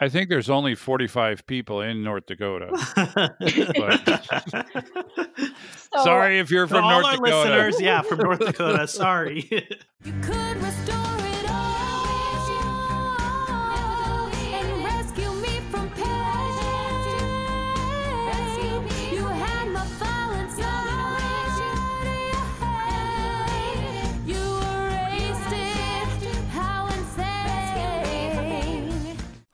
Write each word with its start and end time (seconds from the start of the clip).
I 0.00 0.08
think 0.08 0.28
there's 0.28 0.48
only 0.48 0.74
45 0.74 1.46
people 1.46 1.80
in 1.80 2.02
North 2.04 2.26
Dakota. 2.26 2.70
So, 5.94 6.04
Sorry 6.04 6.38
if 6.38 6.50
you're 6.50 6.66
For 6.66 6.74
from 6.76 6.84
all 6.84 6.90
North 7.00 7.06
our 7.06 7.16
Dakota. 7.16 7.38
listeners, 7.50 7.80
yeah, 7.80 8.02
from 8.02 8.18
North 8.18 8.38
Dakota. 8.44 8.86
Sorry. 8.86 9.48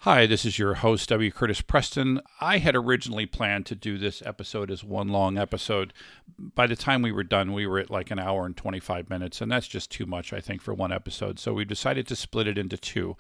Hi, 0.05 0.27
this 0.27 0.45
is 0.45 0.59
your 0.59 0.75
host, 0.75 1.09
W. 1.09 1.31
Curtis 1.31 1.63
Preston. 1.63 2.21
I 2.39 2.59
had 2.59 2.77
originally 2.77 3.25
planned 3.25 3.65
to 3.65 3.75
do 3.75 3.97
this 3.97 4.23
episode 4.27 4.71
as 4.71 4.85
one 4.85 5.09
long 5.09 5.39
episode. 5.39 5.95
By 6.39 6.67
the 6.67 6.77
time 6.77 7.01
we 7.01 7.11
were 7.11 7.25
done, 7.25 7.55
we 7.55 7.67
were 7.67 7.79
at 7.79 7.89
like 7.89 8.11
an 8.11 8.19
hour 8.19 8.45
and 8.45 8.55
25 8.55 9.09
minutes, 9.09 9.41
and 9.41 9.51
that's 9.51 9.67
just 9.67 9.91
too 9.91 10.05
much, 10.05 10.35
I 10.35 10.41
think, 10.41 10.61
for 10.61 10.75
one 10.75 10.93
episode. 10.93 11.39
So 11.39 11.55
we 11.55 11.65
decided 11.65 12.07
to 12.09 12.17
split 12.17 12.47
it 12.47 12.59
into 12.59 12.77
two. 12.77 13.17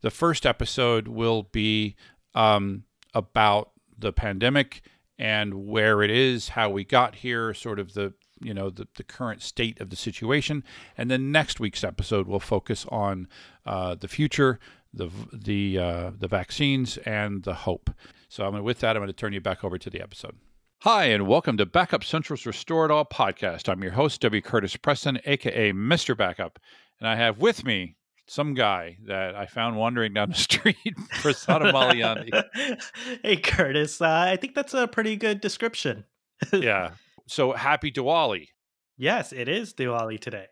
The 0.00 0.08
first 0.08 0.46
episode 0.46 1.06
will 1.06 1.42
be 1.52 1.96
um, 2.34 2.84
about 3.12 3.72
the 3.98 4.10
pandemic 4.10 4.80
and 5.18 5.66
where 5.66 6.02
it 6.02 6.10
is, 6.10 6.48
how 6.48 6.70
we 6.70 6.82
got 6.82 7.16
here, 7.16 7.52
sort 7.52 7.78
of 7.78 7.92
the 7.92 8.14
you 8.40 8.54
know 8.54 8.70
the, 8.70 8.88
the 8.96 9.04
current 9.04 9.42
state 9.42 9.80
of 9.82 9.90
the 9.90 9.96
situation, 9.96 10.64
and 10.96 11.10
then 11.10 11.30
next 11.30 11.60
week's 11.60 11.84
episode 11.84 12.26
will 12.26 12.40
focus 12.40 12.86
on 12.88 13.28
uh, 13.66 13.94
the 13.94 14.08
future, 14.08 14.58
the 14.94 15.10
the 15.32 15.78
uh, 15.78 16.10
the 16.18 16.28
vaccines, 16.28 16.98
and 16.98 17.42
the 17.42 17.54
hope. 17.54 17.90
So 18.28 18.44
I'm 18.44 18.52
gonna, 18.52 18.62
with 18.62 18.80
that, 18.80 18.96
I'm 18.96 19.00
going 19.00 19.08
to 19.08 19.12
turn 19.12 19.32
you 19.32 19.40
back 19.40 19.64
over 19.64 19.78
to 19.78 19.90
the 19.90 20.00
episode. 20.00 20.36
Hi, 20.80 21.04
and 21.06 21.28
welcome 21.28 21.56
to 21.58 21.66
Backup 21.66 22.02
Central's 22.02 22.44
Restore 22.44 22.86
It 22.86 22.90
All 22.90 23.04
podcast. 23.04 23.68
I'm 23.68 23.82
your 23.82 23.92
host, 23.92 24.20
W. 24.22 24.42
Curtis 24.42 24.76
Preston, 24.76 25.20
aka 25.26 25.72
Mr. 25.72 26.16
Backup, 26.16 26.58
and 26.98 27.08
I 27.08 27.16
have 27.16 27.38
with 27.38 27.64
me 27.64 27.96
some 28.26 28.54
guy 28.54 28.96
that 29.06 29.34
I 29.34 29.46
found 29.46 29.76
wandering 29.76 30.14
down 30.14 30.30
the 30.30 30.34
street, 30.48 30.76
Prasanna 31.14 31.72
Malayandi. 31.72 32.80
hey, 33.22 33.36
Curtis. 33.36 34.00
Uh, 34.00 34.08
I 34.08 34.36
think 34.36 34.54
that's 34.54 34.74
a 34.74 34.88
pretty 34.88 35.16
good 35.16 35.40
description. 35.40 36.04
Yeah. 36.52 36.90
So 37.28 37.52
happy 37.52 37.92
Diwali. 37.92 38.48
Yes, 38.96 39.32
it 39.32 39.48
is 39.48 39.72
Diwali 39.74 40.18
today. 40.18 40.46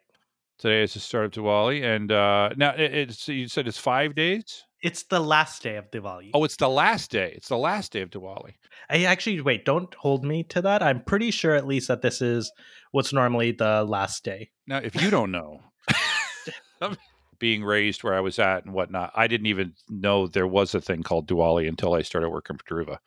Today 0.60 0.82
is 0.82 0.92
the 0.92 1.00
start 1.00 1.24
of 1.24 1.30
Diwali, 1.42 1.82
and 1.82 2.12
uh, 2.12 2.50
now 2.54 2.74
it, 2.74 2.92
it's 2.92 3.26
you 3.26 3.48
said 3.48 3.66
it's 3.66 3.78
five 3.78 4.14
days. 4.14 4.64
It's 4.82 5.04
the 5.04 5.18
last 5.18 5.62
day 5.62 5.76
of 5.76 5.90
Diwali. 5.90 6.32
Oh, 6.34 6.44
it's 6.44 6.56
the 6.56 6.68
last 6.68 7.10
day. 7.10 7.32
It's 7.34 7.48
the 7.48 7.56
last 7.56 7.92
day 7.92 8.02
of 8.02 8.10
Diwali. 8.10 8.52
I 8.90 9.04
actually 9.04 9.40
wait. 9.40 9.64
Don't 9.64 9.94
hold 9.94 10.22
me 10.22 10.42
to 10.44 10.60
that. 10.60 10.82
I'm 10.82 11.02
pretty 11.02 11.30
sure 11.30 11.54
at 11.54 11.66
least 11.66 11.88
that 11.88 12.02
this 12.02 12.20
is 12.20 12.52
what's 12.90 13.10
normally 13.10 13.52
the 13.52 13.84
last 13.84 14.22
day. 14.22 14.50
Now, 14.66 14.76
if 14.78 15.00
you 15.00 15.08
don't 15.08 15.30
know, 15.30 15.60
being 17.38 17.64
raised 17.64 18.04
where 18.04 18.14
I 18.14 18.20
was 18.20 18.38
at 18.38 18.66
and 18.66 18.74
whatnot, 18.74 19.12
I 19.14 19.28
didn't 19.28 19.46
even 19.46 19.72
know 19.88 20.26
there 20.26 20.46
was 20.46 20.74
a 20.74 20.80
thing 20.82 21.02
called 21.02 21.26
Diwali 21.26 21.68
until 21.68 21.94
I 21.94 22.02
started 22.02 22.28
working 22.28 22.58
for 22.58 22.64
Druva. 22.64 22.98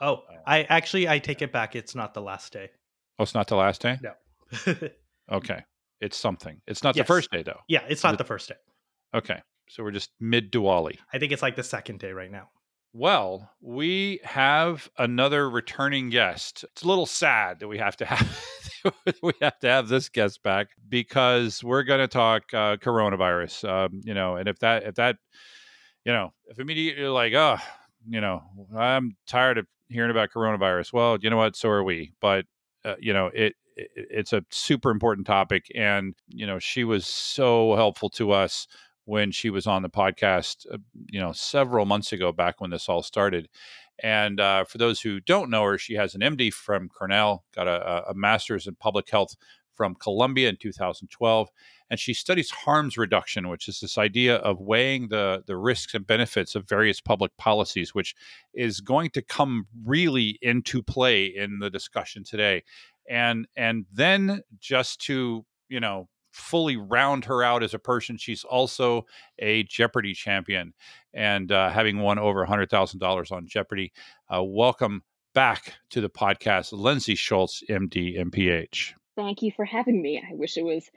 Oh, 0.00 0.22
I 0.46 0.62
actually 0.62 1.08
I 1.08 1.18
take 1.18 1.42
it 1.42 1.50
back. 1.50 1.74
It's 1.74 1.96
not 1.96 2.14
the 2.14 2.22
last 2.22 2.52
day. 2.52 2.70
Oh, 3.18 3.24
it's 3.24 3.34
not 3.34 3.48
the 3.48 3.56
last 3.56 3.82
day. 3.82 3.98
No. 4.00 4.88
Okay, 5.32 5.62
it's 6.00 6.16
something. 6.16 6.60
It's 6.66 6.82
not 6.82 6.96
Yes. 6.96 7.04
the 7.04 7.12
first 7.12 7.30
day 7.30 7.42
though. 7.42 7.60
yeah, 7.68 7.82
it's 7.88 8.02
not 8.04 8.18
the 8.18 8.24
first 8.24 8.48
day. 8.48 8.54
Okay, 9.14 9.40
so 9.68 9.82
we're 9.82 9.90
just 9.90 10.10
mid 10.20 10.50
Diwali. 10.52 10.98
I 11.12 11.18
think 11.18 11.32
it's 11.32 11.42
like 11.42 11.56
the 11.56 11.62
second 11.64 11.98
day 12.00 12.12
right 12.12 12.30
now. 12.30 12.48
Well, 12.92 13.48
we 13.60 14.18
have 14.24 14.90
another 14.98 15.48
returning 15.48 16.10
guest. 16.10 16.64
It's 16.72 16.82
a 16.82 16.88
little 16.88 17.06
sad 17.06 17.60
that 17.60 17.68
we 17.68 17.78
have 17.78 17.96
to 17.98 18.04
have 18.04 18.44
we 19.22 19.32
have 19.40 19.58
to 19.60 19.68
have 19.68 19.86
this 19.88 20.08
guest 20.08 20.42
back 20.42 20.68
because 20.88 21.62
we're 21.62 21.84
going 21.84 22.00
to 22.00 22.08
talk 22.08 22.52
uh, 22.52 22.76
coronavirus. 22.78 23.68
Um, 23.68 24.00
you 24.04 24.14
know, 24.14 24.36
and 24.36 24.48
if 24.48 24.58
that 24.60 24.82
if 24.84 24.96
that 24.96 25.16
you 26.04 26.12
know 26.12 26.32
if 26.48 26.58
immediately 26.58 27.00
you're 27.02 27.10
like, 27.12 27.32
oh, 27.34 27.58
you 28.08 28.20
know, 28.20 28.42
I'm 28.76 29.16
tired 29.28 29.58
of 29.58 29.66
hearing 29.88 30.10
about 30.10 30.30
coronavirus. 30.30 30.92
Well, 30.92 31.18
you 31.20 31.30
know 31.30 31.36
what? 31.36 31.54
So 31.54 31.68
are 31.68 31.84
we. 31.84 32.12
But 32.20 32.46
uh, 32.84 32.94
you 32.98 33.12
know, 33.12 33.26
it 33.32 33.54
it's 33.94 34.32
a 34.32 34.44
super 34.50 34.90
important 34.90 35.26
topic, 35.26 35.66
and 35.74 36.14
you 36.28 36.46
know, 36.46 36.58
she 36.58 36.84
was 36.84 37.06
so 37.06 37.74
helpful 37.76 38.10
to 38.10 38.32
us 38.32 38.66
when 39.04 39.32
she 39.32 39.50
was 39.50 39.66
on 39.66 39.82
the 39.82 39.90
podcast, 39.90 40.66
uh, 40.72 40.78
you 41.10 41.18
know, 41.18 41.32
several 41.32 41.84
months 41.84 42.12
ago, 42.12 42.32
back 42.32 42.60
when 42.60 42.70
this 42.70 42.88
all 42.88 43.02
started. 43.02 43.48
And 44.02 44.40
uh, 44.40 44.64
for 44.64 44.78
those 44.78 45.00
who 45.00 45.20
don't 45.20 45.50
know 45.50 45.64
her, 45.64 45.78
she 45.78 45.94
has 45.94 46.14
an 46.14 46.20
MD 46.20 46.52
from 46.52 46.88
Cornell, 46.88 47.44
got 47.54 47.66
a, 47.66 48.10
a 48.10 48.14
master's 48.14 48.66
in 48.66 48.74
public 48.76 49.10
health 49.10 49.36
from 49.74 49.94
Columbia 49.94 50.48
in 50.48 50.56
2012, 50.56 51.48
and 51.88 51.98
she 51.98 52.12
studies 52.12 52.50
harms 52.50 52.98
reduction, 52.98 53.48
which 53.48 53.66
is 53.66 53.80
this 53.80 53.96
idea 53.96 54.36
of 54.36 54.60
weighing 54.60 55.08
the 55.08 55.42
the 55.46 55.56
risks 55.56 55.94
and 55.94 56.06
benefits 56.06 56.54
of 56.54 56.68
various 56.68 57.00
public 57.00 57.34
policies, 57.38 57.94
which 57.94 58.14
is 58.52 58.80
going 58.80 59.08
to 59.10 59.22
come 59.22 59.66
really 59.84 60.38
into 60.42 60.82
play 60.82 61.24
in 61.24 61.60
the 61.60 61.70
discussion 61.70 62.24
today. 62.24 62.62
And 63.10 63.46
and 63.56 63.84
then 63.92 64.42
just 64.58 65.02
to 65.02 65.44
you 65.68 65.80
know 65.80 66.08
fully 66.32 66.76
round 66.76 67.24
her 67.26 67.42
out 67.42 67.62
as 67.62 67.74
a 67.74 67.78
person. 67.78 68.16
She's 68.16 68.44
also 68.44 69.04
a 69.38 69.64
Jeopardy 69.64 70.14
champion 70.14 70.74
and 71.12 71.50
uh, 71.50 71.70
having 71.70 71.98
won 71.98 72.18
over 72.18 72.46
$100,000 72.46 73.32
on 73.32 73.46
Jeopardy. 73.46 73.92
Uh, 74.32 74.42
welcome 74.44 75.02
back 75.34 75.74
to 75.90 76.00
the 76.00 76.08
podcast, 76.08 76.72
Lindsay 76.72 77.14
Schultz, 77.14 77.62
MD, 77.68 78.18
MPH. 78.18 78.92
Thank 79.16 79.42
you 79.42 79.52
for 79.54 79.64
having 79.64 80.00
me. 80.00 80.18
I 80.18 80.34
wish 80.34 80.56
it 80.56 80.64
was 80.64 80.90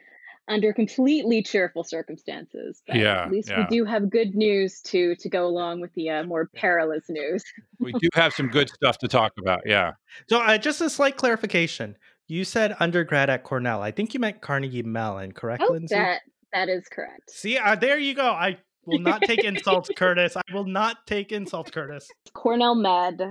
under 0.48 0.74
completely 0.74 1.42
cheerful 1.42 1.84
circumstances. 1.84 2.82
But 2.86 2.98
Yeah, 2.98 3.24
At 3.24 3.32
least 3.32 3.50
yeah. 3.50 3.60
we 3.70 3.78
do 3.78 3.86
have 3.86 4.10
good 4.10 4.36
news 4.36 4.82
to 4.82 5.16
to 5.16 5.30
go 5.30 5.46
along 5.46 5.80
with 5.82 5.94
the 5.94 6.10
uh, 6.10 6.24
more 6.24 6.50
perilous 6.56 7.06
news. 7.10 7.44
We 7.80 7.94
do 7.94 8.10
have 8.14 8.34
some 8.34 8.48
good 8.50 8.70
stuff 8.70 8.98
to 9.00 9.08
talk 9.08 9.34
about. 9.40 9.62
Yeah. 9.66 9.94
So, 10.30 10.40
uh, 10.42 10.58
just 10.58 10.82
a 10.82 10.90
slight 10.90 11.18
clarification. 11.18 11.96
You 12.28 12.44
said 12.46 12.76
undergrad 12.80 13.30
at 13.30 13.44
Cornell. 13.44 13.82
I 13.82 13.92
think 13.92 14.14
you 14.14 14.20
meant 14.20 14.42
Carnegie 14.42 14.84
Mellon, 14.84 15.32
correct, 15.34 15.64
Oh, 15.68 15.72
Lindsay? 15.74 15.96
that 15.96 16.22
that 16.54 16.70
is 16.70 16.88
correct. 16.90 17.30
See, 17.32 17.58
uh, 17.58 17.76
there 17.76 17.98
you 17.98 18.14
go. 18.14 18.28
I 18.28 18.58
will 18.86 19.00
not 19.00 19.22
take 19.22 19.44
insults, 19.44 19.90
Curtis. 19.96 20.36
I 20.38 20.42
will 20.54 20.66
not 20.66 21.06
take 21.08 21.32
insults, 21.32 21.72
Curtis. 21.72 22.08
Cornell 22.34 22.76
Med, 22.76 23.22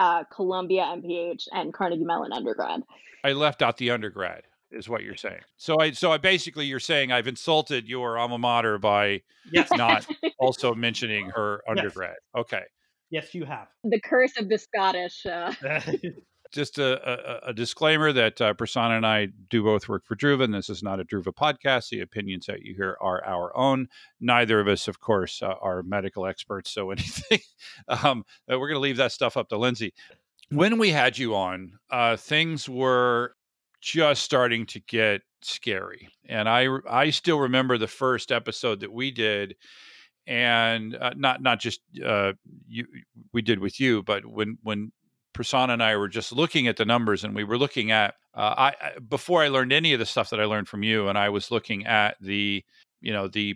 uh, 0.00 0.24
Columbia 0.24 0.82
MPH, 0.82 1.48
and 1.52 1.72
Carnegie 1.72 2.04
Mellon 2.04 2.32
undergrad. 2.32 2.82
I 3.24 3.32
left 3.32 3.62
out 3.62 3.76
the 3.78 3.90
undergrad. 3.90 4.42
Is 4.72 4.88
what 4.88 5.02
you're 5.04 5.16
saying. 5.16 5.40
So 5.56 5.78
I 5.80 5.92
so 5.92 6.10
I 6.12 6.18
basically 6.18 6.66
you're 6.66 6.80
saying 6.80 7.12
I've 7.12 7.28
insulted 7.28 7.88
your 7.88 8.18
alma 8.18 8.36
mater 8.38 8.78
by 8.78 9.22
Yes, 9.52 9.70
not 9.72 10.06
also 10.38 10.74
mentioning 10.86 11.30
her 11.30 11.62
undergrad. 11.68 12.16
Okay. 12.36 12.62
yes, 13.10 13.32
you 13.32 13.44
have. 13.44 13.68
the 13.84 14.00
curse 14.00 14.36
of 14.38 14.48
the 14.48 14.58
Scottish. 14.58 15.24
Uh, 15.24 15.52
just 16.52 16.78
a, 16.78 17.46
a, 17.46 17.50
a 17.50 17.52
disclaimer 17.54 18.12
that 18.12 18.40
uh, 18.40 18.54
Prasanna 18.54 18.96
and 18.96 19.06
I 19.06 19.28
do 19.50 19.62
both 19.62 19.88
work 19.88 20.04
for 20.04 20.16
Druva, 20.16 20.44
and 20.44 20.54
this 20.54 20.68
is 20.68 20.82
not 20.82 20.98
a 20.98 21.04
Druva 21.04 21.32
podcast. 21.32 21.90
The 21.90 22.00
opinions 22.00 22.46
that 22.46 22.62
you 22.62 22.74
hear 22.74 22.96
are 23.00 23.24
our 23.24 23.56
own. 23.56 23.86
Neither 24.20 24.58
of 24.58 24.66
us, 24.66 24.88
of 24.88 25.00
course, 25.00 25.42
uh, 25.42 25.54
are 25.60 25.84
medical 25.84 26.26
experts, 26.26 26.70
so 26.72 26.90
anything. 26.92 27.38
um, 27.86 28.24
uh, 28.50 28.58
we're 28.58 28.68
going 28.68 28.76
to 28.76 28.80
leave 28.80 28.96
that 28.96 29.12
stuff 29.12 29.36
up 29.36 29.48
to 29.50 29.56
Lindsay. 29.58 29.94
When 30.50 30.78
we 30.78 30.90
had 30.90 31.18
you 31.18 31.34
on, 31.36 31.78
uh, 31.90 32.16
things 32.16 32.68
were 32.68 33.35
just 33.86 34.22
starting 34.22 34.66
to 34.66 34.80
get 34.80 35.22
scary, 35.42 36.08
and 36.28 36.48
I 36.48 36.66
I 36.90 37.10
still 37.10 37.38
remember 37.38 37.78
the 37.78 37.86
first 37.86 38.32
episode 38.32 38.80
that 38.80 38.92
we 38.92 39.10
did. 39.10 39.54
And 40.28 40.96
uh, 40.96 41.12
not 41.16 41.40
not 41.40 41.60
just 41.60 41.80
uh, 42.04 42.32
you 42.66 42.84
we 43.32 43.42
did 43.42 43.60
with 43.60 43.78
you, 43.78 44.02
but 44.02 44.26
when 44.26 44.58
when 44.64 44.90
Prasanna 45.36 45.74
and 45.74 45.82
I 45.84 45.96
were 45.96 46.08
just 46.08 46.32
looking 46.32 46.66
at 46.66 46.76
the 46.76 46.84
numbers, 46.84 47.22
and 47.22 47.32
we 47.32 47.44
were 47.44 47.56
looking 47.56 47.92
at 47.92 48.14
uh, 48.34 48.72
I, 48.72 48.74
before 49.08 49.44
I 49.44 49.48
learned 49.48 49.72
any 49.72 49.92
of 49.92 50.00
the 50.00 50.06
stuff 50.06 50.30
that 50.30 50.40
I 50.40 50.46
learned 50.46 50.66
from 50.66 50.82
you, 50.82 51.08
and 51.08 51.16
I 51.16 51.28
was 51.28 51.52
looking 51.52 51.86
at 51.86 52.16
the 52.20 52.64
you 53.00 53.12
know 53.12 53.28
the 53.28 53.54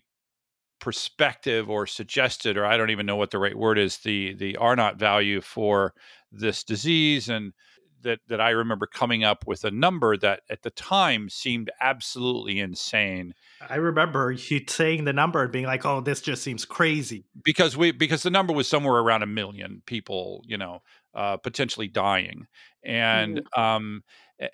perspective 0.80 1.68
or 1.68 1.88
suggested, 1.88 2.56
or 2.56 2.64
I 2.64 2.76
don't 2.76 2.90
even 2.90 3.04
know 3.04 3.16
what 3.16 3.32
the 3.32 3.40
right 3.40 3.58
word 3.58 3.76
is, 3.76 3.98
the 3.98 4.34
the 4.34 4.56
R 4.58 4.76
naught 4.76 4.96
value 4.96 5.40
for 5.40 5.92
this 6.30 6.62
disease, 6.62 7.28
and 7.28 7.52
that 8.02 8.20
that 8.28 8.40
I 8.40 8.50
remember 8.50 8.86
coming 8.86 9.24
up 9.24 9.46
with 9.46 9.64
a 9.64 9.70
number 9.70 10.16
that 10.18 10.40
at 10.50 10.62
the 10.62 10.70
time 10.70 11.28
seemed 11.28 11.70
absolutely 11.80 12.58
insane 12.58 13.34
I 13.68 13.76
remember 13.76 14.32
you 14.32 14.60
saying 14.66 15.04
the 15.04 15.12
number 15.12 15.42
and 15.42 15.52
being 15.52 15.66
like, 15.66 15.84
"Oh, 15.84 16.00
this 16.00 16.20
just 16.20 16.42
seems 16.42 16.64
crazy." 16.64 17.24
because 17.44 17.76
we 17.76 17.92
because 17.92 18.22
the 18.22 18.30
number 18.30 18.52
was 18.52 18.68
somewhere 18.68 19.00
around 19.00 19.22
a 19.22 19.26
million 19.26 19.82
people 19.86 20.44
you 20.46 20.56
know 20.56 20.82
uh, 21.14 21.36
potentially 21.36 21.88
dying 21.88 22.46
and 22.84 23.42
um 23.56 24.02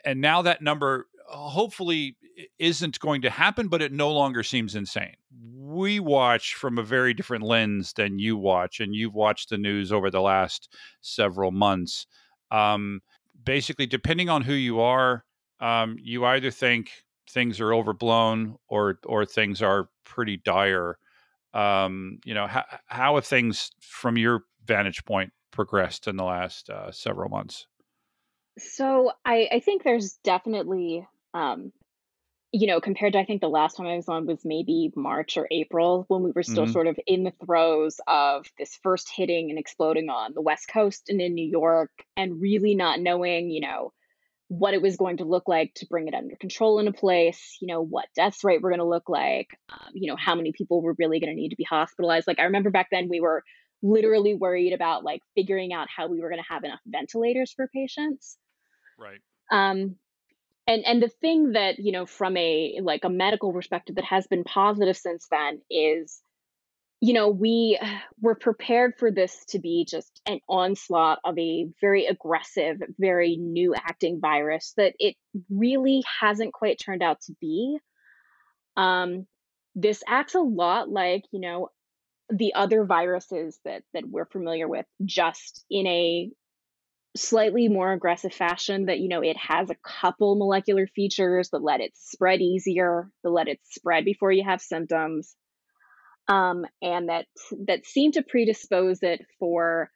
and 0.04 0.20
now 0.20 0.42
that 0.42 0.62
number 0.62 1.06
hopefully 1.28 2.16
isn't 2.58 2.99
going 3.00 3.22
to 3.22 3.31
happen, 3.31 3.69
but 3.69 3.82
it 3.82 3.92
no 3.92 4.12
longer 4.12 4.42
seems 4.42 4.75
insane. 4.75 5.16
We 5.54 6.00
watch 6.00 6.54
from 6.54 6.78
a 6.78 6.82
very 6.82 7.14
different 7.14 7.44
lens 7.44 7.92
than 7.94 8.19
you 8.19 8.37
watch, 8.37 8.81
and 8.81 8.94
you've 8.94 9.14
watched 9.14 9.50
the 9.50 9.58
news 9.58 9.92
over 9.92 10.10
the 10.10 10.20
last 10.20 10.72
several 11.00 11.50
months. 11.50 12.06
Um, 12.50 13.00
basically, 13.46 13.87
depending 13.87 14.28
on 14.28 14.43
who 14.43 14.52
you 14.52 14.81
are, 14.81 15.25
um, 15.60 15.96
you 15.98 16.26
either 16.26 16.50
think 16.50 16.90
things 17.31 17.58
are 17.60 17.72
overblown 17.72 18.56
or 18.69 18.98
or 19.06 19.25
things 19.25 19.62
are 19.62 19.88
pretty 20.04 20.37
dire. 20.37 20.98
Um, 21.54 22.19
you 22.26 22.34
know, 22.34 22.46
how, 22.46 22.64
how 22.84 23.14
have 23.14 23.25
things 23.25 23.70
from 23.81 24.19
your 24.19 24.43
vantage 24.66 25.02
point 25.06 25.32
progressed 25.52 26.06
in 26.06 26.16
the 26.16 26.25
last 26.25 26.69
uh, 26.69 26.93
several 26.93 27.31
months? 27.31 27.66
So 28.58 29.12
I, 29.25 29.49
I 29.52 29.60
think 29.60 29.82
there's 29.82 30.19
definitely, 30.22 31.06
um, 31.32 31.72
you 32.56 32.67
know, 32.67 32.81
compared 32.81 33.12
to 33.12 33.19
I 33.19 33.25
think 33.25 33.41
the 33.41 33.49
last 33.49 33.76
time 33.76 33.87
I 33.87 33.97
was 33.97 34.08
on 34.08 34.26
was 34.26 34.44
maybe 34.44 34.91
March 34.97 35.37
or 35.37 35.47
April 35.50 36.05
when 36.08 36.23
we 36.23 36.32
were 36.32 36.43
still 36.43 36.67
Mhm. 36.67 36.76
sort 36.76 36.87
of 36.87 36.99
in 37.06 37.25
the 37.25 37.32
throes 37.44 38.00
of 38.06 38.47
this 38.58 38.79
first 38.82 39.11
hitting 39.14 39.50
and 39.50 39.58
exploding 39.58 40.08
on 40.08 40.32
the 40.35 40.41
West 40.43 40.69
Coast 40.69 41.08
and 41.08 41.20
in 41.20 41.35
New 41.35 41.47
York, 41.49 41.91
and 42.17 42.41
really 42.41 42.75
not 42.75 43.00
knowing, 43.00 43.50
you 43.50 43.61
know, 43.61 43.93
what 44.49 44.75
it 44.75 44.82
was 44.82 44.97
going 44.97 45.19
to 45.19 45.25
look 45.25 45.49
like 45.49 45.75
to 45.75 45.87
bring 45.87 46.08
it 46.08 46.14
under 46.14 46.37
control 46.37 46.79
in 46.79 46.88
a 46.88 46.93
place, 46.93 47.58
you 47.61 47.69
know, 47.69 47.82
what 47.82 48.06
deaths 48.14 48.44
rate 48.44 48.62
were 48.62 48.70
going 48.70 48.81
to 48.81 48.87
look 48.87 49.09
like, 49.09 49.49
um, 49.70 49.91
you 49.94 50.09
know, 50.11 50.17
how 50.17 50.35
many 50.37 50.52
people 50.52 50.82
were 50.82 50.97
really 50.99 51.20
going 51.20 51.31
to 51.31 51.41
need 51.41 51.50
to 51.50 51.56
be 51.56 51.64
hospitalized. 51.64 52.26
Like 52.29 52.38
I 52.38 52.44
remember 52.44 52.70
back 52.70 52.88
then 52.93 53.09
we 53.09 53.20
were 53.20 53.44
literally 53.82 54.35
worried 54.35 54.73
about 54.73 55.05
like 55.05 55.20
figuring 55.35 55.73
out 55.73 55.88
how 55.94 56.09
we 56.09 56.20
were 56.20 56.31
going 56.31 56.43
to 56.43 56.49
have 56.52 56.64
enough 56.64 56.81
ventilators 56.87 57.52
for 57.52 57.69
patients 57.69 58.38
Right. 58.99 59.23
um 59.50 59.97
and 60.66 60.84
and 60.84 61.02
the 61.02 61.08
thing 61.08 61.52
that 61.52 61.78
you 61.78 61.92
know 61.92 62.06
from 62.06 62.36
a 62.36 62.78
like 62.82 63.04
a 63.04 63.08
medical 63.08 63.52
perspective 63.52 63.96
that 63.96 64.04
has 64.04 64.26
been 64.26 64.44
positive 64.44 64.96
since 64.96 65.26
then 65.30 65.60
is 65.70 66.20
you 67.00 67.12
know 67.12 67.28
we 67.28 67.78
were 68.20 68.34
prepared 68.34 68.94
for 68.98 69.10
this 69.10 69.44
to 69.48 69.58
be 69.58 69.86
just 69.88 70.20
an 70.26 70.40
onslaught 70.48 71.18
of 71.24 71.38
a 71.38 71.68
very 71.80 72.06
aggressive 72.06 72.82
very 72.98 73.36
new 73.36 73.74
acting 73.74 74.20
virus 74.20 74.72
that 74.76 74.94
it 74.98 75.16
really 75.50 76.02
hasn't 76.20 76.52
quite 76.52 76.78
turned 76.78 77.02
out 77.02 77.20
to 77.22 77.34
be. 77.40 77.78
Um 78.76 79.26
this 79.74 80.02
acts 80.08 80.34
a 80.34 80.40
lot 80.40 80.88
like 80.88 81.24
you 81.32 81.40
know 81.40 81.68
the 82.30 82.54
other 82.54 82.84
viruses 82.84 83.58
that 83.64 83.82
that 83.94 84.04
we're 84.08 84.26
familiar 84.26 84.66
with 84.66 84.86
just 85.04 85.64
in 85.70 85.86
a 85.86 86.30
slightly 87.16 87.68
more 87.68 87.92
aggressive 87.92 88.32
fashion 88.32 88.86
that 88.86 88.98
you 88.98 89.08
know 89.08 89.22
it 89.22 89.36
has 89.36 89.70
a 89.70 89.76
couple 89.76 90.36
molecular 90.36 90.86
features 90.86 91.50
that 91.50 91.62
let 91.62 91.80
it 91.80 91.92
spread 91.96 92.40
easier 92.40 93.10
that 93.22 93.30
let 93.30 93.48
it 93.48 93.60
spread 93.64 94.04
before 94.04 94.32
you 94.32 94.44
have 94.44 94.60
symptoms 94.60 95.34
um, 96.28 96.66
and 96.82 97.08
that 97.08 97.26
that 97.66 97.86
seem 97.86 98.12
to 98.12 98.22
predispose 98.22 99.02
it 99.02 99.24
for 99.38 99.90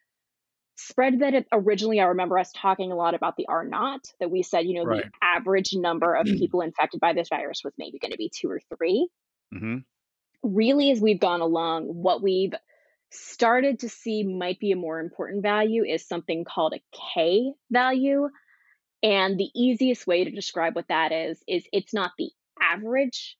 spread 0.76 1.20
that 1.20 1.34
it 1.34 1.46
originally 1.52 2.00
i 2.00 2.05
remember 2.05 2.38
us 2.38 2.52
talking 2.56 2.90
a 2.90 2.96
lot 2.96 3.14
about 3.14 3.37
the 3.37 3.46
r 3.49 3.64
naught 3.64 4.05
that 4.19 4.31
we 4.31 4.43
said 4.43 4.64
you 4.67 4.75
know 4.75 4.87
Right. 4.87 5.05
the 5.05 5.11
average 5.22 5.70
number 5.75 6.14
of 6.14 6.25
people 6.38 6.62
infected 6.62 7.00
by 7.00 7.12
this 7.12 7.28
virus 7.28 7.61
was 7.62 7.75
maybe 7.78 7.99
going 7.99 8.12
to 8.12 8.19
be 8.19 8.31
two 8.34 8.50
or 8.50 8.61
three 8.76 9.08
hmm 9.52 9.78
really 10.43 10.90
as 10.90 11.00
we've 11.00 11.20
gone 11.20 11.43
along 11.43 11.84
what 11.84 12.22
we've 12.22 12.55
started 13.11 13.81
to 13.81 13.89
see 13.89 14.23
might 14.23 14.61
be 14.61 14.73
a 14.73 14.77
more 14.77 15.01
important 15.01 15.43
value 15.43 15.85
is 15.85 16.07
something 16.07 16.45
called 16.45 16.75
a 16.75 16.83
k 17.17 17.53
value. 17.71 18.29
And 19.03 19.39
the 19.39 19.51
easiest 19.55 20.07
way 20.07 20.25
to 20.25 20.31
describe 20.31 20.77
what 20.77 20.89
that 20.89 21.11
is 21.12 21.43
is 21.49 21.65
it's 21.73 21.95
not 21.95 22.12
the 22.19 22.31
average 22.61 23.37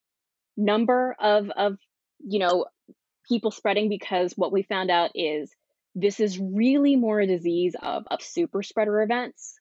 number 0.57 1.15
of 1.21 1.51
of 1.51 1.79
you 2.19 2.39
know 2.39 2.67
people 3.29 3.51
spreading 3.51 3.89
because 3.89 4.33
what 4.37 4.53
we 4.53 4.63
found 4.63 4.91
out 4.91 5.11
is 5.15 5.51
this 5.95 6.21
is 6.21 6.39
really 6.39 6.97
more 6.97 7.21
a 7.21 7.27
disease 7.27 7.77
of 7.81 8.05
of 8.11 8.23
super 8.23 8.63
spreader 8.63 9.03
events. 9.03 9.59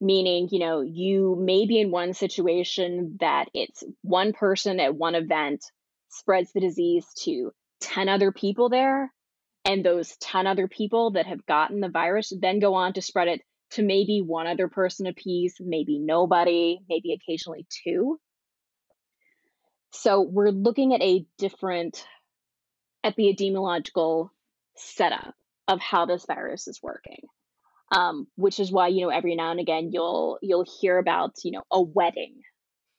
Meaning 0.00 0.48
you 0.50 0.60
know 0.60 0.80
you 0.80 1.36
may 1.38 1.66
be 1.66 1.80
in 1.80 1.90
one 1.90 2.14
situation 2.14 3.16
that 3.20 3.46
it's 3.52 3.82
one 4.02 4.32
person 4.32 4.80
at 4.80 4.94
one 4.94 5.14
event 5.14 5.64
spreads 6.08 6.52
the 6.52 6.60
disease 6.60 7.04
to 7.24 7.52
10 7.80 8.08
other 8.08 8.32
people 8.32 8.70
there 8.70 9.12
and 9.66 9.84
those 9.84 10.16
10 10.18 10.46
other 10.46 10.68
people 10.68 11.12
that 11.12 11.26
have 11.26 11.44
gotten 11.44 11.80
the 11.80 11.88
virus 11.88 12.32
then 12.40 12.60
go 12.60 12.74
on 12.74 12.92
to 12.92 13.02
spread 13.02 13.28
it 13.28 13.42
to 13.70 13.82
maybe 13.82 14.22
one 14.24 14.46
other 14.46 14.68
person 14.68 15.06
apiece 15.06 15.56
maybe 15.60 15.98
nobody 15.98 16.78
maybe 16.88 17.12
occasionally 17.12 17.66
two 17.84 18.18
so 19.90 20.20
we're 20.20 20.50
looking 20.50 20.94
at 20.94 21.02
a 21.02 21.26
different 21.38 22.06
epidemiological 23.04 24.30
setup 24.76 25.34
of 25.68 25.80
how 25.80 26.06
this 26.06 26.24
virus 26.26 26.68
is 26.68 26.80
working 26.82 27.20
um, 27.92 28.26
which 28.36 28.58
is 28.60 28.72
why 28.72 28.88
you 28.88 29.02
know 29.02 29.10
every 29.10 29.34
now 29.34 29.50
and 29.50 29.60
again 29.60 29.90
you'll 29.92 30.38
you'll 30.42 30.66
hear 30.80 30.98
about 30.98 31.34
you 31.44 31.52
know 31.52 31.62
a 31.70 31.82
wedding 31.82 32.40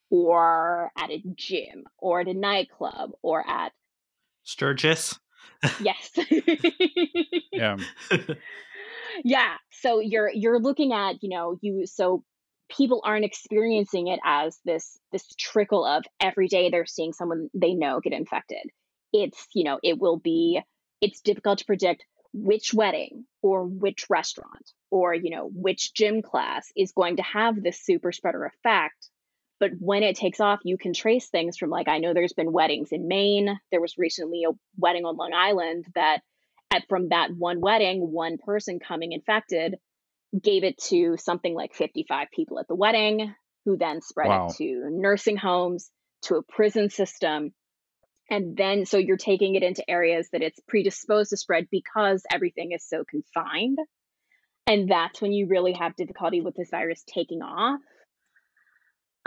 or 0.09 0.91
at 0.97 1.11
a 1.11 1.21
gym 1.35 1.83
or 1.97 2.21
at 2.21 2.27
a 2.27 2.33
nightclub 2.33 3.11
or 3.21 3.45
at 3.47 3.73
Sturgis. 4.43 5.19
Yes 5.81 6.11
Yeah. 7.51 7.77
yeah 9.23 9.55
so 9.71 9.99
you're 9.99 10.29
you're 10.33 10.59
looking 10.59 10.93
at 10.93 11.21
you 11.21 11.29
know 11.29 11.57
you 11.61 11.85
so 11.85 12.23
people 12.69 13.01
aren't 13.05 13.25
experiencing 13.25 14.07
it 14.07 14.19
as 14.23 14.57
this 14.65 14.97
this 15.11 15.25
trickle 15.37 15.85
of 15.85 16.03
every 16.19 16.47
day 16.47 16.69
they're 16.69 16.85
seeing 16.85 17.13
someone 17.13 17.49
they 17.53 17.73
know 17.73 17.99
get 17.99 18.13
infected 18.13 18.69
it's 19.13 19.47
you 19.53 19.63
know 19.63 19.79
it 19.83 19.97
will 19.99 20.17
be 20.17 20.61
it's 21.01 21.21
difficult 21.21 21.59
to 21.59 21.65
predict 21.65 22.05
which 22.33 22.73
wedding 22.73 23.25
or 23.41 23.65
which 23.65 24.05
restaurant 24.09 24.71
or 24.91 25.13
you 25.13 25.29
know 25.29 25.49
which 25.53 25.93
gym 25.93 26.21
class 26.21 26.71
is 26.75 26.91
going 26.91 27.15
to 27.17 27.23
have 27.23 27.61
this 27.61 27.79
super 27.79 28.11
spreader 28.11 28.45
effect 28.45 29.09
but 29.59 29.71
when 29.79 30.03
it 30.03 30.15
takes 30.15 30.39
off 30.39 30.59
you 30.63 30.77
can 30.77 30.93
trace 30.93 31.27
things 31.29 31.57
from 31.57 31.69
like 31.69 31.87
i 31.87 31.97
know 31.97 32.13
there's 32.13 32.33
been 32.33 32.51
weddings 32.51 32.91
in 32.91 33.07
maine. 33.07 33.59
There 33.71 33.81
was 33.81 33.97
recently 33.97 34.43
a 34.43 34.51
wedding 34.77 35.05
on 35.05 35.17
long 35.17 35.33
island 35.33 35.85
that 35.95 36.21
at 36.71 36.83
from 36.89 37.09
that 37.09 37.29
one 37.35 37.61
wedding 37.61 38.11
one 38.11 38.37
person 38.37 38.79
coming 38.79 39.11
infected 39.13 39.75
gave 40.41 40.63
it 40.63 40.77
to 40.89 41.15
something 41.17 41.53
like 41.53 41.73
55 41.73 42.27
people 42.35 42.59
at 42.59 42.67
the 42.67 42.75
wedding 42.75 43.33
who 43.65 43.77
then 43.77 44.01
spread 44.01 44.27
Wow. 44.27 44.47
it 44.47 44.55
to 44.57 44.89
nursing 44.91 45.37
homes 45.37 45.89
to 46.23 46.35
a 46.35 46.43
prison 46.43 46.89
system. 46.89 47.53
And 48.29 48.57
then 48.57 48.85
so 48.85 48.97
you're 48.97 49.17
taking 49.17 49.55
it 49.55 49.63
into 49.63 49.89
areas 49.89 50.27
that 50.33 50.41
it's 50.41 50.59
predisposed 50.67 51.29
to 51.29 51.37
spread 51.37 51.67
because 51.71 52.23
everything 52.31 52.73
is 52.73 52.85
so 52.87 53.03
confined. 53.09 53.77
And 54.67 54.89
that's 54.91 55.21
when 55.21 55.31
you 55.31 55.47
really 55.47 55.73
have 55.73 55.95
difficulty 55.95 56.41
with 56.41 56.55
this 56.55 56.69
virus 56.69 57.03
taking 57.07 57.41
off 57.41 57.79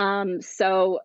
um 0.00 0.40
so 0.42 0.98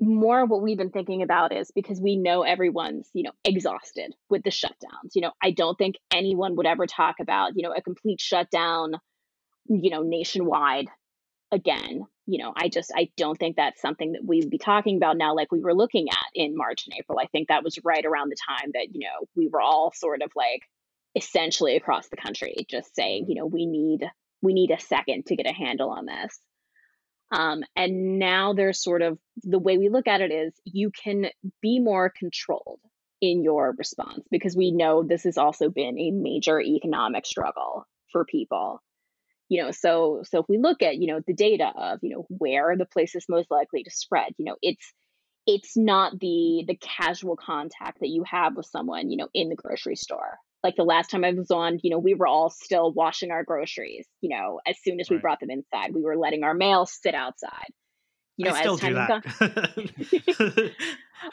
more 0.00 0.46
what 0.46 0.62
we've 0.62 0.78
been 0.78 0.90
thinking 0.90 1.22
about 1.22 1.54
is 1.54 1.70
because 1.74 2.00
we 2.00 2.16
know 2.16 2.42
everyone's 2.42 3.08
you 3.12 3.22
know 3.22 3.32
exhausted 3.44 4.14
with 4.28 4.42
the 4.42 4.50
shutdowns 4.50 5.14
you 5.14 5.22
know 5.22 5.32
i 5.42 5.50
don't 5.50 5.76
think 5.76 5.96
anyone 6.10 6.56
would 6.56 6.66
ever 6.66 6.86
talk 6.86 7.16
about 7.20 7.52
you 7.54 7.62
know 7.62 7.74
a 7.74 7.82
complete 7.82 8.20
shutdown 8.20 8.92
you 9.66 9.90
know 9.90 10.02
nationwide 10.02 10.88
again 11.52 12.02
you 12.26 12.42
know 12.42 12.52
i 12.56 12.68
just 12.68 12.92
i 12.96 13.10
don't 13.16 13.38
think 13.38 13.56
that's 13.56 13.82
something 13.82 14.12
that 14.12 14.24
we'd 14.24 14.48
be 14.48 14.58
talking 14.58 14.96
about 14.96 15.16
now 15.18 15.34
like 15.34 15.52
we 15.52 15.60
were 15.60 15.74
looking 15.74 16.08
at 16.08 16.26
in 16.34 16.56
march 16.56 16.86
and 16.86 16.96
april. 16.98 17.18
I 17.18 17.26
think 17.26 17.48
that 17.48 17.64
was 17.64 17.78
right 17.84 18.04
around 18.04 18.30
the 18.30 18.36
time 18.48 18.70
that 18.74 18.88
you 18.92 19.00
know 19.00 19.26
we 19.36 19.48
were 19.48 19.60
all 19.60 19.92
sort 19.94 20.22
of 20.22 20.30
like 20.34 20.62
essentially 21.14 21.76
across 21.76 22.08
the 22.08 22.16
country 22.16 22.54
just 22.70 22.94
saying 22.94 23.26
you 23.28 23.34
know 23.34 23.46
we 23.46 23.66
need 23.66 24.00
we 24.42 24.54
need 24.54 24.70
a 24.70 24.80
second 24.80 25.26
to 25.26 25.36
get 25.36 25.46
a 25.46 25.52
handle 25.52 25.90
on 25.90 26.06
this 26.06 26.38
um, 27.30 27.62
and 27.76 28.18
now 28.18 28.52
there's 28.54 28.82
sort 28.82 29.02
of 29.02 29.18
the 29.42 29.58
way 29.58 29.78
we 29.78 29.88
look 29.88 30.08
at 30.08 30.20
it 30.20 30.32
is 30.32 30.52
you 30.64 30.90
can 30.90 31.26
be 31.62 31.78
more 31.78 32.12
controlled 32.16 32.80
in 33.20 33.42
your 33.42 33.74
response 33.76 34.24
because 34.30 34.56
we 34.56 34.70
know 34.70 35.02
this 35.02 35.24
has 35.24 35.38
also 35.38 35.68
been 35.68 35.98
a 35.98 36.10
major 36.10 36.60
economic 36.60 37.26
struggle 37.26 37.86
for 38.12 38.24
people. 38.24 38.82
You 39.48 39.62
know 39.62 39.70
so 39.72 40.22
so 40.24 40.40
if 40.40 40.46
we 40.48 40.58
look 40.58 40.82
at 40.82 40.98
you 40.98 41.08
know 41.08 41.20
the 41.26 41.34
data 41.34 41.72
of 41.76 41.98
you 42.02 42.10
know 42.10 42.26
where 42.28 42.76
the 42.76 42.86
places 42.86 43.26
most 43.28 43.50
likely 43.50 43.82
to 43.82 43.90
spread 43.90 44.32
you 44.38 44.44
know 44.44 44.54
it's 44.62 44.92
it's 45.44 45.76
not 45.76 46.20
the 46.20 46.62
the 46.68 46.76
casual 46.76 47.34
contact 47.36 47.98
that 47.98 48.10
you 48.10 48.22
have 48.24 48.56
with 48.56 48.66
someone 48.66 49.10
you 49.10 49.16
know 49.16 49.26
in 49.34 49.48
the 49.48 49.56
grocery 49.56 49.96
store 49.96 50.38
like 50.62 50.76
the 50.76 50.84
last 50.84 51.10
time 51.10 51.24
i 51.24 51.32
was 51.32 51.50
on 51.50 51.78
you 51.82 51.90
know 51.90 51.98
we 51.98 52.14
were 52.14 52.26
all 52.26 52.50
still 52.50 52.92
washing 52.92 53.30
our 53.30 53.44
groceries 53.44 54.06
you 54.20 54.30
know 54.30 54.60
as 54.66 54.76
soon 54.82 55.00
as 55.00 55.08
we 55.10 55.18
brought 55.18 55.40
them 55.40 55.50
inside 55.50 55.94
we 55.94 56.02
were 56.02 56.16
letting 56.16 56.44
our 56.44 56.54
mail 56.54 56.86
sit 56.86 57.14
outside 57.14 57.72
you 58.40 58.46
know 58.46 58.54
I 58.54 58.62
as 58.62 58.80
time 58.80 58.96
has 58.96 59.08
gone. 59.08 60.70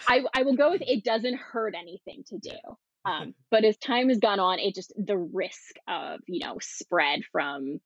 I, 0.08 0.24
I 0.34 0.44
will 0.44 0.58
go 0.58 0.72
with 0.72 0.82
it 0.86 1.04
doesn't 1.04 1.38
hurt 1.38 1.74
anything 1.78 2.24
to 2.28 2.38
do. 2.38 2.78
Um, 3.06 3.34
but 3.52 3.64
as 3.64 3.78
time 3.78 4.10
has 4.10 4.20
gone 4.20 4.40
on, 4.40 4.60
it 4.60 4.76
just 4.76 4.94
the 4.98 5.18
risk 5.18 5.76
of 5.88 6.20
you 6.28 6.46
know 6.46 6.58
spread 6.60 7.22
from 7.32 7.80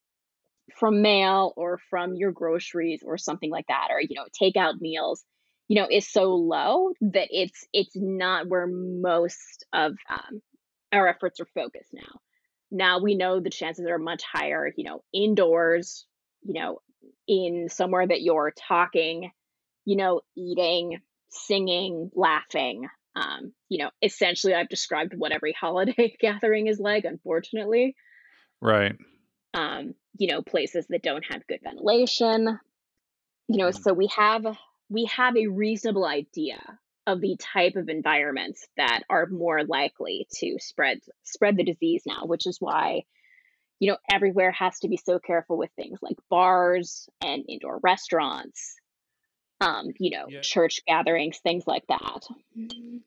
from 0.80 1.02
mail 1.02 1.54
or 1.56 1.80
from 1.90 2.16
your 2.16 2.32
groceries 2.32 3.04
or 3.06 3.18
something 3.18 3.52
like 3.52 3.68
that 3.68 3.90
or 3.92 4.00
you 4.02 4.16
know 4.16 4.26
takeout 4.42 4.80
meals 4.80 5.22
you 5.68 5.76
know 5.76 5.88
is 5.90 6.08
so 6.08 6.34
low 6.34 6.92
that 7.02 7.28
it's 7.30 7.68
it's 7.74 7.92
not 7.94 8.48
where 8.48 8.68
most 8.68 9.66
of 9.74 9.94
um, 10.10 10.42
our 10.92 11.08
efforts 11.08 11.40
are 11.40 11.48
focused 11.54 11.94
now 11.94 12.20
now 12.72 13.00
we 13.00 13.16
know 13.16 13.40
the 13.40 13.50
chances 13.50 13.86
are 13.88 13.98
much 13.98 14.24
higher 14.24 14.72
you 14.76 14.84
know 14.84 15.04
indoors 15.14 16.06
you 16.44 16.54
know 16.60 16.80
in 17.28 17.68
somewhere 17.70 18.08
that 18.08 18.22
you're 18.22 18.54
talking 18.68 19.32
you 19.86 19.96
know 19.96 20.22
eating 20.38 21.00
singing 21.30 22.12
laughing 22.16 22.88
um, 23.16 23.54
you 23.70 23.78
know 23.84 23.90
essentially 24.02 24.54
i've 24.54 24.70
described 24.70 25.14
what 25.16 25.32
every 25.32 25.54
holiday 25.60 26.16
gathering 26.22 26.68
is 26.68 26.80
like 26.80 27.06
unfortunately 27.06 27.96
Right. 28.62 28.96
um, 29.56 29.96
you 30.18 30.28
know, 30.28 30.42
places 30.44 30.86
that 30.90 31.02
don't 31.02 31.26
have 31.32 31.48
good 31.48 31.62
ventilation. 31.64 32.60
You 33.48 33.58
know, 33.58 33.70
Mm. 33.70 33.82
so 33.82 33.94
we 33.94 34.08
have 34.16 34.46
we 34.90 35.06
have 35.06 35.36
a 35.36 35.48
reasonable 35.48 36.06
idea 36.06 36.60
of 37.12 37.22
the 37.22 37.38
type 37.38 37.76
of 37.76 37.90
environments 37.90 38.68
that 38.78 39.04
are 39.10 39.28
more 39.28 39.64
likely 39.64 40.28
to 40.36 40.58
spread 40.60 41.00
spread 41.24 41.58
the 41.58 41.64
disease 41.64 42.04
now, 42.06 42.26
which 42.26 42.48
is 42.48 42.58
why 42.60 43.04
you 43.80 43.92
know 43.92 43.98
everywhere 44.12 44.52
has 44.52 44.80
to 44.80 44.88
be 44.88 44.98
so 44.98 45.20
careful 45.20 45.58
with 45.58 45.72
things 45.76 46.00
like 46.02 46.18
bars 46.30 47.10
and 47.22 47.44
indoor 47.50 47.80
restaurants, 47.84 48.76
um, 49.60 49.88
you 50.00 50.12
know, 50.12 50.28
Yeah. 50.30 50.42
church 50.42 50.82
gatherings, 50.88 51.40
things 51.40 51.66
like 51.68 51.86
that. 51.88 52.28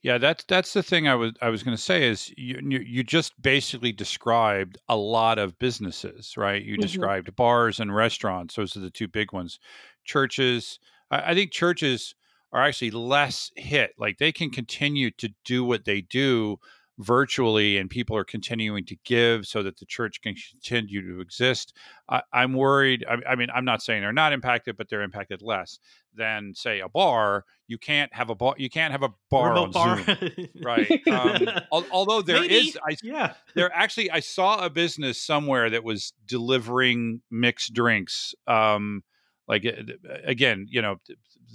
Yeah, 0.02 0.18
that's 0.18 0.44
that's 0.44 0.74
the 0.74 0.82
thing 0.82 1.08
I 1.08 1.14
was 1.14 1.32
I 1.40 1.48
was 1.48 1.62
going 1.62 1.76
to 1.76 1.82
say 1.82 2.06
is 2.08 2.32
you, 2.36 2.60
you 2.62 2.78
you 2.80 3.02
just 3.02 3.40
basically 3.40 3.92
described 3.92 4.76
a 4.88 4.96
lot 4.96 5.38
of 5.38 5.58
businesses, 5.58 6.36
right? 6.36 6.62
You 6.62 6.76
Mhm. 6.76 6.80
described 6.82 7.34
bars 7.36 7.80
and 7.80 7.94
restaurants; 7.94 8.56
those 8.56 8.76
are 8.76 8.80
the 8.80 8.90
two 8.90 9.08
big 9.08 9.32
ones. 9.32 9.58
Churches, 10.04 10.78
I, 11.10 11.30
I 11.30 11.34
think 11.34 11.52
churches 11.52 12.14
are 12.54 12.62
actually 12.62 12.92
less 12.92 13.50
hit; 13.56 13.90
like 13.98 14.16
they 14.16 14.32
can 14.32 14.48
continue 14.48 15.10
to 15.12 15.28
do 15.44 15.64
what 15.64 15.84
they 15.84 16.00
do 16.00 16.58
virtually, 16.98 17.76
and 17.76 17.90
people 17.90 18.16
are 18.16 18.24
continuing 18.24 18.84
to 18.86 18.96
give 19.04 19.46
so 19.46 19.62
that 19.62 19.78
the 19.78 19.86
church 19.86 20.20
can 20.22 20.34
continue 20.52 21.02
to 21.14 21.20
exist. 21.20 21.74
I, 22.08 22.22
I'm 22.32 22.52
worried. 22.54 23.04
I, 23.08 23.32
I 23.32 23.34
mean, 23.34 23.48
I'm 23.54 23.64
not 23.64 23.82
saying 23.82 24.02
they're 24.02 24.12
not 24.12 24.32
impacted, 24.32 24.76
but 24.76 24.88
they're 24.88 25.02
impacted 25.02 25.42
less 25.42 25.78
than 26.14 26.52
say 26.54 26.80
a 26.80 26.88
bar. 26.88 27.44
You 27.66 27.78
can't 27.78 28.14
have 28.14 28.30
a 28.30 28.34
bar. 28.34 28.54
You 28.56 28.70
can't 28.70 28.92
have 28.92 29.02
a 29.02 29.10
bar 29.30 29.50
Remote 29.50 29.76
on 29.76 30.04
Zoom. 30.04 30.48
Right. 30.62 30.90
Um, 31.14 31.48
al- 31.72 31.86
although 31.92 32.22
there 32.22 32.42
is, 32.42 32.50
Maybe. 32.50 32.78
I 32.86 32.96
yeah. 33.02 33.34
there 33.54 33.70
actually 33.74 34.10
I 34.10 34.20
saw 34.20 34.64
a 34.64 34.70
business 34.70 35.20
somewhere 35.20 35.70
that 35.70 35.84
was 35.84 36.12
delivering 36.26 37.20
mixed 37.30 37.72
drinks. 37.72 38.34
Um, 38.46 39.02
like 39.48 39.64
uh, 39.66 39.82
again, 40.24 40.66
you 40.70 40.80
know, 40.82 40.96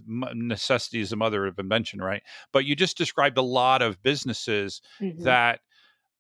necessity 0.08 1.00
is 1.00 1.10
the 1.10 1.15
mother 1.15 1.46
of 1.46 1.60
invention, 1.60 2.01
right? 2.01 2.24
But 2.51 2.65
you 2.65 2.75
just 2.75 2.98
described 2.98 3.38
a 3.38 3.43
lot 3.43 3.81
of 3.81 4.01
businesses 4.03 4.81
Mhm. 5.01 5.24
that 5.24 5.62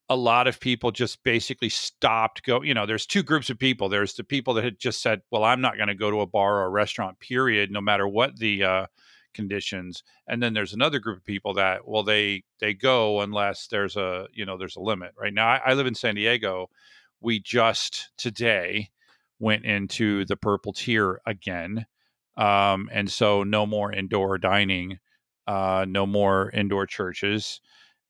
a 0.09 0.15
lot 0.15 0.47
of 0.47 0.59
people 0.59 0.91
just 0.91 1.23
basically 1.23 1.69
stopped 1.69 2.43
go 2.43 2.61
you 2.63 2.73
know 2.73 2.85
there's 2.85 3.05
two 3.05 3.23
groups 3.23 3.49
of 3.49 3.59
people 3.59 3.89
there's 3.89 4.15
the 4.15 4.23
people 4.23 4.53
that 4.53 4.63
had 4.63 4.79
just 4.79 5.01
said 5.01 5.21
well 5.31 5.43
i'm 5.43 5.61
not 5.61 5.77
going 5.77 5.87
to 5.87 5.95
go 5.95 6.09
to 6.11 6.21
a 6.21 6.25
bar 6.27 6.57
or 6.57 6.65
a 6.65 6.69
restaurant 6.69 7.19
period 7.19 7.71
no 7.71 7.79
matter 7.81 8.07
what 8.07 8.37
the 8.37 8.63
uh, 8.63 8.85
conditions 9.33 10.03
and 10.27 10.41
then 10.41 10.53
there's 10.53 10.73
another 10.73 10.99
group 10.99 11.17
of 11.17 11.23
people 11.25 11.53
that 11.53 11.87
well 11.87 12.03
they 12.03 12.43
they 12.59 12.73
go 12.73 13.21
unless 13.21 13.67
there's 13.67 13.95
a 13.95 14.27
you 14.33 14.45
know 14.45 14.57
there's 14.57 14.75
a 14.75 14.81
limit 14.81 15.11
right 15.15 15.33
now 15.33 15.47
i, 15.47 15.57
I 15.67 15.73
live 15.73 15.85
in 15.85 15.93
san 15.95 16.15
diego 16.15 16.69
we 17.21 17.39
just 17.39 18.09
today 18.17 18.89
went 19.39 19.65
into 19.65 20.25
the 20.25 20.35
purple 20.35 20.73
tier 20.73 21.21
again 21.25 21.85
um, 22.37 22.89
and 22.91 23.09
so 23.09 23.43
no 23.43 23.65
more 23.65 23.91
indoor 23.91 24.37
dining 24.37 24.99
uh, 25.47 25.85
no 25.87 26.05
more 26.05 26.51
indoor 26.51 26.85
churches 26.85 27.61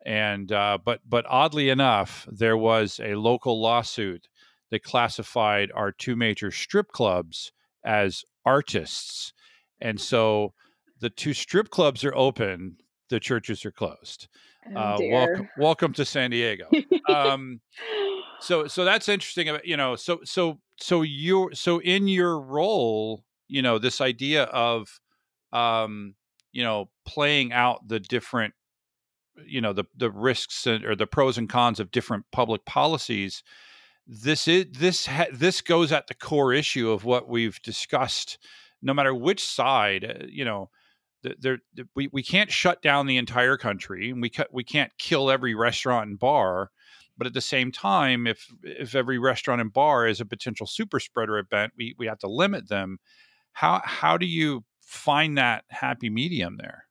and 0.05 0.51
uh, 0.51 0.77
but 0.83 1.01
but 1.07 1.25
oddly 1.27 1.69
enough, 1.69 2.27
there 2.31 2.57
was 2.57 2.99
a 3.03 3.15
local 3.15 3.61
lawsuit 3.61 4.27
that 4.71 4.83
classified 4.83 5.71
our 5.75 5.91
two 5.91 6.15
major 6.15 6.51
strip 6.51 6.87
clubs 6.91 7.51
as 7.83 8.23
artists, 8.45 9.33
and 9.81 9.99
so 9.99 10.53
the 11.01 11.09
two 11.09 11.33
strip 11.33 11.69
clubs 11.69 12.05
are 12.05 12.15
open, 12.15 12.77
the 13.09 13.19
churches 13.19 13.65
are 13.65 13.71
closed. 13.71 14.27
Oh, 14.73 14.79
Uh, 14.79 14.97
welcome, 15.09 15.49
welcome 15.57 15.93
to 15.93 16.05
San 16.05 16.31
Diego. 16.31 16.69
Um, 17.09 17.59
so 18.41 18.67
so 18.67 18.85
that's 18.85 19.09
interesting. 19.09 19.57
You 19.63 19.77
know, 19.77 19.95
so 19.95 20.19
so 20.23 20.59
so 20.77 21.01
you 21.01 21.49
so 21.53 21.79
in 21.79 22.07
your 22.07 22.39
role, 22.39 23.23
you 23.47 23.61
know, 23.61 23.77
this 23.77 24.01
idea 24.01 24.43
of 24.43 24.99
um, 25.51 26.15
you 26.51 26.63
know 26.63 26.89
playing 27.05 27.53
out 27.53 27.87
the 27.87 27.99
different 27.99 28.53
you 29.45 29.61
know 29.61 29.73
the 29.73 29.85
the 29.95 30.11
risks 30.11 30.65
and, 30.67 30.85
or 30.85 30.95
the 30.95 31.07
pros 31.07 31.37
and 31.37 31.49
cons 31.49 31.79
of 31.79 31.91
different 31.91 32.25
public 32.31 32.65
policies 32.65 33.43
this 34.07 34.47
is 34.47 34.65
this 34.71 35.05
ha, 35.05 35.25
this 35.31 35.61
goes 35.61 35.91
at 35.91 36.07
the 36.07 36.13
core 36.13 36.51
issue 36.51 36.89
of 36.89 37.05
what 37.05 37.29
we've 37.29 37.61
discussed 37.61 38.37
no 38.81 38.93
matter 38.93 39.13
which 39.13 39.45
side 39.45 40.03
uh, 40.03 40.25
you 40.27 40.43
know 40.43 40.69
th- 41.23 41.37
there 41.39 41.59
th- 41.75 41.87
we, 41.95 42.09
we 42.11 42.23
can't 42.23 42.51
shut 42.51 42.81
down 42.81 43.05
the 43.05 43.17
entire 43.17 43.57
country 43.57 44.09
and 44.09 44.21
we 44.21 44.29
ca- 44.29 44.45
we 44.51 44.63
can't 44.63 44.91
kill 44.97 45.29
every 45.29 45.55
restaurant 45.55 46.09
and 46.09 46.19
bar 46.19 46.71
but 47.19 47.27
at 47.27 47.33
the 47.33 47.41
same 47.41 47.71
time 47.71 48.25
if 48.25 48.47
if 48.63 48.95
every 48.95 49.19
restaurant 49.19 49.61
and 49.61 49.71
bar 49.71 50.07
is 50.07 50.19
a 50.19 50.25
potential 50.25 50.65
super 50.65 50.99
spreader 50.99 51.37
event 51.37 51.73
we 51.77 51.93
we 51.99 52.07
have 52.07 52.17
to 52.19 52.27
limit 52.27 52.69
them 52.69 52.97
how 53.53 53.81
how 53.85 54.17
do 54.17 54.25
you 54.25 54.63
find 54.81 55.37
that 55.37 55.63
happy 55.69 56.09
medium 56.09 56.57
there 56.57 56.85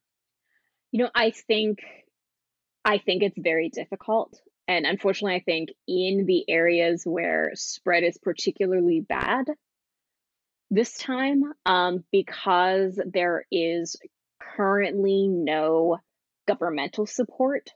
You 0.93 1.05
know, 1.05 1.11
I 1.15 1.31
think 1.31 1.81
I 2.85 2.99
think 2.99 3.23
it's 3.23 3.39
very 3.39 3.69
difficult. 3.69 4.41
And 4.67 4.87
unfortunately, 4.87 5.37
I 5.37 5.43
think 5.43 5.71
in 5.87 6.25
the 6.27 6.45
areas 6.49 7.03
where 7.05 7.53
spread 7.55 8.05
is 8.05 8.19
particularly 8.19 9.01
bad 9.01 9.47
this 10.71 10.97
time, 10.99 11.43
um, 11.65 12.05
because 12.13 13.01
there 13.07 13.45
is 13.51 13.97
currently 14.41 15.29
no 15.29 15.99
governmental 16.47 17.07
support 17.07 17.71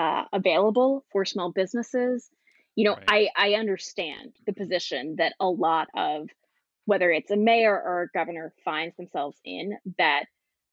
uh, 0.00 0.24
available 0.32 1.04
for 1.12 1.24
small 1.24 1.52
businesses. 1.52 2.28
You 2.74 2.84
know, 2.84 2.96
I, 3.06 3.28
I 3.36 3.54
understand 3.54 4.32
the 4.46 4.52
position 4.52 5.16
that 5.18 5.34
a 5.38 5.46
lot 5.46 5.88
of, 5.94 6.28
whether 6.86 7.10
it's 7.10 7.30
a 7.30 7.36
mayor 7.36 7.74
or 7.74 8.02
a 8.02 8.08
governor, 8.18 8.54
finds 8.64 8.96
themselves 8.96 9.36
in, 9.44 9.76
that 9.98 10.24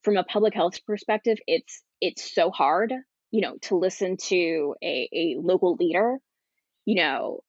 from 0.03 0.15
a 0.15 0.23
public 0.23 0.53
health 0.53 0.85
perspective, 0.85 1.37
it's 1.45 1.83
it's 1.99 2.33
so 2.33 2.51
hard 2.51 2.93
you 3.31 3.41
know 3.41 3.57
to 3.61 3.75
listen 3.75 4.17
to 4.17 4.75
a, 4.83 5.09
a 5.13 5.35
local 5.39 5.75
leader 5.75 6.17
you 6.85 6.95
know 6.95 7.41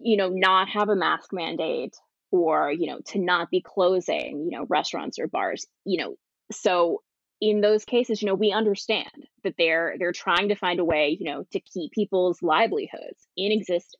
you 0.00 0.16
know 0.16 0.28
not 0.28 0.68
have 0.68 0.88
a 0.88 0.96
mask 0.96 1.32
mandate 1.32 1.96
or 2.30 2.70
you 2.70 2.86
know 2.86 3.00
to 3.06 3.18
not 3.18 3.50
be 3.50 3.60
closing 3.60 4.48
you 4.50 4.58
know 4.58 4.66
restaurants 4.68 5.18
or 5.18 5.26
bars 5.26 5.66
you 5.84 5.98
know 5.98 6.16
so 6.50 7.02
in 7.42 7.60
those 7.60 7.84
cases 7.84 8.22
you 8.22 8.26
know 8.26 8.34
we 8.36 8.52
understand 8.52 9.10
that 9.42 9.54
they're 9.58 9.96
they're 9.98 10.12
trying 10.12 10.48
to 10.48 10.54
find 10.54 10.78
a 10.78 10.84
way 10.84 11.16
you 11.18 11.26
know 11.26 11.44
to 11.50 11.58
keep 11.58 11.90
people's 11.90 12.40
livelihoods 12.40 13.26
in 13.36 13.50
existence. 13.50 13.96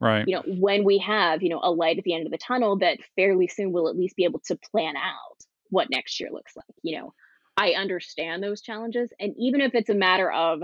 Right. 0.00 0.26
You 0.26 0.36
know 0.36 0.42
when 0.46 0.82
we 0.84 0.96
have 0.98 1.42
you 1.42 1.50
know 1.50 1.60
a 1.62 1.70
light 1.70 1.98
at 1.98 2.04
the 2.04 2.14
end 2.14 2.24
of 2.26 2.32
the 2.32 2.38
tunnel 2.38 2.78
that 2.78 2.98
fairly 3.16 3.48
soon 3.48 3.70
we'll 3.70 3.90
at 3.90 3.98
least 3.98 4.16
be 4.16 4.24
able 4.24 4.40
to 4.46 4.56
plan 4.56 4.96
out 4.96 5.36
what 5.68 5.90
next 5.90 6.18
year 6.18 6.30
looks 6.32 6.56
like 6.56 6.74
you 6.82 6.98
know 6.98 7.12
i 7.58 7.72
understand 7.72 8.42
those 8.42 8.62
challenges. 8.62 9.12
And 9.20 9.34
even 9.38 9.60
if 9.60 9.74
it's 9.74 9.90
a 9.90 9.94
matter 9.94 10.32
of 10.32 10.62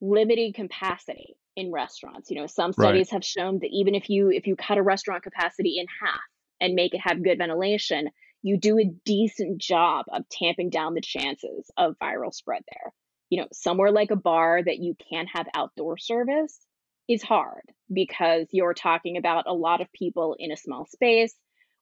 limiting 0.00 0.54
capacity 0.54 1.36
in 1.54 1.70
restaurants 1.70 2.30
you 2.30 2.36
know 2.40 2.46
some 2.46 2.72
Right. 2.78 2.86
studies 2.86 3.10
have 3.10 3.24
shown 3.24 3.58
that 3.58 3.68
even 3.70 3.94
if 3.94 4.08
you 4.08 4.30
if 4.30 4.46
you 4.46 4.56
cut 4.56 4.78
a 4.78 4.82
restaurant 4.82 5.22
capacity 5.22 5.78
in 5.78 5.86
half 6.02 6.20
and 6.62 6.74
make 6.74 6.94
it 6.94 7.00
have 7.04 7.22
good 7.22 7.36
ventilation 7.36 8.08
you 8.42 8.58
do 8.58 8.78
a 8.78 8.90
decent 9.04 9.58
job 9.60 10.06
of 10.12 10.22
tamping 10.30 10.70
down 10.70 10.94
the 10.94 11.00
chances 11.00 11.70
of 11.76 11.94
viral 12.02 12.32
spread 12.32 12.62
there. 12.72 12.92
You 13.28 13.42
know 13.42 13.48
somewhere 13.52 13.92
like 13.92 14.10
a 14.10 14.16
bar 14.16 14.62
that 14.64 14.78
you 14.78 14.94
can 15.10 15.26
have 15.32 15.46
outdoor 15.54 15.98
service 15.98 16.58
is 17.08 17.22
hard 17.22 17.62
because 17.92 18.46
you're 18.52 18.74
talking 18.74 19.16
about 19.16 19.44
a 19.46 19.52
lot 19.54 19.80
of 19.80 19.88
people 19.92 20.36
in 20.38 20.50
a 20.52 20.56
small 20.56 20.86
space 20.86 21.34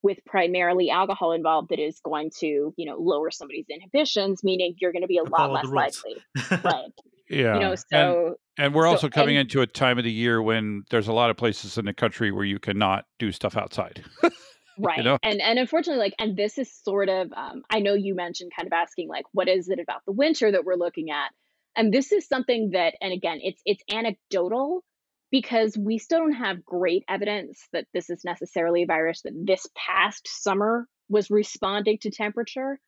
with 0.02 0.18
primarily 0.26 0.90
alcohol 0.90 1.32
involved 1.32 1.70
that 1.70 1.78
is 1.78 2.00
going 2.04 2.30
to 2.40 2.46
you 2.76 2.86
know 2.86 2.96
lower 2.98 3.30
somebody's 3.30 3.66
inhibitions 3.70 4.42
meaning 4.44 4.74
you're 4.78 4.92
going 4.92 5.02
to 5.02 5.08
be 5.08 5.18
a 5.18 5.22
lot 5.22 5.38
Follow 5.38 5.54
less 5.54 6.02
likely. 6.04 6.16
Right. 6.64 6.92
Yeah 7.28 7.54
you 7.54 7.60
know 7.60 7.70
And- 7.70 7.84
so 7.90 8.34
And 8.58 8.74
we're 8.74 8.84
So- 8.86 8.90
also 8.90 9.08
coming 9.08 9.36
and- 9.36 9.46
into 9.46 9.60
a 9.60 9.66
time 9.66 9.98
of 9.98 10.04
the 10.04 10.12
year 10.12 10.42
when 10.42 10.84
there's 10.90 11.08
a 11.08 11.12
lot 11.12 11.30
of 11.30 11.36
places 11.36 11.78
in 11.78 11.84
the 11.86 11.94
country 11.94 12.30
where 12.32 12.44
you 12.44 12.58
cannot 12.58 13.04
do 13.18 13.32
stuff 13.32 13.56
outside. 13.56 14.04
right 14.86 15.04
know? 15.04 15.18
and 15.22 15.40
and 15.40 15.58
unfortunately 15.58 16.02
like 16.02 16.14
and 16.18 16.36
this 16.36 16.58
is 16.58 16.72
sort 16.72 17.08
of 17.08 17.32
um, 17.32 17.62
i 17.70 17.80
know 17.80 17.94
you 17.94 18.14
mentioned 18.14 18.50
kind 18.56 18.66
of 18.66 18.72
asking 18.72 19.08
like 19.08 19.24
what 19.32 19.48
is 19.48 19.68
it 19.68 19.78
about 19.78 20.04
the 20.06 20.12
winter 20.12 20.50
that 20.50 20.64
we're 20.64 20.76
looking 20.76 21.10
at 21.10 21.30
and 21.76 21.92
this 21.92 22.12
is 22.12 22.26
something 22.26 22.70
that 22.72 22.94
and 23.00 23.12
again 23.12 23.38
it's 23.42 23.60
it's 23.64 23.82
anecdotal 23.92 24.84
because 25.30 25.76
we 25.76 25.98
still 25.98 26.20
don't 26.20 26.32
have 26.32 26.64
great 26.64 27.04
evidence 27.08 27.66
that 27.72 27.86
this 27.92 28.10
is 28.10 28.24
necessarily 28.24 28.82
a 28.82 28.86
virus 28.86 29.22
that 29.22 29.34
this 29.34 29.66
past 29.76 30.26
summer 30.26 30.86
was 31.08 31.30
responding 31.30 31.98
to 31.98 32.10
temperature. 32.10 32.78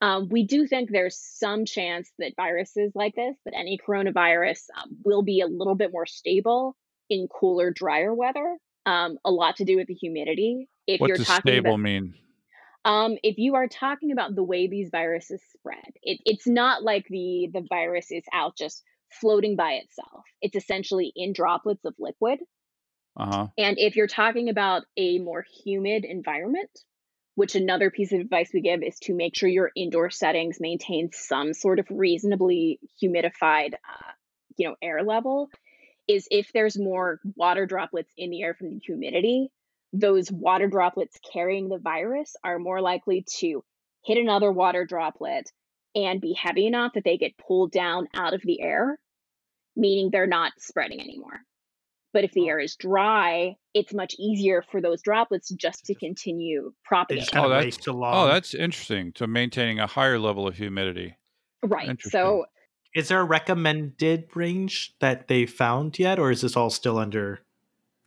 Um, 0.00 0.28
we 0.30 0.46
do 0.46 0.66
think 0.66 0.90
there's 0.90 1.18
some 1.18 1.64
chance 1.64 2.10
that 2.18 2.34
viruses 2.36 2.92
like 2.94 3.14
this, 3.16 3.36
that 3.44 3.54
any 3.56 3.78
coronavirus 3.78 4.60
um, 4.76 4.96
will 5.04 5.22
be 5.22 5.40
a 5.40 5.46
little 5.46 5.74
bit 5.74 5.92
more 5.92 6.06
stable 6.06 6.76
in 7.10 7.26
cooler, 7.28 7.72
drier 7.72 8.14
weather. 8.14 8.58
Um, 8.88 9.18
a 9.24 9.30
lot 9.30 9.56
to 9.56 9.64
do 9.64 9.76
with 9.76 9.86
the 9.86 9.94
humidity. 9.94 10.68
If 10.86 11.00
what 11.00 11.08
you're 11.08 11.18
does 11.18 11.26
talking 11.26 11.52
stable 11.52 11.74
about, 11.74 11.80
mean? 11.80 12.14
um, 12.84 13.16
if 13.22 13.36
you 13.36 13.54
are 13.56 13.68
talking 13.68 14.12
about 14.12 14.34
the 14.34 14.42
way 14.42 14.66
these 14.66 14.88
viruses 14.90 15.42
spread, 15.52 15.92
it, 16.02 16.20
it's 16.24 16.46
not 16.46 16.82
like 16.82 17.06
the 17.08 17.50
the 17.52 17.66
virus 17.68 18.10
is 18.10 18.24
out 18.32 18.56
just 18.56 18.82
floating 19.10 19.56
by 19.56 19.72
itself. 19.72 20.24
It's 20.40 20.56
essentially 20.56 21.12
in 21.14 21.32
droplets 21.32 21.84
of 21.84 21.94
liquid. 21.98 22.38
Uh 23.16 23.26
huh. 23.30 23.46
And 23.58 23.78
if 23.78 23.96
you're 23.96 24.06
talking 24.06 24.48
about 24.48 24.84
a 24.96 25.18
more 25.18 25.44
humid 25.64 26.04
environment, 26.04 26.70
which 27.34 27.54
another 27.56 27.90
piece 27.90 28.12
of 28.12 28.20
advice 28.20 28.50
we 28.54 28.60
give 28.60 28.82
is 28.82 28.98
to 29.00 29.14
make 29.14 29.36
sure 29.36 29.48
your 29.48 29.70
indoor 29.76 30.10
settings 30.10 30.58
maintain 30.60 31.10
some 31.12 31.52
sort 31.52 31.78
of 31.78 31.86
reasonably 31.90 32.80
humidified, 33.02 33.74
uh, 33.74 34.12
you 34.56 34.68
know, 34.68 34.76
air 34.82 35.02
level, 35.02 35.48
is 36.08 36.26
if 36.30 36.50
there's 36.52 36.78
more 36.78 37.20
water 37.36 37.66
droplets 37.66 38.10
in 38.16 38.30
the 38.30 38.42
air 38.42 38.54
from 38.54 38.70
the 38.70 38.80
humidity, 38.84 39.50
those 39.92 40.30
water 40.32 40.66
droplets 40.66 41.18
carrying 41.32 41.68
the 41.68 41.78
virus 41.78 42.34
are 42.42 42.58
more 42.58 42.80
likely 42.80 43.24
to 43.38 43.62
hit 44.04 44.18
another 44.18 44.50
water 44.50 44.84
droplet 44.84 45.50
and 45.94 46.20
be 46.20 46.32
heavy 46.32 46.66
enough 46.66 46.92
that 46.94 47.04
they 47.04 47.16
get 47.18 47.36
pulled 47.38 47.72
down 47.72 48.08
out 48.14 48.34
of 48.34 48.42
the 48.42 48.60
air, 48.60 48.98
meaning 49.76 50.10
they're 50.10 50.26
not 50.26 50.52
spreading 50.58 51.00
anymore. 51.00 51.40
But 52.14 52.24
if 52.24 52.32
the 52.32 52.48
air 52.48 52.58
is 52.58 52.74
dry, 52.76 53.56
it's 53.74 53.92
much 53.92 54.14
easier 54.18 54.62
for 54.70 54.80
those 54.80 55.02
droplets 55.02 55.50
just 55.50 55.84
to 55.86 55.94
continue 55.94 56.72
propagating. 56.84 57.20
just 57.22 57.32
kind 57.32 57.46
Oh, 57.46 57.48
that's- 57.50 57.86
along. 57.86 58.14
Oh, 58.14 58.32
that's 58.32 58.54
interesting. 58.54 59.12
So 59.16 59.26
maintaining 59.26 59.78
a 59.78 59.86
higher 59.86 60.18
level 60.18 60.46
of 60.48 60.56
humidity. 60.56 61.16
Right. 61.62 62.00
So 62.00 62.46
Is 62.94 63.08
there 63.08 63.20
a 63.20 63.24
recommended 63.24 64.34
range 64.34 64.94
that 65.00 65.28
they 65.28 65.46
found 65.46 65.98
yet, 65.98 66.18
or 66.18 66.30
is 66.30 66.40
this 66.40 66.56
all 66.56 66.70
still 66.70 66.98
under? 66.98 67.40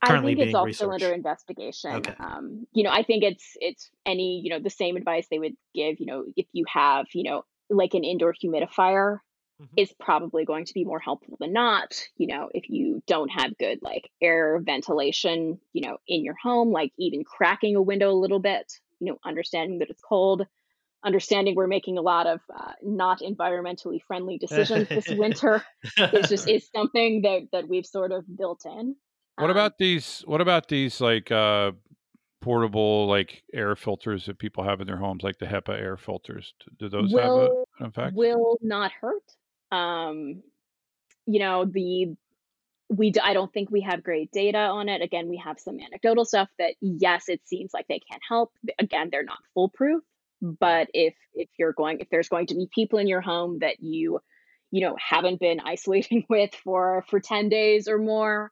I 0.02 0.08
currently 0.08 0.32
think 0.32 0.40
it's 0.40 0.46
being 0.46 0.56
all 0.56 0.72
still 0.72 0.90
under 0.92 1.12
investigation. 1.12 1.94
Okay. 1.94 2.14
Um, 2.18 2.66
you 2.72 2.82
know, 2.82 2.90
I 2.90 3.04
think 3.04 3.22
it's 3.22 3.56
it's 3.60 3.90
any 4.04 4.40
you 4.42 4.50
know 4.50 4.58
the 4.58 4.70
same 4.70 4.96
advice 4.96 5.28
they 5.30 5.38
would 5.38 5.56
give. 5.74 6.00
You 6.00 6.06
know, 6.06 6.24
if 6.36 6.46
you 6.52 6.64
have 6.72 7.06
you 7.14 7.22
know 7.22 7.44
like 7.70 7.94
an 7.94 8.04
indoor 8.04 8.34
humidifier, 8.34 9.18
Mhm. 9.60 9.68
is 9.76 9.92
probably 10.00 10.44
going 10.44 10.64
to 10.64 10.74
be 10.74 10.84
more 10.84 10.98
helpful 10.98 11.36
than 11.38 11.52
not. 11.52 11.94
You 12.16 12.26
know, 12.26 12.50
if 12.52 12.68
you 12.68 13.02
don't 13.06 13.28
have 13.28 13.56
good 13.58 13.78
like 13.82 14.10
air 14.20 14.58
ventilation, 14.58 15.60
you 15.72 15.86
know, 15.86 15.98
in 16.08 16.24
your 16.24 16.34
home, 16.42 16.72
like 16.72 16.92
even 16.98 17.22
cracking 17.22 17.76
a 17.76 17.82
window 17.82 18.10
a 18.10 18.18
little 18.18 18.40
bit. 18.40 18.72
You 18.98 19.12
know, 19.12 19.18
understanding 19.24 19.78
that 19.78 19.90
it's 19.90 20.02
cold. 20.02 20.46
Understanding 21.04 21.54
we're 21.56 21.66
making 21.66 21.98
a 21.98 22.00
lot 22.02 22.26
of 22.28 22.40
uh, 22.56 22.72
not 22.82 23.20
environmentally 23.20 24.00
friendly 24.06 24.38
decisions 24.38 24.88
this 24.88 25.08
winter 25.10 25.64
is 25.98 26.28
just 26.28 26.48
is 26.48 26.68
something 26.74 27.22
that 27.22 27.48
that 27.52 27.68
we've 27.68 27.86
sort 27.86 28.12
of 28.12 28.24
built 28.36 28.64
in. 28.64 28.94
What 29.36 29.46
Um, 29.46 29.50
about 29.50 29.78
these? 29.78 30.22
What 30.26 30.40
about 30.40 30.68
these 30.68 31.00
like 31.00 31.32
uh, 31.32 31.72
portable 32.40 33.06
like 33.06 33.42
air 33.52 33.74
filters 33.76 34.26
that 34.26 34.38
people 34.38 34.62
have 34.64 34.80
in 34.80 34.86
their 34.86 34.96
homes, 34.96 35.22
like 35.22 35.38
the 35.38 35.46
HEPA 35.46 35.70
air 35.80 35.96
filters? 35.96 36.54
Do- 36.78 36.88
those 36.88 37.12
have 37.12 37.24
a, 37.24 37.34
Will- 37.34 37.68
an 37.80 37.86
effect? 37.86 38.14
will 38.16 38.58
not 38.62 38.92
hurt. 38.92 39.22
Um, 39.72 40.42
you 41.26 41.38
know, 41.40 41.64
the 41.64 42.14
we 42.90 43.12
I 43.22 43.32
don't 43.32 43.52
think 43.52 43.70
we 43.70 43.80
have 43.80 44.02
great 44.04 44.30
data 44.32 44.58
on 44.58 44.88
it. 44.88 45.00
Again, 45.02 45.28
we 45.28 45.38
have 45.38 45.58
some 45.58 45.80
anecdotal 45.80 46.24
stuff 46.26 46.48
that 46.58 46.74
yes, 46.80 47.28
it 47.28 47.40
seems 47.46 47.72
like 47.72 47.88
they 47.88 48.00
can 48.00 48.20
help. 48.28 48.52
Again, 48.78 49.08
they're 49.10 49.24
not 49.24 49.38
foolproof. 49.54 50.02
But 50.42 50.88
if 50.92 51.14
if 51.34 51.48
you're 51.56 51.72
going 51.72 52.00
if 52.00 52.08
there's 52.10 52.28
going 52.28 52.48
to 52.48 52.56
be 52.56 52.68
people 52.74 52.98
in 52.98 53.06
your 53.06 53.20
home 53.20 53.60
that 53.60 53.76
you 53.80 54.18
you 54.72 54.80
know 54.80 54.96
haven't 54.98 55.38
been 55.38 55.60
isolating 55.64 56.24
with 56.30 56.52
for 56.64 57.04
for 57.08 57.20
10 57.20 57.48
days 57.48 57.86
or 57.86 57.98
more 57.98 58.50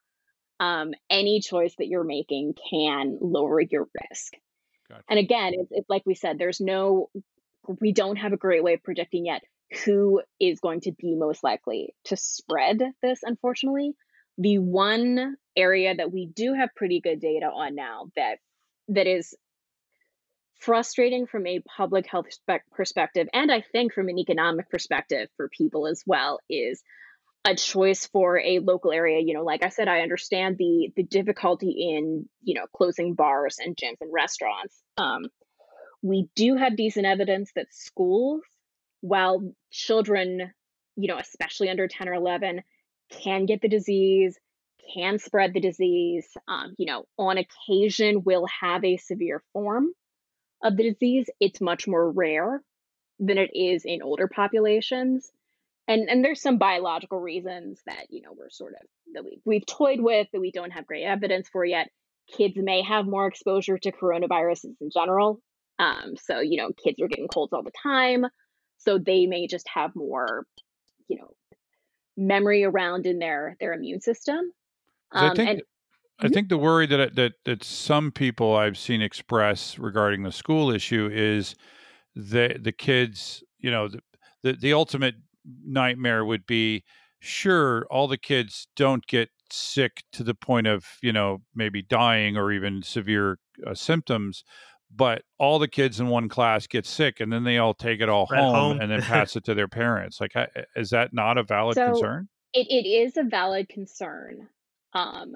um, 0.60 0.92
any 1.08 1.40
choice 1.40 1.74
that 1.78 1.88
you're 1.88 2.04
making 2.04 2.54
can 2.70 3.18
lower 3.20 3.60
your 3.60 3.88
risk 4.10 4.34
Gotcha. 4.88 5.02
and 5.08 5.18
again 5.18 5.54
it's, 5.54 5.70
it's 5.72 5.90
like 5.90 6.02
we 6.06 6.14
said 6.14 6.38
there's 6.38 6.60
no 6.60 7.10
we 7.80 7.92
don't 7.92 8.16
have 8.16 8.32
a 8.32 8.38
great 8.38 8.62
way 8.62 8.74
of 8.74 8.82
predicting 8.82 9.26
yet 9.26 9.42
who 9.84 10.20
is 10.38 10.60
going 10.60 10.80
to 10.82 10.92
be 10.92 11.16
most 11.16 11.42
likely 11.42 11.94
to 12.04 12.16
spread 12.16 12.80
this 13.02 13.20
unfortunately 13.24 13.94
the 14.38 14.58
one 14.58 15.36
area 15.56 15.94
that 15.94 16.12
we 16.12 16.26
do 16.26 16.54
have 16.54 16.74
pretty 16.76 17.00
good 17.00 17.20
data 17.20 17.46
on 17.46 17.74
now 17.74 18.06
that 18.16 18.36
that 18.88 19.06
is 19.06 19.34
frustrating 20.60 21.26
from 21.26 21.46
a 21.46 21.60
public 21.60 22.06
health 22.06 22.26
spec- 22.30 22.70
perspective 22.70 23.28
and 23.32 23.50
i 23.50 23.62
think 23.72 23.92
from 23.92 24.08
an 24.08 24.18
economic 24.18 24.68
perspective 24.70 25.28
for 25.36 25.48
people 25.48 25.86
as 25.86 26.02
well 26.06 26.38
is 26.48 26.82
a 27.44 27.54
choice 27.54 28.06
for 28.06 28.38
a 28.38 28.58
local 28.58 28.92
area. 28.92 29.20
You 29.20 29.34
know 29.34 29.44
like 29.44 29.62
i 29.62 29.68
said 29.70 29.88
i 29.88 30.00
understand 30.00 30.56
the 30.58 30.92
the 30.96 31.02
difficulty 31.02 31.94
in 31.96 32.28
you 32.42 32.54
know 32.54 32.66
closing 32.76 33.14
bars 33.14 33.56
and 33.58 33.76
gyms 33.76 34.00
and 34.00 34.12
restaurants. 34.12 34.76
Um, 34.96 35.26
we 36.02 36.28
do 36.34 36.56
have 36.56 36.76
decent 36.76 37.06
evidence 37.06 37.50
that 37.56 37.66
schools 37.70 38.42
while 39.00 39.52
children 39.70 40.52
you 40.96 41.08
know 41.08 41.18
especially 41.18 41.70
under 41.70 41.88
10 41.88 42.08
or 42.08 42.14
11 42.14 42.62
can 43.22 43.46
get 43.46 43.60
the 43.62 43.68
disease 43.68 44.38
can 44.94 45.18
spread 45.18 45.54
the 45.54 45.60
disease 45.60 46.26
um, 46.48 46.74
you 46.78 46.86
know 46.86 47.04
on 47.18 47.38
occasion 47.38 48.22
will 48.24 48.46
have 48.60 48.84
a 48.84 48.98
severe 48.98 49.42
form 49.52 49.90
of 50.62 50.76
the 50.76 50.90
disease 50.92 51.28
it's 51.40 51.60
much 51.60 51.86
more 51.88 52.10
rare 52.10 52.62
than 53.18 53.38
it 53.38 53.50
is 53.54 53.84
in 53.84 54.02
older 54.02 54.28
populations. 54.28 55.30
And 55.88 56.08
and 56.08 56.24
there's 56.24 56.40
some 56.42 56.58
biological 56.58 57.18
reasons 57.20 57.80
that 57.86 58.06
you 58.10 58.22
know 58.22 58.32
we're 58.36 58.50
sort 58.50 58.74
of 58.74 58.86
that 59.14 59.24
we, 59.24 59.40
we've 59.44 59.66
toyed 59.66 60.00
with 60.00 60.28
that 60.32 60.40
we 60.40 60.52
don't 60.52 60.70
have 60.70 60.86
great 60.86 61.04
evidence 61.04 61.48
for 61.48 61.64
yet. 61.64 61.90
Kids 62.36 62.54
may 62.56 62.82
have 62.82 63.06
more 63.06 63.26
exposure 63.26 63.76
to 63.78 63.92
coronaviruses 63.92 64.76
in 64.80 64.90
general. 64.92 65.40
Um, 65.78 66.14
so 66.16 66.40
you 66.40 66.58
know 66.58 66.70
kids 66.72 67.00
are 67.00 67.08
getting 67.08 67.28
colds 67.28 67.52
all 67.52 67.62
the 67.62 67.72
time. 67.82 68.26
So 68.78 68.98
they 68.98 69.26
may 69.26 69.46
just 69.46 69.68
have 69.68 69.96
more 69.96 70.46
you 71.08 71.18
know 71.18 71.34
memory 72.16 72.64
around 72.64 73.06
in 73.06 73.18
their 73.18 73.56
their 73.60 73.72
immune 73.72 74.00
system. 74.00 74.52
'Cause 75.12 75.22
I 75.22 75.28
um, 75.28 75.36
think 75.36 75.48
and 75.50 75.62
I 76.22 76.28
think 76.28 76.48
the 76.48 76.58
worry 76.58 76.86
that 76.86 77.14
that 77.16 77.32
that 77.44 77.64
some 77.64 78.10
people 78.12 78.54
I've 78.56 78.78
seen 78.78 79.02
express 79.02 79.78
regarding 79.78 80.22
the 80.22 80.32
school 80.32 80.70
issue 80.70 81.08
is 81.12 81.54
the 82.14 82.56
the 82.60 82.72
kids, 82.72 83.42
you 83.58 83.70
know, 83.70 83.88
the 83.88 84.00
the, 84.42 84.52
the 84.54 84.72
ultimate 84.72 85.14
nightmare 85.64 86.24
would 86.24 86.46
be 86.46 86.84
sure 87.20 87.86
all 87.90 88.08
the 88.08 88.16
kids 88.18 88.66
don't 88.76 89.06
get 89.06 89.28
sick 89.52 90.02
to 90.12 90.22
the 90.22 90.34
point 90.34 90.66
of, 90.66 90.86
you 91.02 91.12
know, 91.12 91.38
maybe 91.54 91.82
dying 91.82 92.36
or 92.36 92.52
even 92.52 92.82
severe 92.82 93.38
uh, 93.66 93.74
symptoms, 93.74 94.42
but 94.94 95.22
all 95.38 95.58
the 95.58 95.68
kids 95.68 96.00
in 96.00 96.06
one 96.08 96.28
class 96.28 96.66
get 96.66 96.86
sick 96.86 97.20
and 97.20 97.32
then 97.32 97.44
they 97.44 97.58
all 97.58 97.74
take 97.74 98.00
it 98.00 98.08
all 98.08 98.26
home, 98.26 98.54
home. 98.54 98.80
and 98.80 98.90
then 98.90 99.02
pass 99.02 99.36
it 99.36 99.44
to 99.44 99.54
their 99.54 99.68
parents. 99.68 100.20
Like 100.20 100.32
is 100.76 100.90
that 100.90 101.12
not 101.12 101.36
a 101.38 101.42
valid 101.42 101.74
So- 101.76 101.92
concern? 101.92 102.28
it, 102.52 102.66
it 102.70 102.88
is 102.88 103.16
a 103.16 103.22
valid 103.24 103.68
concern. 103.68 104.48
Um, 104.92 105.34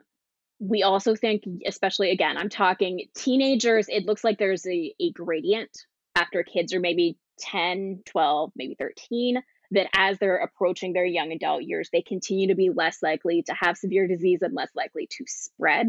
we 0.64 0.82
also 0.82 1.14
think, 1.14 1.44
especially 1.66 2.10
again, 2.10 2.36
I'm 2.38 2.48
talking 2.48 3.06
teenagers, 3.14 3.86
it 3.88 4.06
looks 4.06 4.24
like 4.24 4.38
there's 4.38 4.66
a, 4.66 4.94
a 4.98 5.12
gradient 5.12 5.70
after 6.16 6.42
kids 6.42 6.72
are 6.72 6.80
maybe 6.80 7.18
10, 7.40 8.02
12, 8.06 8.52
maybe 8.56 8.74
13, 8.78 9.42
that 9.72 9.88
as 9.94 10.18
they're 10.18 10.36
approaching 10.36 10.92
their 10.92 11.04
young 11.04 11.32
adult 11.32 11.62
years, 11.64 11.90
they 11.92 12.02
continue 12.02 12.48
to 12.48 12.54
be 12.54 12.70
less 12.70 13.02
likely 13.02 13.42
to 13.42 13.54
have 13.54 13.76
severe 13.76 14.06
disease 14.06 14.40
and 14.42 14.54
less 14.54 14.70
likely 14.74 15.06
to 15.10 15.24
spread 15.26 15.88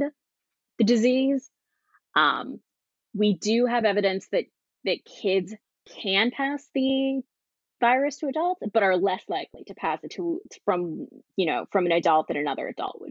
the 0.78 0.84
disease. 0.84 1.50
Um, 2.16 2.60
we 3.14 3.38
do 3.38 3.66
have 3.66 3.86
evidence 3.86 4.28
that 4.32 4.46
that 4.84 5.00
kids 5.06 5.54
can 6.02 6.32
pass 6.32 6.68
the 6.74 7.22
virus 7.80 8.18
to 8.18 8.28
adults, 8.28 8.62
but 8.74 8.84
are 8.84 8.98
less 8.98 9.24
likely 9.28 9.64
to 9.66 9.74
pass 9.74 10.00
it 10.04 10.12
to 10.12 10.42
from 10.66 11.08
you 11.36 11.46
know 11.46 11.66
from 11.72 11.86
an 11.86 11.92
adult 11.92 12.28
than 12.28 12.38
another 12.38 12.68
adult. 12.68 13.02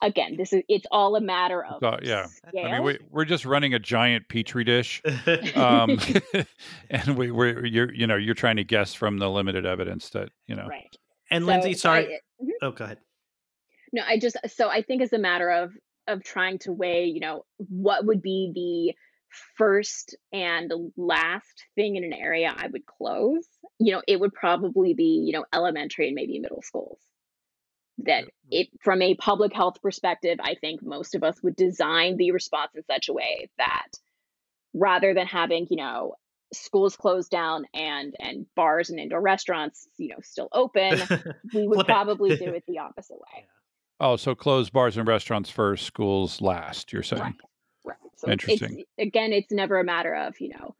Again, 0.00 0.36
this 0.36 0.52
is 0.52 0.62
it's 0.68 0.86
all 0.92 1.16
a 1.16 1.20
matter 1.20 1.64
of 1.64 1.82
Uh, 1.82 1.98
yeah. 2.02 2.26
scale. 2.26 2.66
I 2.66 2.72
mean, 2.72 2.82
we, 2.84 2.98
we're 3.10 3.24
just 3.24 3.44
running 3.44 3.74
a 3.74 3.78
giant 3.80 4.28
petri 4.28 4.62
dish 4.64 5.02
um, 5.56 5.98
and 6.90 7.16
we, 7.18 7.30
we're 7.30 7.64
you're 7.66 7.92
you 7.92 8.06
know 8.06 8.16
you're 8.16 8.34
trying 8.36 8.56
to 8.56 8.64
guess 8.64 8.94
from 8.94 9.18
the 9.18 9.28
limited 9.28 9.66
evidence 9.66 10.10
that 10.10 10.30
you 10.46 10.54
know 10.54 10.66
right. 10.68 10.96
and 11.30 11.44
So- 11.44 11.48
Lindsay, 11.48 11.74
sorry. 11.74 12.14
I- 12.14 12.44
mhm. 12.44 12.48
oh, 12.62 12.70
go 12.70 12.84
ahead. 12.84 12.98
No, 13.92 14.02
I 14.06 14.18
just 14.18 14.36
so 14.48 14.68
I 14.68 14.82
think 14.82 15.02
it's 15.02 15.12
a 15.12 15.18
matter 15.18 15.50
of 15.50 15.72
of 16.06 16.22
trying 16.22 16.58
to 16.60 16.72
weigh, 16.72 17.06
you 17.06 17.20
know, 17.20 17.44
what 17.56 18.04
would 18.06 18.22
be 18.22 18.52
the 18.54 18.94
first 19.56 20.16
and 20.32 20.72
last 20.96 21.64
thing 21.74 21.96
in 21.96 22.04
an 22.04 22.12
area 22.14 22.54
I 22.56 22.66
would 22.68 22.86
close. 22.86 23.46
You 23.78 23.92
know, 23.92 24.02
it 24.08 24.18
would 24.20 24.32
probably 24.32 24.94
be, 24.94 25.22
you 25.26 25.32
know, 25.32 25.44
elementary 25.52 26.06
and 26.06 26.14
maybe 26.14 26.38
middle 26.38 26.62
schools. 26.62 26.98
That 28.04 28.24
it 28.50 28.68
from 28.80 29.02
a 29.02 29.14
public 29.16 29.52
health 29.52 29.80
perspective 29.82 30.38
i 30.42 30.54
think 30.54 30.82
most 30.82 31.14
of 31.14 31.22
us 31.22 31.42
would 31.42 31.56
design 31.56 32.16
the 32.16 32.30
response 32.30 32.70
in 32.74 32.82
such 32.84 33.08
a 33.08 33.12
way 33.12 33.50
that 33.58 33.88
rather 34.74 35.14
than 35.14 35.26
having 35.26 35.66
you 35.70 35.76
know 35.76 36.14
schools 36.52 36.96
closed 36.96 37.30
down 37.30 37.66
and 37.74 38.14
and 38.20 38.46
bars 38.54 38.90
and 38.90 38.98
indoor 38.98 39.20
restaurants 39.20 39.88
you 39.98 40.08
know 40.08 40.16
still 40.22 40.48
open 40.52 40.98
we 41.54 41.66
would 41.66 41.86
probably 41.86 42.36
do 42.36 42.44
it 42.54 42.64
the 42.66 42.78
opposite 42.78 43.18
way 43.18 43.46
Oh, 44.00 44.16
so 44.16 44.34
close 44.34 44.70
bars 44.70 44.96
and 44.96 45.08
restaurants 45.08 45.50
first, 45.50 45.84
schools 45.84 46.40
last. 46.40 46.92
You're 46.92 47.02
saying? 47.02 47.22
Right. 47.22 47.34
right 47.84 47.96
so 48.16 48.30
Interesting. 48.30 48.80
it's 48.80 49.08
again 49.08 49.32
it's 49.32 49.52
never 49.52 49.78
a 49.78 49.84
matter 49.84 50.14
of 50.14 50.40
you 50.40 50.50
know 50.50 50.76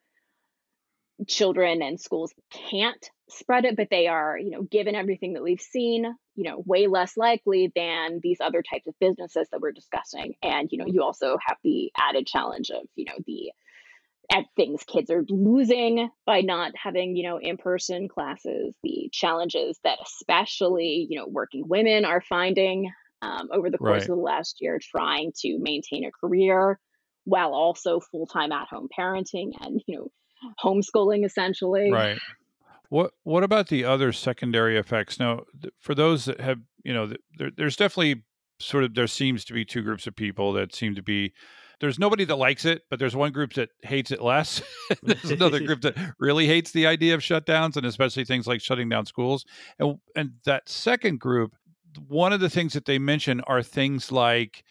children 1.26 1.83
and 1.83 2.00
schools 2.00 2.33
can't 2.50 3.11
spread 3.31 3.64
it 3.64 3.76
but 3.76 3.88
they 3.90 4.07
are 4.07 4.38
you 4.38 4.50
know 4.50 4.62
given 4.62 4.94
everything 4.94 5.35
that 5.35 5.42
we've 5.42 5.61
seen 5.61 6.04
you 6.35 6.44
know 6.44 6.62
way 6.64 6.87
less 6.87 7.16
likely 7.16 7.70
than 7.74 8.20
these 8.22 8.38
other 8.40 8.62
types 8.62 8.87
of 8.87 8.94
businesses 9.00 9.46
that 9.50 9.61
we're 9.61 9.72
discussing 9.72 10.35
and 10.42 10.70
you 10.72 10.78
know 10.78 10.87
you 10.87 11.02
also 11.02 11.37
have 11.44 11.57
the 11.62 11.92
added 11.98 12.26
challenge 12.26 12.70
of 12.70 12.83
you 12.94 13.04
know 13.04 13.16
the 13.26 13.52
at 14.31 14.44
things 14.57 14.83
kids 14.85 15.11
are 15.11 15.24
losing 15.28 16.09
by 16.26 16.40
not 16.42 16.72
having 16.83 17.16
you 17.16 17.22
know 17.28 17.38
in-person 17.40 18.09
classes 18.09 18.74
the 18.83 19.09
challenges 19.12 19.78
that 19.85 19.98
especially 20.02 21.07
you 21.11 21.18
know 21.18 21.26
working 21.26 21.64
women 21.66 22.04
are 22.04 22.20
finding 22.20 22.90
um, 23.20 23.48
over 23.52 23.68
the 23.68 23.78
course 23.78 24.02
Right. 24.02 24.11
of 24.11 24.16
the 24.16 24.22
last 24.22 24.59
year 24.61 24.78
trying 24.81 25.33
to 25.40 25.59
maintain 25.59 26.04
a 26.04 26.11
career 26.12 26.78
while 27.24 27.52
also 27.52 28.00
full-time 28.00 28.52
at-home 28.52 28.88
parenting 28.96 29.52
and 29.61 29.83
you 29.87 29.96
know 29.98 30.09
homeschooling 30.62 31.24
essentially 31.24 31.90
Right. 31.90 32.18
What 32.90 33.12
What 33.24 33.44
about 33.44 33.68
the 33.68 33.85
other 33.85 34.12
secondary 34.12 34.79
effects? 34.79 35.18
Now, 35.18 35.44
th- 35.61 35.74
for 35.81 35.94
those 35.94 36.24
that 36.24 36.40
have, 36.40 36.59
you 36.85 36.94
know, 36.94 37.07
th- 37.07 37.20
there, 37.37 37.51
there's 37.55 37.77
definitely 37.77 38.22
sort 38.61 38.85
of 38.85 38.94
there 38.94 39.07
seems 39.07 39.44
to 39.44 39.53
be 39.53 39.64
two 39.64 39.83
groups 39.83 40.07
of 40.07 40.16
people 40.16 40.53
that 40.55 40.74
seem 40.74 40.94
to 40.94 41.03
be. 41.03 41.33
There's 41.81 41.98
nobody 41.98 42.24
that 42.24 42.37
likes 42.37 42.64
it, 42.64 42.83
but 42.90 42.98
there's 42.98 43.14
one 43.14 43.31
group 43.31 43.53
that 43.53 43.68
hates 43.83 44.11
it 44.11 44.20
less. 44.20 44.62
there's 45.03 45.31
another 45.31 45.61
group 45.64 45.83
that 45.83 45.96
really 46.18 46.46
hates 46.46 46.72
the 46.72 46.87
idea 46.87 47.14
of 47.14 47.20
shutdowns, 47.20 47.77
and 47.77 47.87
especially 47.87 48.24
things 48.24 48.46
like 48.46 48.61
shutting 48.61 48.88
down 48.88 49.07
schools. 49.07 49.44
And 49.79 49.98
and 50.16 50.33
that 50.44 50.68
second 50.68 51.20
group, 51.20 51.55
one 52.09 52.33
of 52.33 52.40
the 52.40 52.51
things 52.51 52.72
that 52.72 52.87
they 52.87 52.98
mention 52.98 53.40
are 53.42 53.62
things 53.62 54.11
like 54.11 54.64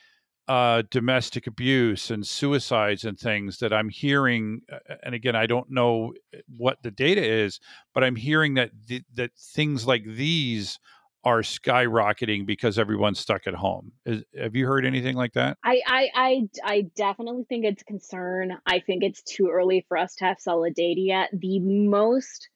uh, 0.47 0.83
domestic 0.89 1.47
abuse 1.47 2.09
and 2.09 2.25
suicides 2.25 3.03
and 3.03 3.19
things 3.19 3.57
that 3.59 3.73
I'm 3.73 3.89
hearing. 3.89 4.61
uh, 4.71 4.95
And 5.03 5.13
again, 5.13 5.35
I 5.35 5.45
don't 5.45 5.69
know 5.69 6.13
uh, 6.33 6.39
what 6.55 6.81
the 6.83 6.91
data 6.91 7.23
is, 7.23 7.59
but 7.93 8.03
I'm 8.03 8.15
hearing 8.15 8.53
that 8.55 8.71
th- 8.87 9.03
that 9.15 9.31
things 9.37 9.85
like 9.85 10.05
these 10.05 10.79
are 11.23 11.41
skyrocketing 11.41 12.45
because 12.45 12.79
everyone's 12.79 13.19
stuck 13.19 13.47
at 13.47 13.53
home. 13.53 13.91
Is, 14.05 14.23
have 14.39 14.55
you 14.55 14.65
heard 14.65 14.85
anything 14.85 15.15
like 15.15 15.33
that? 15.33 15.57
I, 15.63 15.81
I 15.85 16.09
I 16.15 16.41
I 16.63 16.81
definitely 16.95 17.43
think 17.49 17.65
it's 17.65 17.81
a 17.81 17.85
concern. 17.85 18.57
I 18.65 18.79
think 18.79 19.03
it's 19.03 19.23
too 19.23 19.49
early 19.51 19.85
for 19.89 19.97
us 19.97 20.15
to 20.15 20.25
have 20.25 20.39
solid 20.39 20.73
data 20.75 21.01
yet. 21.01 21.29
The 21.33 21.59
most 21.59 22.47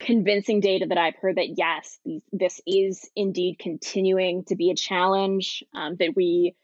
convincing 0.00 0.60
data 0.60 0.86
that 0.88 0.98
I've 0.98 1.16
heard 1.16 1.36
that 1.36 1.54
yes, 1.56 1.98
these, 2.04 2.22
this 2.30 2.60
is 2.66 3.08
indeed 3.16 3.58
continuing 3.58 4.44
to 4.44 4.56
be 4.56 4.70
a 4.70 4.76
challenge. 4.76 5.64
Um, 5.74 5.96
that 5.98 6.12
we, 6.14 6.54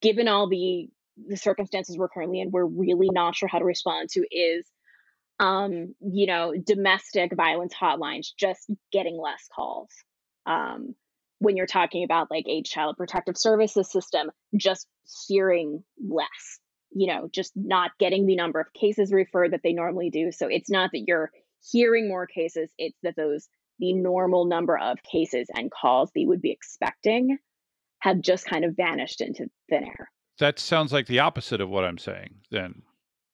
given 0.00 0.28
all 0.28 0.48
the 0.48 0.88
the 1.26 1.36
circumstances 1.36 1.96
we're 1.98 2.08
currently 2.08 2.40
in, 2.40 2.50
we're 2.50 2.64
really 2.64 3.08
not 3.10 3.34
sure 3.34 3.48
how 3.48 3.58
to 3.58 3.64
respond 3.64 4.08
to 4.10 4.24
is, 4.30 4.66
um, 5.40 5.94
you 6.00 6.26
know, 6.26 6.54
domestic 6.64 7.34
violence 7.34 7.74
hotlines 7.74 8.28
just 8.38 8.70
getting 8.92 9.18
less 9.20 9.48
calls. 9.54 9.88
Um, 10.46 10.94
when 11.40 11.56
you're 11.56 11.66
talking 11.66 12.04
about 12.04 12.30
like 12.30 12.46
a 12.48 12.62
child 12.62 12.96
protective 12.96 13.36
services 13.36 13.90
system, 13.90 14.30
just 14.56 14.86
hearing 15.26 15.82
less, 16.00 16.60
you 16.90 17.12
know, 17.12 17.28
just 17.32 17.52
not 17.54 17.92
getting 17.98 18.26
the 18.26 18.36
number 18.36 18.60
of 18.60 18.72
cases 18.72 19.12
referred 19.12 19.52
that 19.52 19.60
they 19.62 19.72
normally 19.72 20.10
do. 20.10 20.32
So 20.32 20.48
it's 20.48 20.70
not 20.70 20.90
that 20.92 21.04
you're 21.06 21.30
hearing 21.70 22.08
more 22.08 22.26
cases, 22.26 22.70
it's 22.78 22.98
that 23.02 23.16
those, 23.16 23.48
the 23.78 23.92
normal 23.92 24.46
number 24.46 24.76
of 24.76 24.98
cases 25.02 25.48
and 25.54 25.70
calls 25.70 26.10
that 26.12 26.20
you 26.20 26.28
would 26.28 26.42
be 26.42 26.50
expecting 26.50 27.38
have 28.00 28.20
just 28.20 28.46
kind 28.46 28.64
of 28.64 28.76
vanished 28.76 29.20
into 29.20 29.48
thin 29.68 29.84
air. 29.84 30.10
That 30.38 30.58
sounds 30.58 30.92
like 30.92 31.06
the 31.06 31.18
opposite 31.20 31.60
of 31.60 31.68
what 31.68 31.84
I'm 31.84 31.98
saying. 31.98 32.36
Then, 32.50 32.82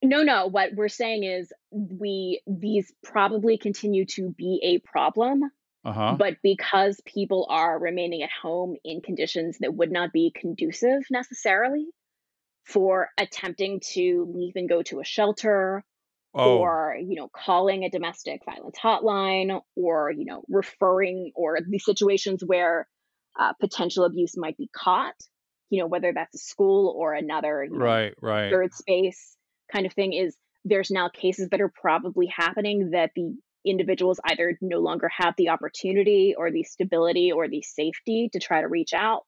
No, 0.03 0.23
no, 0.23 0.47
what 0.47 0.75
we're 0.75 0.89
saying 0.89 1.25
is 1.25 1.53
we, 1.71 2.41
these 2.47 2.93
probably 3.03 3.59
continue 3.59 4.07
to 4.07 4.31
be 4.31 4.61
a 4.63 4.79
problem 4.89 5.43
uh 5.85 5.93
huh. 5.93 6.17
but 6.19 6.37
because 6.43 7.01
people 7.05 7.47
are 7.51 7.79
remaining 7.79 8.23
at 8.23 8.31
home 8.43 8.77
in 8.85 9.03
conditions 9.03 9.59
that 9.61 9.75
would 9.75 9.93
not 9.93 10.13
be 10.13 10.33
conducive 10.35 11.03
necessarily 11.11 11.87
for 12.65 13.11
attempting 13.19 13.81
to 13.81 14.33
leave 14.35 14.55
and 14.57 14.69
go 14.69 14.83
to 14.83 15.01
a 15.01 15.05
shelter 15.05 15.85
Oh, 16.37 16.59
or 16.59 16.97
you 17.01 17.15
know 17.15 17.29
calling 17.29 17.85
a 17.85 17.91
domestic 17.91 18.41
violence 18.45 18.77
hotline 18.83 19.61
or 19.77 20.11
you 20.11 20.25
know 20.25 20.43
referring 20.49 21.31
or 21.37 21.59
the 21.65 21.79
situations 21.79 22.43
where 22.45 22.89
uh, 23.39 23.53
potential 23.61 24.05
abuse 24.05 24.37
might 24.37 24.57
be 24.57 24.69
caught 24.75 25.15
you 25.71 25.81
know 25.81 25.87
whether 25.87 26.13
that's 26.13 26.35
a 26.35 26.39
school 26.39 26.95
or 26.97 27.15
another 27.15 27.65
you 27.65 27.77
know, 27.77 27.85
right, 27.85 28.15
right. 28.21 28.51
third 28.51 28.73
space 28.73 29.37
kind 29.73 29.87
of 29.87 29.93
thing 29.93 30.13
is 30.13 30.37
there's 30.65 30.91
now 30.91 31.09
cases 31.09 31.49
that 31.51 31.61
are 31.61 31.73
probably 31.81 32.27
happening 32.27 32.91
that 32.91 33.11
the 33.15 33.35
individuals 33.65 34.21
either 34.25 34.59
no 34.61 34.79
longer 34.79 35.09
have 35.09 35.35
the 35.37 35.49
opportunity 35.49 36.35
or 36.37 36.51
the 36.51 36.63
stability 36.63 37.33
or 37.33 37.49
the 37.49 37.63
safety 37.63 38.29
to 38.33 38.39
try 38.39 38.61
to 38.61 38.69
reach 38.69 38.93
out 38.93 39.25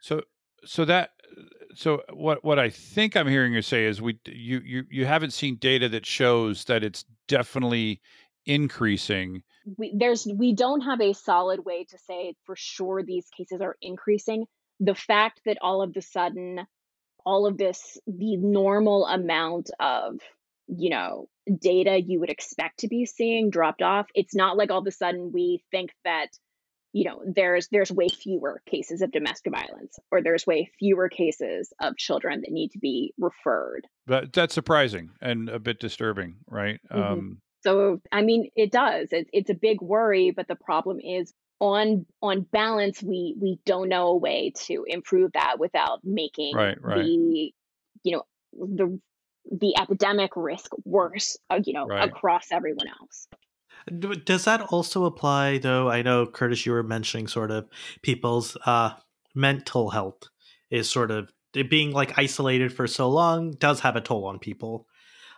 So 0.00 0.22
so 0.64 0.84
that 0.86 1.10
so 1.74 2.02
what 2.12 2.44
what 2.44 2.58
I 2.58 2.70
think 2.70 3.16
I'm 3.16 3.28
hearing 3.28 3.52
you 3.52 3.62
say 3.62 3.84
is 3.84 4.02
we 4.02 4.18
you 4.26 4.60
you 4.64 4.84
you 4.90 5.06
haven't 5.06 5.32
seen 5.32 5.56
data 5.56 5.88
that 5.90 6.06
shows 6.06 6.64
that 6.64 6.82
it's 6.82 7.04
definitely 7.28 8.00
increasing. 8.46 9.42
we, 9.76 9.94
there's 9.96 10.26
we 10.26 10.54
don't 10.54 10.82
have 10.82 11.00
a 11.00 11.12
solid 11.12 11.64
way 11.64 11.84
to 11.84 11.98
say 11.98 12.34
for 12.44 12.56
sure 12.56 13.02
these 13.02 13.26
cases 13.36 13.60
are 13.60 13.76
increasing 13.82 14.46
the 14.80 14.94
fact 14.94 15.40
that 15.44 15.58
all 15.60 15.82
of 15.82 15.92
the 15.92 16.02
sudden 16.02 16.60
all 17.24 17.46
of 17.46 17.58
this 17.58 17.98
the 18.06 18.36
normal 18.36 19.06
amount 19.06 19.70
of 19.78 20.20
you 20.66 20.90
know 20.90 21.28
data 21.60 22.00
you 22.00 22.20
would 22.20 22.30
expect 22.30 22.80
to 22.80 22.88
be 22.88 23.04
seeing 23.04 23.50
dropped 23.50 23.82
off 23.82 24.06
it's 24.14 24.34
not 24.34 24.56
like 24.56 24.70
all 24.70 24.78
of 24.78 24.86
a 24.86 24.90
sudden 24.90 25.30
we 25.32 25.62
think 25.70 25.90
that 26.04 26.28
you 26.92 27.04
know 27.04 27.22
there's 27.26 27.68
there's 27.68 27.92
way 27.92 28.08
fewer 28.08 28.62
cases 28.66 29.02
of 29.02 29.12
domestic 29.12 29.52
violence 29.52 29.98
or 30.10 30.22
there's 30.22 30.46
way 30.46 30.70
fewer 30.78 31.08
cases 31.08 31.72
of 31.80 31.96
children 31.96 32.40
that 32.40 32.50
need 32.52 32.70
to 32.70 32.78
be 32.78 33.12
referred 33.18 33.86
But 34.06 34.32
that's 34.32 34.54
surprising 34.54 35.10
and 35.20 35.48
a 35.48 35.58
bit 35.58 35.78
disturbing, 35.78 36.36
right? 36.48 36.80
Mhm. 36.90 36.98
Um 37.12 37.42
So 37.62 38.00
I 38.10 38.22
mean, 38.22 38.50
it 38.56 38.72
does. 38.72 39.12
It, 39.12 39.28
it's 39.32 39.50
a 39.50 39.54
big 39.54 39.80
worry, 39.80 40.30
but 40.30 40.48
the 40.48 40.56
problem 40.56 40.98
is 41.00 41.32
on 41.60 42.06
on 42.22 42.42
balance, 42.42 43.02
we 43.02 43.36
we 43.40 43.58
don't 43.66 43.88
know 43.88 44.08
a 44.08 44.16
way 44.16 44.52
to 44.66 44.84
improve 44.86 45.32
that 45.34 45.58
without 45.58 46.00
making 46.02 46.56
Right, 46.56 46.82
right. 46.82 46.96
the 46.96 47.52
you 48.02 48.12
know 48.12 48.22
the 48.52 49.00
the 49.50 49.76
epidemic 49.78 50.32
risk 50.36 50.70
worse, 50.84 51.36
uh, 51.50 51.60
you 51.64 51.72
know, 51.72 51.86
Right. 51.86 52.08
across 52.08 52.52
everyone 52.52 52.88
else. 52.88 53.28
Does 54.24 54.44
that 54.44 54.60
also 54.60 55.04
apply, 55.04 55.58
though? 55.58 55.90
I 55.90 56.02
know, 56.02 56.26
Curtis, 56.26 56.66
you 56.66 56.72
were 56.72 56.82
mentioning 56.82 57.26
sort 57.26 57.50
of 57.50 57.66
people's 58.02 58.56
uh, 58.66 58.92
mental 59.34 59.90
health 59.90 60.28
is 60.70 60.88
sort 60.88 61.10
of 61.10 61.32
it 61.54 61.68
being 61.68 61.90
like 61.90 62.18
isolated 62.18 62.72
for 62.72 62.86
so 62.86 63.08
long 63.08 63.52
does 63.52 63.80
have 63.80 63.96
a 63.96 64.00
toll 64.00 64.26
on 64.26 64.38
people. 64.38 64.86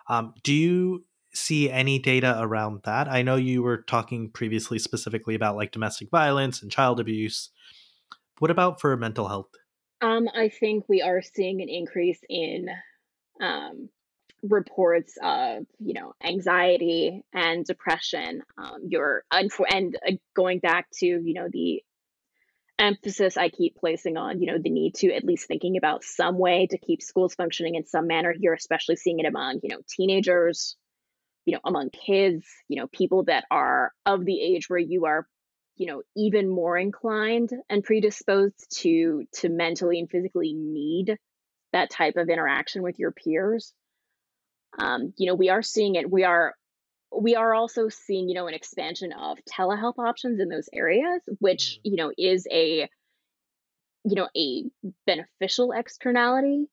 Um, 0.09 0.35
do 0.43 0.53
you 0.53 1.05
see 1.35 1.71
any 1.71 1.99
data 1.99 2.37
around 2.39 2.81
that? 2.85 3.09
I 3.09 3.23
know 3.23 3.37
you 3.37 3.63
were 3.63 3.83
talking 3.83 4.31
previously 4.31 4.79
specifically 4.79 5.35
about 5.35 5.57
like 5.57 5.73
domestic 5.73 6.11
violence 6.11 6.63
and 6.63 6.71
child 6.71 7.01
abuse. 7.01 7.51
What 8.39 8.51
about 8.51 8.81
for 8.81 8.97
mental 8.97 9.29
health? 9.29 9.51
Um, 10.01 10.29
I 10.35 10.49
think 10.49 10.89
we 10.89 11.01
are 11.01 11.23
seeing 11.23 11.63
an 11.63 11.69
increase 11.69 12.19
in 12.29 12.67
um, 13.41 13.89
reports 14.43 15.17
of 15.23 15.65
you 15.79 15.95
know 15.95 16.15
anxiety 16.23 17.23
and 17.33 17.65
depression. 17.65 18.43
Um, 18.59 18.81
you're 18.89 19.25
and 19.31 19.97
uh, 20.07 20.13
going 20.35 20.59
back 20.59 20.89
to 20.95 21.07
you 21.07 21.35
know 21.35 21.49
the 21.51 21.83
emphasis 22.79 23.37
I 23.37 23.49
keep 23.49 23.77
placing 23.77 24.17
on 24.17 24.41
you 24.41 24.47
know 24.47 24.59
the 24.61 24.71
need 24.71 24.97
to 24.97 25.15
at 25.15 25.25
least 25.25 25.47
thinking 25.47 25.77
about 25.77 26.03
some 26.03 26.39
way 26.39 26.67
to 26.71 26.79
keep 26.79 27.01
schools 27.01 27.35
functioning 27.35 27.77
in 27.77 27.87
some 27.87 28.07
manner. 28.07 28.35
You're 28.37 28.55
especially 28.55 28.97
seeing 28.97 29.21
it 29.21 29.27
among 29.27 29.61
you 29.63 29.69
know 29.71 29.83
teenagers, 29.89 30.77
you 31.45 31.55
know 31.55 31.61
among 31.65 31.91
kids, 31.91 32.47
you 32.69 32.81
know 32.81 32.87
people 32.89 33.25
that 33.25 33.45
are 33.51 33.93
of 34.07 34.25
the 34.25 34.41
age 34.41 34.69
where 34.69 34.79
you 34.79 35.07
are 35.07 35.27
you 35.77 35.87
know 35.87 36.03
even 36.17 36.49
more 36.49 36.77
inclined 36.77 37.51
and 37.69 37.85
predisposed 37.85 38.67
to 38.81 39.25
to 39.33 39.49
mentally 39.49 39.99
and 39.99 40.11
physically 40.11 40.53
need 40.55 41.17
that 41.73 41.91
type 41.91 42.17
of 42.17 42.29
interaction 42.29 42.83
with 42.83 42.99
your 42.99 43.13
peers. 43.13 43.73
Um, 44.79 45.13
you 45.17 45.27
know 45.27 45.35
we 45.35 45.51
are 45.51 45.63
seeing 45.63 45.97
it 45.97 46.11
we 46.11 46.25
are 46.25 46.55
we 47.15 47.37
are 47.37 47.55
also 47.55 47.89
seeing 47.89 48.29
you 48.29 48.35
know 48.35 48.47
an 48.47 48.55
expansion 48.55 49.13
of 49.13 49.39
telehealth 49.51 49.99
options 49.99 50.41
in 50.41 50.49
those 50.49 50.69
areas 50.73 51.21
which 51.41 51.79
you 51.85 51.97
know 51.97 52.11
is 52.17 52.47
a 52.51 52.89
you 54.05 54.17
know, 54.17 54.29
a 54.37 54.65
beneficial 55.07 55.73
externality 55.73 56.67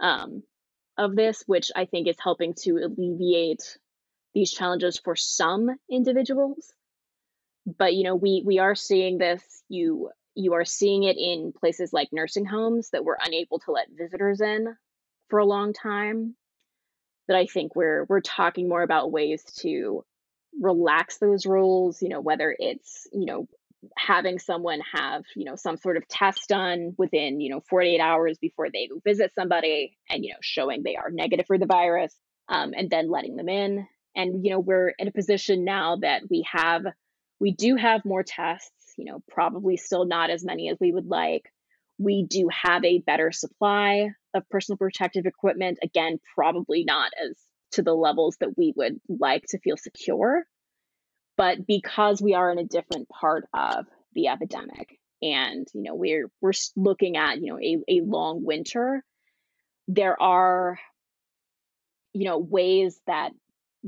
um, 0.00 0.42
of 0.96 1.16
this, 1.16 1.42
which 1.46 1.70
I 1.74 1.86
think 1.86 2.08
is 2.08 2.16
helping 2.22 2.54
to 2.62 2.78
alleviate 2.78 3.78
these 4.38 4.52
challenges 4.52 5.00
for 5.02 5.16
some 5.16 5.68
individuals. 5.90 6.72
But 7.66 7.94
you 7.94 8.04
know, 8.04 8.14
we 8.14 8.42
we 8.46 8.60
are 8.60 8.76
seeing 8.76 9.18
this. 9.18 9.42
You 9.68 10.10
you 10.36 10.54
are 10.54 10.64
seeing 10.64 11.02
it 11.02 11.16
in 11.18 11.52
places 11.52 11.92
like 11.92 12.10
nursing 12.12 12.46
homes 12.46 12.90
that 12.90 13.04
were 13.04 13.18
unable 13.20 13.58
to 13.60 13.72
let 13.72 13.88
visitors 13.90 14.40
in 14.40 14.76
for 15.28 15.40
a 15.40 15.44
long 15.44 15.72
time. 15.72 16.36
That 17.26 17.36
I 17.36 17.46
think 17.46 17.74
we're 17.74 18.06
we're 18.08 18.20
talking 18.20 18.68
more 18.68 18.82
about 18.82 19.10
ways 19.10 19.42
to 19.62 20.04
relax 20.58 21.18
those 21.18 21.44
rules. 21.44 22.00
You 22.00 22.08
know, 22.08 22.20
whether 22.20 22.54
it's 22.56 23.08
you 23.12 23.26
know 23.26 23.48
having 23.96 24.38
someone 24.38 24.80
have 24.94 25.24
you 25.34 25.46
know 25.46 25.56
some 25.56 25.76
sort 25.78 25.96
of 25.96 26.06
test 26.06 26.48
done 26.48 26.94
within 26.96 27.40
you 27.40 27.50
know 27.50 27.60
48 27.68 28.00
hours 28.00 28.38
before 28.38 28.68
they 28.70 28.88
visit 29.04 29.32
somebody 29.34 29.96
and 30.08 30.24
you 30.24 30.32
know 30.32 30.38
showing 30.40 30.84
they 30.84 30.96
are 30.96 31.10
negative 31.10 31.46
for 31.46 31.58
the 31.58 31.66
virus 31.66 32.14
um, 32.48 32.72
and 32.76 32.88
then 32.88 33.10
letting 33.10 33.36
them 33.36 33.48
in 33.48 33.86
and 34.14 34.44
you 34.44 34.50
know 34.50 34.60
we're 34.60 34.88
in 34.98 35.08
a 35.08 35.12
position 35.12 35.64
now 35.64 35.96
that 35.96 36.22
we 36.30 36.44
have 36.50 36.82
we 37.40 37.52
do 37.52 37.76
have 37.76 38.04
more 38.04 38.22
tests 38.22 38.94
you 38.96 39.04
know 39.04 39.22
probably 39.28 39.76
still 39.76 40.04
not 40.04 40.30
as 40.30 40.44
many 40.44 40.68
as 40.70 40.78
we 40.80 40.92
would 40.92 41.06
like. 41.06 41.44
We 42.00 42.24
do 42.28 42.48
have 42.52 42.84
a 42.84 43.00
better 43.00 43.32
supply 43.32 44.10
of 44.32 44.48
personal 44.50 44.76
protective 44.76 45.26
equipment 45.26 45.78
again 45.82 46.18
probably 46.34 46.84
not 46.84 47.10
as 47.20 47.36
to 47.72 47.82
the 47.82 47.94
levels 47.94 48.36
that 48.40 48.56
we 48.56 48.72
would 48.76 49.00
like 49.08 49.44
to 49.48 49.58
feel 49.58 49.76
secure 49.76 50.44
but 51.38 51.66
because 51.66 52.20
we 52.20 52.34
are 52.34 52.50
in 52.50 52.58
a 52.58 52.64
different 52.64 53.08
part 53.08 53.46
of 53.54 53.86
the 54.14 54.28
epidemic 54.28 54.98
and 55.22 55.66
you 55.72 55.82
know 55.82 55.94
we're 55.94 56.30
we're 56.42 56.52
looking 56.76 57.16
at 57.16 57.40
you 57.40 57.52
know 57.52 57.58
a, 57.58 57.78
a 57.88 58.00
long 58.04 58.44
winter 58.44 59.02
there 59.86 60.20
are 60.20 60.78
you 62.12 62.24
know 62.24 62.38
ways 62.38 63.00
that 63.06 63.30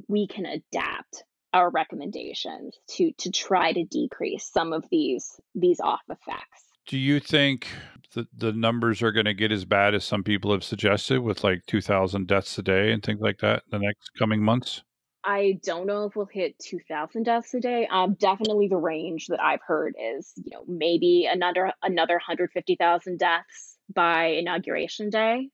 we 0.08 0.26
can 0.26 0.46
adapt 0.46 1.24
our 1.52 1.70
recommendations 1.70 2.78
to 2.88 3.12
to 3.18 3.30
try 3.30 3.72
to 3.72 3.84
decrease 3.84 4.44
some 4.50 4.72
of 4.72 4.84
these 4.90 5.40
these 5.54 5.80
off 5.80 6.02
effects 6.08 6.64
Do 6.86 6.96
you 6.96 7.18
think 7.20 7.66
the, 8.14 8.26
the 8.36 8.52
numbers 8.52 9.02
are 9.02 9.12
going 9.12 9.26
to 9.26 9.34
get 9.34 9.52
as 9.52 9.64
bad 9.64 9.94
as 9.94 10.04
some 10.04 10.24
people 10.24 10.52
have 10.52 10.64
suggested 10.64 11.20
with 11.20 11.44
like 11.44 11.64
2,000 11.66 12.26
deaths 12.26 12.58
a 12.58 12.62
day 12.62 12.92
and 12.92 13.02
things 13.02 13.20
like 13.20 13.38
that 13.38 13.62
in 13.70 13.78
the 13.78 13.84
next 13.86 14.10
coming 14.18 14.42
months? 14.42 14.82
I 15.22 15.58
don't 15.62 15.86
know 15.86 16.04
if 16.06 16.16
we'll 16.16 16.26
hit 16.26 16.58
2,000 16.58 17.24
deaths 17.24 17.52
a 17.54 17.60
day. 17.60 17.86
Um, 17.90 18.14
definitely 18.14 18.68
the 18.68 18.78
range 18.78 19.26
that 19.28 19.40
I've 19.40 19.60
heard 19.62 19.94
is, 20.00 20.32
you 20.36 20.50
know, 20.52 20.64
maybe 20.66 21.28
another 21.30 21.72
another 21.82 22.14
150,000 22.14 23.18
deaths 23.18 23.76
by 23.94 24.26
inauguration 24.26 25.10
day, 25.10 25.50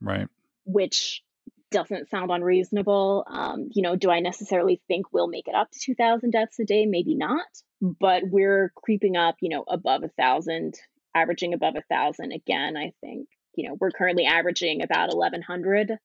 Right. 0.00 0.28
which 0.66 1.22
doesn't 1.70 2.10
sound 2.10 2.30
unreasonable. 2.30 3.24
Um, 3.28 3.68
you 3.72 3.82
know, 3.82 3.96
do 3.96 4.10
I 4.10 4.20
necessarily 4.20 4.80
think 4.88 5.12
we'll 5.12 5.28
make 5.28 5.48
it 5.48 5.54
up 5.54 5.70
to 5.70 5.78
2,000 5.80 6.30
deaths 6.30 6.58
a 6.58 6.64
day? 6.64 6.86
Maybe 6.86 7.14
not, 7.14 7.46
but 7.80 8.22
we're 8.26 8.72
creeping 8.74 9.16
up, 9.16 9.36
you 9.40 9.48
know, 9.48 9.64
above 9.68 10.02
a 10.02 10.08
thousand, 10.08 10.74
averaging 11.14 11.54
above 11.54 11.74
a 11.76 11.82
thousand 11.82 12.32
again. 12.32 12.76
I 12.76 12.92
think, 13.00 13.28
you 13.54 13.68
know, 13.68 13.76
we're 13.80 13.90
currently 13.90 14.26
averaging 14.26 14.82
about 14.82 15.14
1,100 15.14 15.98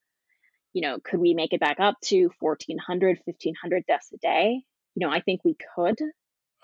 you 0.76 0.82
know, 0.82 0.98
could 1.02 1.20
we 1.20 1.32
make 1.32 1.54
it 1.54 1.60
back 1.60 1.80
up 1.80 1.98
to 2.02 2.28
1,400, 2.38 3.20
1,500 3.24 3.86
deaths 3.86 4.12
a 4.12 4.18
day? 4.18 4.60
You 4.94 5.06
know, 5.06 5.10
I 5.10 5.20
think 5.20 5.40
we 5.42 5.56
could. 5.74 5.96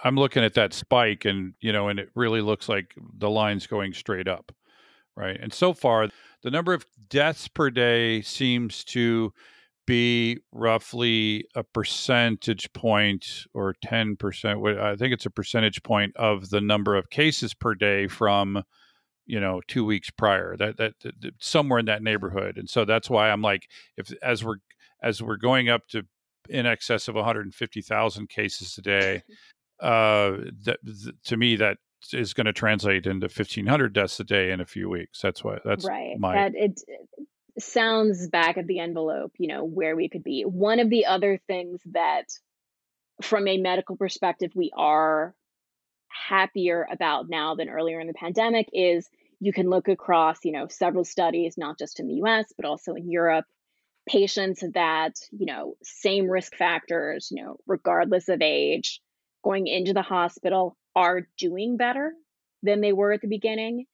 I'm 0.04 0.16
looking 0.16 0.44
at 0.44 0.52
that 0.52 0.74
spike 0.74 1.24
and, 1.24 1.54
you 1.62 1.72
know, 1.72 1.88
and 1.88 1.98
it 1.98 2.10
really 2.14 2.42
looks 2.42 2.68
like 2.68 2.94
the 3.16 3.30
line's 3.30 3.66
going 3.66 3.94
straight 3.94 4.28
up. 4.28 4.52
Right. 5.16 5.38
And 5.40 5.52
so 5.52 5.72
far, 5.74 6.08
the 6.42 6.50
number 6.50 6.72
of 6.72 6.86
deaths 7.08 7.46
per 7.46 7.70
day 7.70 8.22
seems 8.22 8.82
to 8.84 9.32
be 9.86 10.38
roughly 10.52 11.44
a 11.54 11.62
percentage 11.62 12.72
point 12.72 13.46
or 13.52 13.74
10%. 13.84 14.80
I 14.80 14.96
think 14.96 15.12
it's 15.12 15.26
a 15.26 15.30
percentage 15.30 15.82
point 15.82 16.16
of 16.16 16.50
the 16.50 16.60
number 16.60 16.96
of 16.96 17.10
cases 17.10 17.52
per 17.52 17.74
day 17.74 18.06
from, 18.06 18.62
you 19.26 19.40
know, 19.40 19.60
two 19.66 19.84
weeks 19.84 20.08
prior. 20.10 20.56
That, 20.56 20.76
that, 20.76 20.94
that 21.00 21.34
somewhere 21.38 21.78
in 21.78 21.86
that 21.86 22.02
neighborhood. 22.02 22.56
And 22.56 22.70
so 22.70 22.84
that's 22.84 23.10
why 23.10 23.30
I'm 23.30 23.42
like, 23.42 23.68
if 23.96 24.12
as 24.22 24.44
we're 24.44 24.58
as 25.02 25.20
we're 25.20 25.36
going 25.36 25.68
up 25.68 25.88
to 25.88 26.04
in 26.48 26.64
excess 26.64 27.08
of 27.08 27.16
150,000 27.16 28.28
cases 28.28 28.78
a 28.78 28.82
day, 28.82 29.22
uh, 29.80 30.32
that 30.64 30.78
th- 30.84 31.14
to 31.24 31.36
me 31.36 31.56
that 31.56 31.78
is 32.12 32.34
going 32.34 32.46
to 32.46 32.52
translate 32.52 33.06
into 33.06 33.26
1,500 33.26 33.92
deaths 33.92 34.18
a 34.20 34.24
day 34.24 34.50
in 34.50 34.60
a 34.60 34.66
few 34.66 34.88
weeks. 34.88 35.20
That's 35.20 35.44
why 35.44 35.58
that's 35.64 35.84
right. 35.84 36.18
my 36.18 36.34
That 36.34 36.52
it 36.54 36.80
it 37.54 37.62
sounds 37.62 38.28
back 38.28 38.56
at 38.56 38.66
the 38.66 38.78
envelope, 38.78 39.32
you 39.38 39.48
know, 39.48 39.64
where 39.64 39.94
we 39.94 40.08
could 40.08 40.24
be. 40.24 40.42
One 40.42 40.80
of 40.80 40.90
the 40.90 41.06
other 41.06 41.40
things 41.46 41.80
that, 41.92 42.24
from 43.22 43.46
a 43.46 43.58
medical 43.58 43.96
perspective, 43.96 44.52
we 44.54 44.70
are 44.76 45.34
happier 46.08 46.86
about 46.90 47.28
now 47.28 47.54
than 47.54 47.68
earlier 47.68 48.00
in 48.00 48.06
the 48.06 48.14
pandemic 48.14 48.68
is 48.72 49.08
you 49.40 49.52
can 49.52 49.68
look 49.68 49.88
across, 49.88 50.38
you 50.44 50.52
know, 50.52 50.68
several 50.68 51.04
studies, 51.04 51.56
not 51.58 51.78
just 51.78 52.00
in 52.00 52.06
the 52.06 52.22
US, 52.24 52.52
but 52.56 52.64
also 52.64 52.94
in 52.94 53.10
Europe, 53.10 53.44
patients 54.08 54.62
that, 54.74 55.14
you 55.30 55.46
know, 55.46 55.74
same 55.82 56.28
risk 56.28 56.54
factors, 56.54 57.28
you 57.30 57.42
know, 57.42 57.56
regardless 57.66 58.28
of 58.28 58.40
age, 58.40 59.00
going 59.42 59.66
into 59.66 59.92
the 59.92 60.02
hospital 60.02 60.76
are 60.94 61.28
doing 61.38 61.76
better 61.76 62.12
than 62.62 62.80
they 62.80 62.92
were 62.92 63.12
at 63.12 63.20
the 63.20 63.28
beginning. 63.28 63.86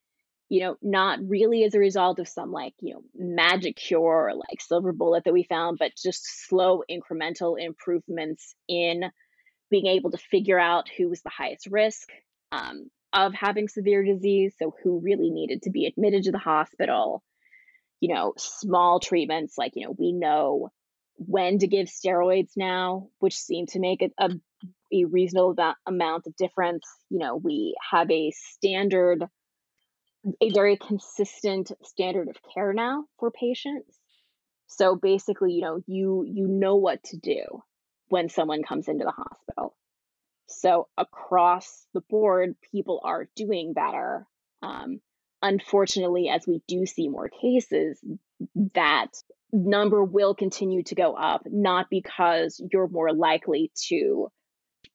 You 0.48 0.61
know, 0.61 0.76
not 0.80 1.18
really 1.28 1.64
as 1.64 1.74
a 1.74 1.78
result 1.78 2.18
of 2.18 2.28
some 2.28 2.52
like, 2.52 2.74
you 2.80 2.94
know, 2.94 3.02
magic 3.14 3.76
cure 3.76 4.28
or 4.28 4.34
like 4.34 4.61
silver 4.61 4.92
bullet 4.92 5.24
that 5.24 5.34
we 5.34 5.42
found, 5.42 5.78
but 5.78 5.92
just 5.94 6.48
slow 6.48 6.82
incremental 6.90 7.62
improvements 7.62 8.54
in 8.66 9.04
being 9.70 9.87
able 9.87 10.11
to 10.11 10.18
figure 10.18 10.58
out 10.58 10.88
who 10.96 11.11
was 11.11 11.20
the 11.20 11.30
highest 11.30 11.66
risk 11.66 12.08
um, 12.50 12.90
of 13.12 13.34
having 13.34 13.68
severe 13.68 14.02
disease. 14.02 14.54
So, 14.58 14.74
who 14.82 15.00
really 15.00 15.30
needed 15.30 15.62
to 15.62 15.70
be 15.70 15.84
admitted 15.84 16.24
to 16.24 16.32
the 16.32 16.38
hospital. 16.38 17.22
You 18.00 18.14
know, 18.14 18.32
small 18.38 19.00
treatments 19.00 19.58
like, 19.58 19.72
you 19.74 19.84
know, 19.84 19.94
we 19.98 20.12
know 20.12 20.70
when 21.18 21.59
to 21.59 21.66
give 21.66 21.88
steroids 21.88 22.52
now, 22.57 23.09
which 23.18 23.37
seem 23.37 23.66
to 23.66 23.81
make 23.81 24.02
a, 24.02 24.31
a, 24.92 25.04
reasonable 25.04 25.54
amo- 25.59 25.74
amount 25.87 26.26
of 26.26 26.37
difference. 26.37 26.87
You 27.11 27.18
know, 27.18 27.37
we 27.37 27.76
have 27.90 28.11
a 28.11 28.31
standard, 28.31 29.24
a 30.40 30.50
very 30.50 30.76
consistent 30.76 31.72
standard 31.85 32.28
of 32.28 32.37
care 32.54 32.72
now 32.72 33.04
for 33.18 33.31
patients. 33.31 33.98
So 34.68 34.96
basically, 34.96 35.52
you 35.52 35.62
know, 35.62 35.81
you 35.87 36.24
you 36.26 36.46
know 36.46 36.76
what 36.76 37.02
to 37.04 37.16
do 37.16 37.62
when 38.09 38.28
someone 38.28 38.62
comes 38.62 38.88
into 38.88 39.04
the 39.04 39.11
hospital. 39.11 39.74
So 40.46 40.88
across 40.96 41.87
the 41.94 42.00
board, 42.00 42.54
people 42.72 43.00
are 43.02 43.28
doing 43.35 43.72
better. 43.72 44.26
Um, 44.62 45.00
unfortunately, 45.42 46.28
as 46.28 46.46
we 46.46 46.62
do 46.68 46.87
see 46.87 47.09
more 47.09 47.28
cases, 47.28 48.02
that 48.74 49.09
number 49.52 50.04
will 50.04 50.34
continue 50.34 50.82
to 50.84 50.94
go 50.94 51.14
up, 51.14 51.42
not 51.46 51.87
because 51.90 52.61
you're 52.72 52.88
more 52.88 53.12
likely 53.12 53.70
to 53.88 54.28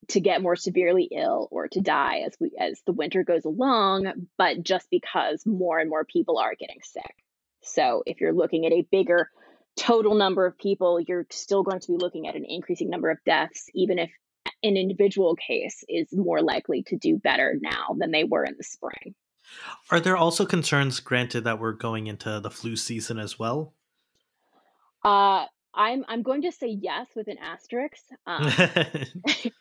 to 0.10 0.20
get 0.20 0.42
more 0.42 0.56
severely 0.56 1.08
ill 1.16 1.48
or 1.50 1.68
to 1.70 1.80
die 1.80 2.24
as 2.26 2.36
we 2.40 2.52
as 2.60 2.82
the 2.86 2.94
winter 2.94 3.24
goes 3.24 3.46
along, 3.46 4.28
but 4.38 4.62
just 4.62 4.88
because 4.90 5.46
more 5.46 5.80
and 5.80 5.90
more 5.90 6.06
people 6.06 6.38
are 6.38 6.56
getting 6.60 6.80
sick. 6.84 7.16
So 7.62 8.04
if 8.06 8.20
you're 8.20 8.34
looking 8.34 8.66
at 8.66 8.74
a 8.74 8.86
bigger 8.92 9.30
total 9.78 10.16
number 10.16 10.46
of 10.46 10.58
people, 10.58 11.00
you're 11.00 11.26
still 11.30 11.64
going 11.64 11.80
to 11.80 11.92
be 11.94 11.98
looking 11.98 12.28
at 12.28 12.36
an 12.36 12.46
increasing 12.48 12.90
number 12.90 13.10
of 13.10 13.18
deaths, 13.26 13.70
even 13.74 13.98
if 13.98 14.12
an 14.62 14.78
individual 14.78 15.36
case 15.36 15.84
is 15.88 16.08
more 16.12 16.42
likely 16.42 16.84
to 16.84 16.98
do 16.98 17.18
better 17.18 17.56
now 17.62 17.96
than 17.98 18.12
they 18.12 18.24
were 18.24 18.44
in 18.44 18.56
the 18.58 18.64
spring. 18.64 19.16
Are 19.92 20.00
there 20.00 20.18
also 20.18 20.46
concerns, 20.46 21.00
granted 21.00 21.44
that 21.44 21.60
we're 21.60 21.74
going 21.74 22.08
into 22.08 22.40
the 22.40 22.52
flu 22.52 22.76
season 22.76 23.20
as 23.20 23.40
well? 23.40 23.74
Uh, 25.04 25.46
I'm 25.74 26.06
I'm 26.08 26.22
going 26.22 26.44
to 26.44 26.52
say 26.52 26.68
yes 26.68 27.08
with 27.16 27.28
an 27.28 27.38
asterisk. 27.40 28.04
Um, 28.28 28.52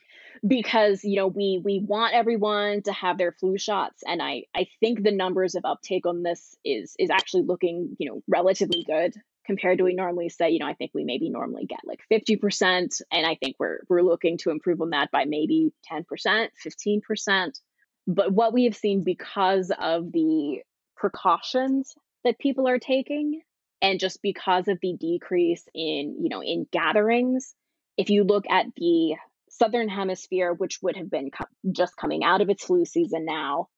because 0.46 1.04
you 1.04 1.16
know 1.16 1.28
we 1.28 1.60
we 1.64 1.80
want 1.86 2.14
everyone 2.14 2.82
to 2.82 2.92
have 2.92 3.16
their 3.16 3.32
flu 3.32 3.56
shots 3.58 4.02
and 4.06 4.20
i 4.20 4.42
i 4.54 4.66
think 4.80 5.02
the 5.02 5.12
numbers 5.12 5.54
of 5.54 5.64
uptake 5.64 6.06
on 6.06 6.22
this 6.22 6.56
is 6.64 6.94
is 6.98 7.10
actually 7.10 7.42
looking 7.42 7.96
you 7.98 8.08
know 8.08 8.22
relatively 8.26 8.82
good 8.84 9.14
compared 9.44 9.78
to 9.78 9.84
we 9.84 9.94
normally 9.94 10.28
say 10.28 10.50
you 10.50 10.58
know 10.58 10.66
i 10.66 10.74
think 10.74 10.90
we 10.94 11.04
maybe 11.04 11.30
normally 11.30 11.66
get 11.66 11.80
like 11.84 12.00
50% 12.10 13.02
and 13.12 13.26
i 13.26 13.36
think 13.36 13.56
we're 13.58 13.80
we're 13.88 14.02
looking 14.02 14.38
to 14.38 14.50
improve 14.50 14.80
on 14.80 14.90
that 14.90 15.10
by 15.12 15.24
maybe 15.26 15.72
10% 15.90 16.48
15% 16.66 17.60
but 18.08 18.32
what 18.32 18.52
we 18.52 18.64
have 18.64 18.76
seen 18.76 19.04
because 19.04 19.70
of 19.78 20.10
the 20.10 20.62
precautions 20.96 21.94
that 22.24 22.38
people 22.38 22.68
are 22.68 22.78
taking 22.78 23.42
and 23.82 24.00
just 24.00 24.22
because 24.22 24.68
of 24.68 24.78
the 24.80 24.94
decrease 24.98 25.64
in 25.74 26.16
you 26.22 26.28
know 26.30 26.42
in 26.42 26.66
gatherings 26.72 27.54
if 27.98 28.08
you 28.08 28.24
look 28.24 28.44
at 28.48 28.66
the 28.76 29.16
southern 29.50 29.88
hemisphere 29.88 30.52
which 30.54 30.78
would 30.80 30.96
have 30.96 31.10
been 31.10 31.30
co- 31.30 31.44
just 31.72 31.94
coming 31.96 32.24
out 32.24 32.40
of 32.40 32.48
its 32.48 32.64
flu 32.64 32.84
season 32.86 33.26
now 33.26 33.68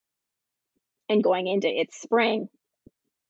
and 1.08 1.22
going 1.22 1.46
into 1.48 1.68
its 1.68 2.00
spring, 2.00 2.48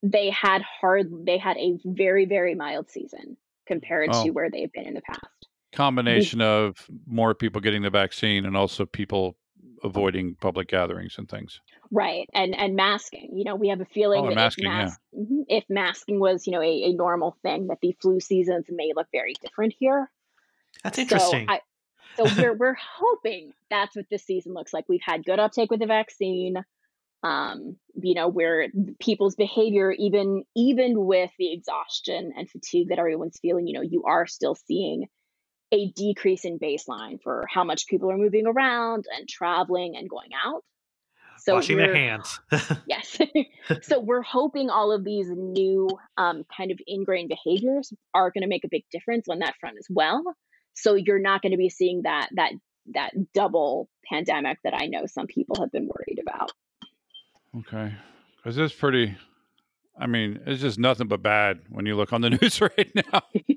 they 0.02 0.30
had 0.30 0.62
hard 0.62 1.06
they 1.26 1.38
had 1.38 1.56
a 1.56 1.78
very 1.84 2.26
very 2.26 2.54
mild 2.54 2.90
season 2.90 3.36
compared 3.66 4.10
Oh. 4.12 4.24
to 4.24 4.30
where 4.30 4.50
they've 4.50 4.70
been 4.72 4.86
in 4.86 4.94
the 4.94 5.00
past. 5.00 5.48
Combination 5.72 6.40
of 6.42 6.76
more 7.06 7.34
people 7.34 7.60
getting 7.60 7.82
the 7.82 7.90
vaccine 7.90 8.44
and 8.44 8.56
also 8.56 8.84
people 8.84 9.36
avoiding 9.84 10.34
public 10.40 10.68
gatherings 10.68 11.14
and 11.18 11.28
things. 11.28 11.60
Right, 11.92 12.28
and 12.34 12.54
and 12.56 12.74
masking. 12.74 13.30
You 13.36 13.44
know, 13.44 13.54
we 13.54 13.68
have 13.68 13.80
a 13.80 13.84
feeling 13.84 14.24
Oh, 14.24 14.28
that 14.28 14.34
masking, 14.34 14.66
if, 14.66 14.72
yeah. 14.72 14.84
mas- 14.84 14.98
Mhm. 15.14 15.44
if 15.48 15.64
masking 15.68 16.18
was, 16.18 16.46
you 16.46 16.52
know, 16.52 16.62
a, 16.62 16.84
a 16.84 16.92
normal 16.94 17.36
thing, 17.42 17.68
that 17.68 17.78
the 17.80 17.94
flu 18.00 18.18
seasons 18.20 18.66
may 18.68 18.92
look 18.96 19.06
very 19.12 19.34
different 19.40 19.74
here. 19.78 20.10
That's 20.82 20.98
interesting. 20.98 21.46
So, 21.46 21.52
I, 21.52 21.60
so 22.16 22.24
we're 22.36 22.54
we're 22.56 22.76
hoping 22.98 23.52
that's 23.70 23.94
what 23.94 24.06
this 24.10 24.24
season 24.24 24.54
looks 24.54 24.72
like. 24.72 24.88
We've 24.88 25.00
had 25.02 25.24
good 25.24 25.38
uptake 25.38 25.70
with 25.70 25.80
the 25.80 25.86
vaccine. 25.86 26.64
Um, 27.22 27.76
you 27.94 28.12
know, 28.12 28.28
where 28.28 28.68
people's 29.00 29.34
behavior, 29.34 29.92
even 29.92 30.44
even 30.54 31.06
with 31.06 31.30
the 31.38 31.52
exhaustion 31.54 32.32
and 32.36 32.50
fatigue 32.50 32.88
that 32.90 32.98
everyone's 32.98 33.38
feeling, 33.40 33.66
you 33.66 33.72
know, 33.72 33.80
you 33.80 34.04
are 34.04 34.26
still 34.26 34.54
seeing 34.54 35.06
a 35.74 35.90
decrease 35.90 36.44
in 36.44 36.58
baseline 36.58 37.20
for 37.20 37.46
how 37.52 37.64
much 37.64 37.88
people 37.88 38.08
are 38.10 38.16
moving 38.16 38.46
around 38.46 39.06
and 39.16 39.28
traveling 39.28 39.96
and 39.96 40.08
going 40.08 40.30
out. 40.46 40.62
So 41.38 41.54
Washing 41.54 41.78
their 41.78 41.94
hands. 41.94 42.40
Yes. 42.86 43.18
so 43.82 43.98
we're 43.98 44.22
hoping 44.22 44.70
all 44.70 44.92
of 44.92 45.04
these 45.04 45.28
new 45.28 45.88
um, 46.16 46.44
kind 46.56 46.70
of 46.70 46.78
ingrained 46.86 47.28
behaviors 47.28 47.92
are 48.14 48.30
going 48.30 48.42
to 48.42 48.48
make 48.48 48.64
a 48.64 48.68
big 48.70 48.84
difference 48.92 49.28
on 49.28 49.40
that 49.40 49.54
front 49.58 49.76
as 49.78 49.86
well. 49.90 50.22
So 50.74 50.94
you're 50.94 51.18
not 51.18 51.42
going 51.42 51.52
to 51.52 51.58
be 51.58 51.70
seeing 51.70 52.02
that 52.02 52.28
that 52.36 52.52
that 52.94 53.10
double 53.32 53.88
pandemic 54.08 54.58
that 54.62 54.74
I 54.74 54.86
know 54.86 55.06
some 55.06 55.26
people 55.26 55.60
have 55.60 55.72
been 55.72 55.88
worried 55.88 56.20
about. 56.20 56.52
Okay. 57.58 57.94
Because 58.36 58.58
it's 58.58 58.74
pretty, 58.74 59.16
I 59.98 60.06
mean, 60.06 60.40
it's 60.46 60.60
just 60.60 60.78
nothing 60.78 61.08
but 61.08 61.22
bad 61.22 61.60
when 61.68 61.86
you 61.86 61.96
look 61.96 62.12
on 62.12 62.20
the 62.20 62.30
news 62.42 62.60
right 62.60 62.92
now. 62.94 63.22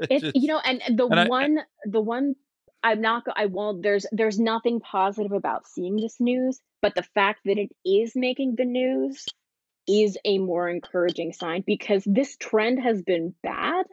It's 0.00 0.22
just- 0.22 0.36
you 0.36 0.48
know, 0.48 0.60
and 0.64 0.80
the 0.98 1.06
and 1.06 1.20
I- 1.20 1.28
one 1.28 1.58
the 1.84 2.00
one 2.00 2.34
I'm 2.82 3.00
not 3.00 3.24
I 3.34 3.46
won't 3.46 3.82
there's 3.82 4.06
there's 4.12 4.38
nothing 4.38 4.80
positive 4.80 5.32
about 5.32 5.66
seeing 5.66 5.96
this 5.96 6.20
news, 6.20 6.60
but 6.82 6.94
the 6.94 7.02
fact 7.02 7.40
that 7.44 7.58
it 7.58 7.70
is 7.84 8.12
making 8.14 8.56
the 8.56 8.64
news 8.66 9.26
is 9.86 10.18
a 10.24 10.38
more 10.38 10.68
encouraging 10.68 11.32
sign 11.32 11.62
because 11.66 12.02
this 12.06 12.36
trend 12.36 12.80
has 12.82 13.02
been 13.02 13.34
bad 13.42 13.86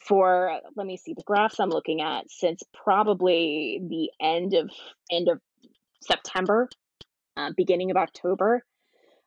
for 0.00 0.60
let 0.76 0.86
me 0.86 0.96
see 0.96 1.14
the 1.14 1.22
graphs 1.24 1.58
I'm 1.60 1.70
looking 1.70 2.00
at 2.00 2.30
since 2.30 2.62
probably 2.72 3.80
the 3.88 4.10
end 4.24 4.54
of 4.54 4.70
end 5.10 5.28
of 5.28 5.40
September, 6.00 6.68
uh, 7.36 7.50
beginning 7.56 7.90
of 7.90 7.96
October. 7.96 8.64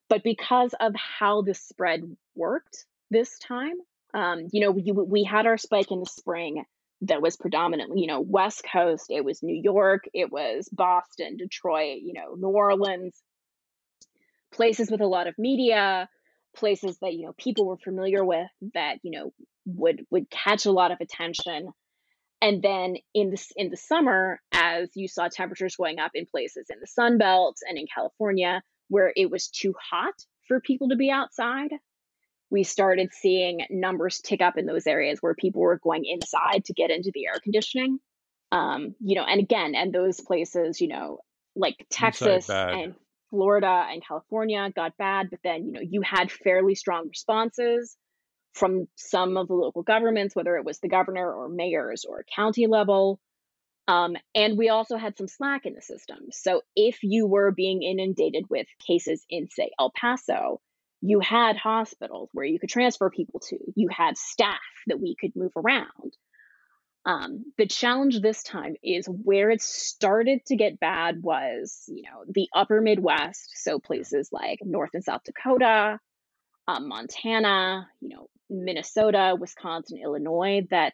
But 0.10 0.24
because 0.24 0.74
of 0.80 0.94
how 0.96 1.42
the 1.42 1.54
spread 1.54 2.02
worked 2.36 2.86
this 3.10 3.38
time, 3.40 3.76
um, 4.14 4.48
you 4.52 4.62
know, 4.62 4.72
we, 4.72 4.92
we 4.92 5.24
had 5.24 5.46
our 5.46 5.58
spike 5.58 5.92
in 5.92 6.00
the 6.00 6.06
spring 6.06 6.64
that 7.02 7.22
was 7.22 7.38
predominantly, 7.38 8.02
you 8.02 8.08
know, 8.08 8.22
West 8.22 8.64
Coast. 8.72 9.06
It 9.10 9.26
was 9.26 9.42
New 9.42 9.60
York, 9.62 10.04
it 10.14 10.32
was 10.32 10.70
Boston, 10.72 11.38
Detroit, 11.38 12.00
you 12.04 12.14
know, 12.14 12.36
New 12.36 12.50
Orleans, 12.50 13.20
places 14.52 14.92
with 14.92 15.02
a 15.02 15.08
lot 15.08 15.28
of 15.28 15.36
media, 15.38 16.08
places 16.56 16.98
that 17.02 17.14
you 17.14 17.26
know 17.26 17.34
people 17.38 17.66
were 17.66 17.78
familiar 17.78 18.26
with 18.26 18.48
that 18.74 18.98
you 19.04 19.12
know 19.12 19.34
would 19.66 20.06
would 20.10 20.30
catch 20.30 20.66
a 20.66 20.72
lot 20.72 20.92
of 20.92 21.00
attention. 21.02 21.70
And 22.42 22.62
then 22.62 22.96
in 23.14 23.30
the 23.30 23.44
in 23.56 23.70
the 23.70 23.78
summer, 23.78 24.42
as 24.52 24.90
you 24.96 25.08
saw 25.08 25.28
temperatures 25.28 25.76
going 25.76 26.00
up 26.00 26.12
in 26.16 26.26
places 26.26 26.68
in 26.70 26.80
the 26.80 26.88
Sun 26.88 27.18
Belt 27.18 27.58
and 27.68 27.78
in 27.78 27.86
California 27.94 28.62
where 28.90 29.14
it 29.16 29.32
was 29.32 29.48
too 29.48 29.74
hot 29.92 30.14
for 30.48 30.60
people 30.60 30.90
to 30.90 30.98
be 30.98 31.10
outside, 31.10 31.72
we 32.52 32.64
started 32.64 33.14
seeing 33.14 33.66
numbers 33.70 34.20
tick 34.20 34.42
up 34.42 34.58
in 34.58 34.66
those 34.66 34.86
areas 34.86 35.20
where 35.22 35.34
people 35.34 35.62
were 35.62 35.80
going 35.82 36.04
inside 36.06 36.66
to 36.66 36.74
get 36.74 36.92
into 36.92 37.10
the 37.14 37.26
air 37.26 37.40
conditioning. 37.42 37.98
Um, 38.52 38.94
you 39.00 39.16
know, 39.16 39.24
and 39.24 39.40
again, 39.40 39.74
and 39.74 39.94
those 39.94 40.20
places, 40.20 40.82
you 40.82 40.90
know, 40.90 41.20
like 41.56 41.86
Texas 41.90 42.50
and 42.50 42.96
Florida 43.30 43.88
and 43.90 44.06
California 44.06 44.70
got 44.76 44.98
bad, 44.98 45.30
but 45.30 45.40
then, 45.44 45.66
you 45.66 45.72
know, 45.72 45.82
you 45.82 46.02
had 46.02 46.30
fairly 46.30 46.76
strong 46.76 47.08
responses 47.08 47.96
from 48.54 48.88
some 48.98 49.38
of 49.38 49.48
the 49.48 49.54
local 49.54 49.84
governments, 49.84 50.36
whether 50.36 50.58
it 50.58 50.66
was 50.66 50.80
the 50.80 50.90
governor 50.90 51.34
or 51.34 51.48
mayors 51.48 52.04
or 52.04 52.26
county 52.36 52.68
level. 52.68 53.22
Um, 53.88 54.18
and 54.36 54.58
we 54.58 54.68
also 54.68 54.98
had 54.98 55.18
some 55.18 55.30
slack 55.30 55.66
in 55.66 55.74
the 55.74 55.82
system. 55.82 56.18
So 56.32 56.62
if 56.76 57.00
you 57.02 57.28
were 57.28 57.52
being 57.52 57.82
inundated 57.82 58.46
with 58.50 58.68
cases 58.86 59.26
in, 59.30 59.48
say, 59.50 59.72
El 59.80 59.92
Paso, 59.96 60.60
you 61.02 61.20
had 61.20 61.58
hospitals 61.58 62.30
where 62.34 62.46
you 62.46 62.60
could 62.60 62.70
transfer 62.70 63.10
people 63.10 63.40
to, 63.40 63.58
you 63.76 63.90
had 63.90 64.18
staff 64.18 64.60
that 64.88 65.00
we 65.00 65.16
could 65.20 65.36
move 65.36 65.54
around. 65.56 66.16
Um, 67.04 67.46
the 67.58 67.66
challenge 67.66 68.22
this 68.22 68.44
time 68.44 68.76
is 68.84 69.08
where 69.08 69.50
it 69.50 69.62
started 69.62 70.46
to 70.46 70.56
get 70.56 70.80
bad 70.80 71.24
was, 71.24 71.84
you 71.88 72.04
know, 72.04 72.24
the 72.28 72.48
upper 72.56 72.80
Midwest, 72.80 73.50
so 73.56 73.80
places 73.80 74.30
like 74.32 74.60
North 74.62 74.92
and 74.94 75.04
South 75.04 75.22
Dakota, 75.24 76.00
um, 76.68 76.88
Montana, 76.88 77.88
you 78.02 78.10
know, 78.10 78.30
Minnesota, 78.52 79.36
Wisconsin, 79.40 80.00
Illinois, 80.04 80.68
that 80.70 80.94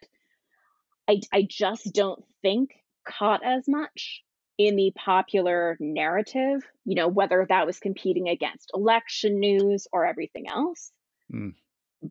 I, 1.06 1.20
I 1.30 1.46
just 1.48 1.92
don't 1.92 2.24
think 2.40 2.70
caught 3.06 3.44
as 3.44 3.64
much 3.68 4.22
in 4.58 4.74
the 4.74 4.92
popular 4.96 5.76
narrative, 5.80 6.62
you 6.84 6.96
know, 6.96 7.08
whether 7.08 7.46
that 7.48 7.64
was 7.66 7.78
competing 7.78 8.28
against 8.28 8.72
election 8.74 9.38
news 9.38 9.86
or 9.92 10.04
everything 10.04 10.48
else. 10.48 10.90
Hmm. 11.30 11.50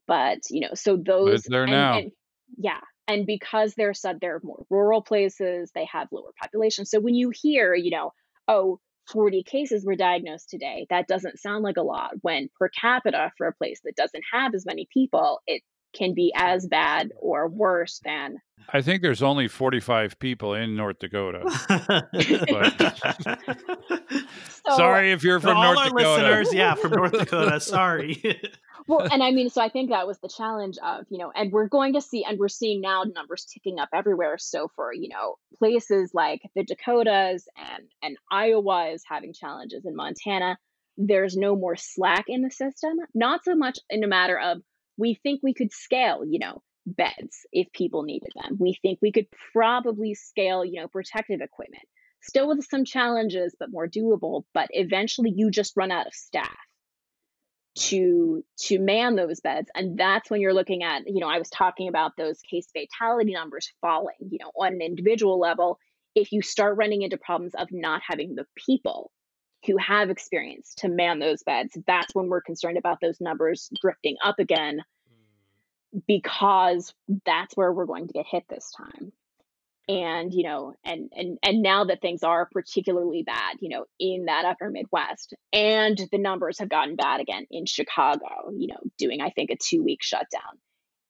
But, 0.08 0.40
you 0.50 0.62
know, 0.62 0.74
so 0.74 0.98
those. 0.98 1.44
there 1.44 1.64
and- 1.64 1.72
now. 1.72 1.98
and- 2.00 2.12
yeah. 2.58 2.80
And 3.10 3.26
because 3.26 3.74
they're 3.76 3.94
said 3.94 4.20
they're 4.20 4.42
more 4.44 4.66
rural 4.70 5.02
places, 5.02 5.72
they 5.74 5.86
have 5.86 6.08
lower 6.12 6.32
population. 6.42 6.86
So 6.86 7.00
when 7.00 7.16
you 7.16 7.32
hear, 7.34 7.74
you 7.74 7.92
know, 7.92 8.14
oh, 8.48 8.80
40 9.12 9.44
cases 9.44 9.86
were 9.86 9.96
diagnosed 9.96 10.50
today, 10.50 10.86
that 10.90 11.08
doesn't 11.08 11.40
sound 11.40 11.64
like 11.64 11.78
a 11.78 11.82
lot. 11.84 12.12
When 12.22 12.50
per 12.60 12.68
capita 12.70 13.32
for 13.38 13.48
a 13.48 13.54
place 13.54 13.80
that 13.86 13.96
doesn't 13.96 14.24
have 14.34 14.54
as 14.54 14.66
many 14.66 14.88
people, 14.94 15.40
it 15.48 15.62
can 15.98 16.14
be 16.14 16.32
as 16.36 16.68
bad 16.68 17.12
or 17.20 17.48
worse 17.48 18.00
than 18.06 18.38
I 18.74 18.82
think 18.82 19.02
there's 19.02 19.24
only 19.24 19.48
45 19.48 20.20
people 20.20 20.54
in 20.54 20.76
North 20.76 21.00
Dakota. 21.00 21.40
So- 24.66 24.76
Sorry 24.76 25.12
if 25.14 25.24
you're 25.24 25.40
For 25.40 25.48
from 25.50 25.58
all 25.58 25.64
North 25.76 25.78
our 25.78 25.86
Dakota. 25.90 26.10
listeners, 26.24 26.54
yeah, 26.54 26.74
from 26.76 26.92
North 26.92 27.12
Dakota. 27.18 27.60
Sorry. 27.62 28.22
well 28.88 29.08
and 29.12 29.22
i 29.24 29.32
mean 29.38 29.50
so 29.50 29.62
i 29.62 29.70
think 29.70 29.90
that 29.90 30.06
was 30.08 30.18
the 30.20 30.30
challenge 30.30 30.78
of 30.84 31.06
you 31.10 31.18
know 31.18 31.32
and 31.36 31.52
we're 31.52 31.68
going 31.68 31.94
to 31.94 32.02
see 32.02 32.24
and 32.24 32.38
we're 32.40 32.48
seeing 32.50 32.80
now 32.82 33.04
numbers 33.04 33.46
ticking 33.46 33.80
up 33.80 33.90
everywhere 33.94 34.38
so 34.38 34.70
for 34.76 34.94
you 34.94 35.10
know 35.10 35.36
places 35.58 36.12
like 36.14 36.42
the 36.56 36.64
dakotas 36.64 37.48
and 37.58 37.84
and 38.02 38.18
iowa 38.32 38.90
is 38.94 39.04
having 39.10 39.34
challenges 39.34 39.86
in 39.86 39.96
montana 39.96 40.58
there's 40.98 41.36
no 41.36 41.56
more 41.56 41.76
slack 41.76 42.26
in 42.30 42.42
the 42.42 42.52
system 42.52 42.98
not 43.14 43.44
so 43.44 43.56
much 43.56 43.78
in 43.90 44.04
a 44.04 44.08
matter 44.08 44.38
of 44.40 44.62
we 44.98 45.16
think 45.16 45.42
we 45.44 45.54
could 45.54 45.72
scale 45.72 46.24
you 46.26 46.40
know 46.40 46.62
beds 46.86 47.46
if 47.52 47.72
people 47.74 48.04
needed 48.04 48.32
them. 48.36 48.58
We 48.60 48.78
think 48.82 49.00
we 49.02 49.12
could 49.12 49.28
probably 49.54 50.14
scale 50.14 50.64
you 50.64 50.82
know 50.82 50.88
protective 50.88 51.42
equipment. 51.42 51.84
Still 52.22 52.48
with 52.48 52.66
some 52.66 52.86
challenges 52.86 53.56
but 53.60 53.72
more 53.72 53.88
doable 53.88 54.44
but 54.54 54.70
eventually 54.72 55.32
you 55.36 55.52
just 55.52 55.78
run 55.78 55.92
out 55.92 56.08
of 56.08 56.14
staff 56.14 56.56
to 57.78 58.44
to 58.58 58.80
man 58.80 59.16
those 59.16 59.40
beds. 59.40 59.70
And 59.76 59.98
that's 59.98 60.30
when 60.30 60.42
you're 60.42 60.54
looking 60.54 60.84
at 60.84 61.04
you 61.08 61.20
know 61.20 61.30
i 61.30 61.38
was 61.38 61.50
talking 61.50 61.88
about 61.88 62.18
those 62.18 62.40
case 62.42 62.68
fatality 62.74 63.34
numbers 63.34 63.72
falling 63.82 64.16
you 64.20 64.40
know 64.42 64.52
on 64.60 64.74
an 64.74 64.82
individual 64.82 65.40
level 65.40 65.80
if 66.16 66.32
you 66.32 66.42
start 66.42 66.78
running 66.78 67.04
into 67.04 67.18
problems 67.18 67.54
of 67.56 67.68
not 67.72 68.02
having 68.06 68.34
the 68.34 68.46
people 68.56 69.12
who 69.68 69.78
have 69.78 70.10
experience 70.10 70.74
to 70.76 70.88
man 70.88 71.20
those 71.20 71.44
beds 71.44 71.78
that's 71.86 72.16
when 72.16 72.28
we're 72.28 72.42
concerned 72.42 72.78
about 72.78 73.00
those 73.02 73.22
numbers 73.22 73.70
drifting 73.82 74.16
up 74.24 74.40
again 74.40 74.82
because 76.08 76.94
that's 77.26 77.56
where 77.56 77.72
we're 77.72 77.86
going 77.86 78.08
to 78.08 78.14
get 78.14 78.26
hit 78.30 78.44
this 78.50 78.72
time. 78.76 79.12
And 79.90 80.34
you 80.34 80.44
know 80.44 80.74
and 80.84 81.10
and 81.16 81.38
and 81.42 81.62
now 81.62 81.86
that 81.86 82.02
things 82.02 82.22
are 82.22 82.50
particularly 82.52 83.24
bad 83.24 83.56
you 83.62 83.70
know 83.70 83.86
in 83.98 84.26
that 84.26 84.44
upper 84.44 84.70
midwest 84.70 85.34
and 85.54 85.98
the 86.12 86.18
numbers 86.18 86.60
have 86.60 86.68
gotten 86.68 86.98
bad 86.98 87.22
again 87.22 87.46
in 87.50 87.66
chicago 87.66 88.52
you 88.54 88.68
know 88.68 88.82
doing 88.98 89.22
i 89.22 89.30
think 89.30 89.50
a 89.50 89.56
two 89.56 89.86
week 89.86 90.04
shutdown. 90.04 90.42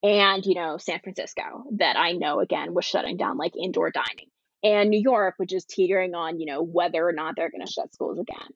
And 0.04 0.46
you 0.46 0.54
know 0.54 0.76
san 0.78 1.00
francisco 1.00 1.64
that 1.78 1.96
i 1.96 2.12
know 2.12 2.38
again 2.38 2.72
was 2.72 2.84
shutting 2.84 3.16
down 3.16 3.36
like 3.36 3.54
indoor 3.60 3.90
dining 3.90 4.28
and 4.62 4.90
new 4.90 5.00
york 5.00 5.34
which 5.36 5.52
is 5.52 5.64
teetering 5.64 6.14
on 6.14 6.38
you 6.40 6.46
know 6.46 6.62
whether 6.62 7.06
or 7.06 7.12
not 7.12 7.34
they're 7.36 7.50
going 7.50 7.64
to 7.64 7.72
shut 7.72 7.92
schools 7.92 8.18
again 8.18 8.48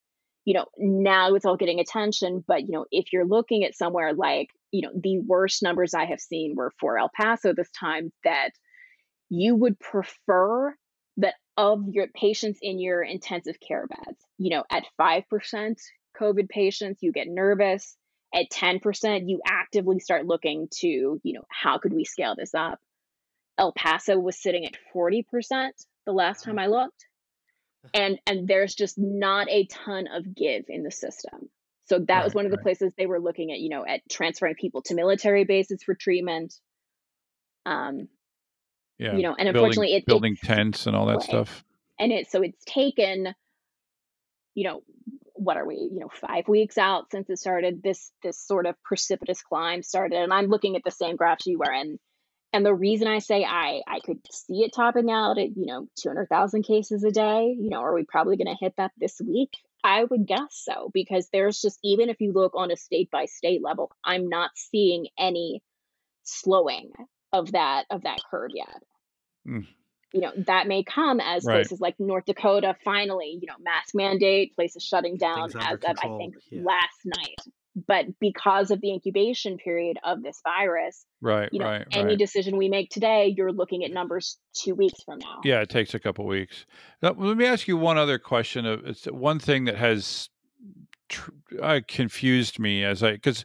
you 0.44 0.54
know 0.54 0.66
now 0.78 1.34
it's 1.34 1.44
all 1.44 1.56
getting 1.56 1.80
attention 1.80 2.44
but 2.46 2.62
you 2.62 2.72
know 2.72 2.84
if 2.90 3.12
you're 3.12 3.26
looking 3.26 3.64
at 3.64 3.76
somewhere 3.76 4.12
like 4.12 4.48
you 4.70 4.82
know 4.82 4.90
the 4.94 5.18
worst 5.20 5.62
numbers 5.62 5.94
i 5.94 6.04
have 6.04 6.20
seen 6.20 6.54
were 6.56 6.72
for 6.80 6.98
el 6.98 7.10
paso 7.14 7.52
this 7.52 7.70
time 7.78 8.12
that 8.24 8.50
you 9.28 9.54
would 9.54 9.78
prefer 9.78 10.74
that 11.16 11.34
of 11.56 11.88
your 11.88 12.06
patients 12.08 12.58
in 12.62 12.78
your 12.78 13.02
intensive 13.02 13.58
care 13.60 13.86
beds, 13.86 14.18
you 14.38 14.50
know, 14.50 14.64
at 14.70 14.84
5%, 15.00 15.80
COVID 16.18 16.48
patients, 16.48 17.02
you 17.02 17.12
get 17.12 17.28
nervous. 17.28 17.96
At 18.34 18.50
10%, 18.50 19.28
you 19.28 19.40
actively 19.46 19.98
start 20.00 20.26
looking 20.26 20.68
to, 20.80 20.88
you 21.22 21.32
know, 21.34 21.44
how 21.50 21.78
could 21.78 21.92
we 21.92 22.04
scale 22.04 22.34
this 22.34 22.54
up? 22.54 22.78
El 23.58 23.72
Paso 23.72 24.18
was 24.18 24.40
sitting 24.40 24.64
at 24.64 24.76
40% 24.94 25.24
the 26.06 26.12
last 26.12 26.44
time 26.44 26.58
I 26.58 26.66
looked. 26.66 27.06
And 27.94 28.20
and 28.28 28.46
there's 28.46 28.76
just 28.76 28.96
not 28.96 29.50
a 29.50 29.66
ton 29.66 30.06
of 30.06 30.36
give 30.36 30.66
in 30.68 30.84
the 30.84 30.92
system. 30.92 31.50
So 31.86 31.98
that 32.06 32.22
was 32.22 32.32
one 32.32 32.44
of 32.44 32.52
the 32.52 32.58
right. 32.58 32.62
places 32.62 32.92
they 32.96 33.06
were 33.06 33.18
looking 33.18 33.50
at, 33.50 33.58
you 33.58 33.70
know, 33.70 33.84
at 33.84 34.02
transferring 34.08 34.54
people 34.54 34.82
to 34.82 34.94
military 34.94 35.44
bases 35.44 35.82
for 35.82 35.96
treatment. 35.96 36.54
Um, 37.66 38.06
Yeah. 38.98 39.16
you 39.16 39.22
know, 39.22 39.34
and 39.34 39.46
building, 39.52 39.56
unfortunately 39.56 39.94
it, 39.96 40.06
building 40.06 40.34
it's 40.34 40.46
tents 40.46 40.86
and 40.86 40.94
all 40.94 41.06
that 41.06 41.16
right. 41.16 41.22
stuff. 41.24 41.64
and 41.98 42.12
it 42.12 42.30
so 42.30 42.40
it's 42.42 42.64
taken 42.64 43.34
you 44.54 44.64
know 44.64 44.82
what 45.34 45.56
are 45.56 45.66
we 45.66 45.76
you 45.92 46.00
know 46.00 46.08
five 46.08 46.46
weeks 46.48 46.78
out 46.78 47.10
since 47.10 47.28
it 47.30 47.38
started 47.38 47.82
this 47.82 48.12
this 48.22 48.38
sort 48.38 48.66
of 48.66 48.74
precipitous 48.84 49.42
climb 49.42 49.82
started 49.82 50.18
and 50.18 50.32
i'm 50.32 50.46
looking 50.46 50.76
at 50.76 50.82
the 50.84 50.90
same 50.90 51.16
graphs 51.16 51.46
you 51.46 51.58
were 51.58 51.72
in 51.72 51.98
and 52.52 52.64
the 52.66 52.74
reason 52.74 53.08
i 53.08 53.18
say 53.18 53.44
i 53.44 53.80
i 53.86 54.00
could 54.04 54.18
see 54.30 54.62
it 54.62 54.72
topping 54.74 55.10
out 55.10 55.38
at 55.38 55.56
you 55.56 55.66
know 55.66 55.86
200000 56.00 56.62
cases 56.62 57.02
a 57.04 57.10
day 57.10 57.54
you 57.58 57.70
know 57.70 57.80
are 57.80 57.94
we 57.94 58.04
probably 58.04 58.36
going 58.36 58.46
to 58.46 58.56
hit 58.60 58.74
that 58.76 58.92
this 58.98 59.20
week 59.20 59.50
i 59.84 60.04
would 60.04 60.26
guess 60.26 60.48
so 60.50 60.90
because 60.92 61.28
there's 61.32 61.60
just 61.60 61.78
even 61.82 62.08
if 62.08 62.20
you 62.20 62.32
look 62.32 62.52
on 62.54 62.70
a 62.70 62.76
state 62.76 63.10
by 63.10 63.24
state 63.26 63.62
level 63.62 63.90
i'm 64.04 64.28
not 64.28 64.50
seeing 64.54 65.06
any 65.18 65.62
slowing 66.24 66.90
of 67.32 67.52
that 67.52 67.84
of 67.90 68.02
that 68.02 68.18
curve 68.30 68.50
yet 68.54 68.82
Mm. 69.44 69.66
you 70.12 70.20
know 70.20 70.30
that 70.46 70.68
may 70.68 70.84
come 70.84 71.18
as 71.18 71.44
Right. 71.44 71.54
places 71.56 71.80
like 71.80 71.98
north 71.98 72.26
dakota 72.26 72.76
finally 72.84 73.38
you 73.40 73.48
know 73.48 73.56
mask 73.60 73.92
mandate 73.92 74.54
places 74.54 74.84
shutting 74.84 75.16
down 75.16 75.46
as 75.46 75.56
under 75.56 75.86
of 75.88 75.98
i 76.00 76.16
think 76.16 76.36
yeah. 76.52 76.62
last 76.62 77.00
night 77.04 77.34
but 77.74 78.06
because 78.20 78.70
of 78.70 78.80
the 78.80 78.92
incubation 78.92 79.56
period 79.56 79.98
of 80.04 80.22
this 80.22 80.40
virus 80.44 81.06
Right, 81.20 81.48
you 81.52 81.58
know 81.60 81.66
right, 81.66 81.86
any 81.92 82.04
right. 82.10 82.18
decision 82.18 82.56
we 82.56 82.68
make 82.68 82.90
today 82.90 83.32
you're 83.36 83.52
looking 83.52 83.84
at 83.84 83.90
numbers 83.90 84.38
two 84.54 84.74
weeks 84.74 85.02
from 85.02 85.18
now 85.18 85.40
Yeah, 85.44 85.60
it 85.60 85.68
takes 85.68 85.94
a 85.94 85.98
couple 85.98 86.26
weeks. 86.26 86.66
Now, 87.02 87.14
let 87.16 87.36
me 87.36 87.46
ask 87.46 87.68
you 87.68 87.76
one 87.76 87.98
other 87.98 88.18
question. 88.18 88.66
Of 88.66 88.84
it's 88.84 89.04
one 89.06 89.38
thing 89.38 89.64
that 89.64 89.76
has 89.76 90.28
tr- 91.08 91.30
uh, 91.60 91.80
confused 91.86 92.58
me 92.58 92.84
as 92.84 93.02
I 93.02 93.12
because 93.12 93.44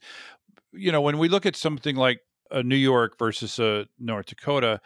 you 0.74 0.92
know 0.92 1.02
when 1.02 1.18
we 1.18 1.30
look 1.30 1.46
at 1.46 1.56
something 1.56 1.96
like 1.96 2.20
a 2.52 2.64
New 2.64 2.76
York 2.76 3.18
versus 3.20 3.60
a 3.60 3.88
North 4.00 4.28
Dakota, 4.28 4.80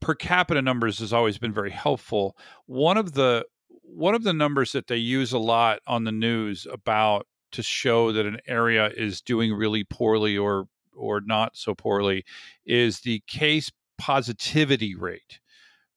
per 0.00 0.14
capita 0.14 0.62
numbers 0.62 0.98
has 0.98 1.12
always 1.12 1.38
been 1.38 1.52
very 1.52 1.70
helpful. 1.70 2.36
One 2.66 2.96
of 2.96 3.12
the 3.12 3.46
one 3.82 4.14
of 4.14 4.24
the 4.24 4.32
numbers 4.32 4.72
that 4.72 4.86
they 4.88 4.96
use 4.96 5.32
a 5.32 5.38
lot 5.38 5.80
on 5.86 6.04
the 6.04 6.12
news 6.12 6.66
about 6.70 7.26
to 7.52 7.62
show 7.62 8.12
that 8.12 8.26
an 8.26 8.38
area 8.46 8.90
is 8.96 9.20
doing 9.20 9.52
really 9.52 9.84
poorly 9.84 10.36
or 10.36 10.68
or 10.94 11.20
not 11.20 11.56
so 11.56 11.74
poorly 11.74 12.24
is 12.64 13.00
the 13.00 13.22
case 13.26 13.70
positivity 13.98 14.94
rate 14.94 15.40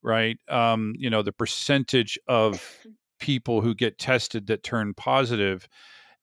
right? 0.02 0.38
Um 0.48 0.94
you 0.96 1.10
know 1.10 1.22
the 1.22 1.32
percentage 1.32 2.18
of 2.26 2.86
people 3.18 3.60
who 3.60 3.74
get 3.74 3.98
tested 3.98 4.46
that 4.46 4.62
turn 4.62 4.94
positive. 4.94 5.68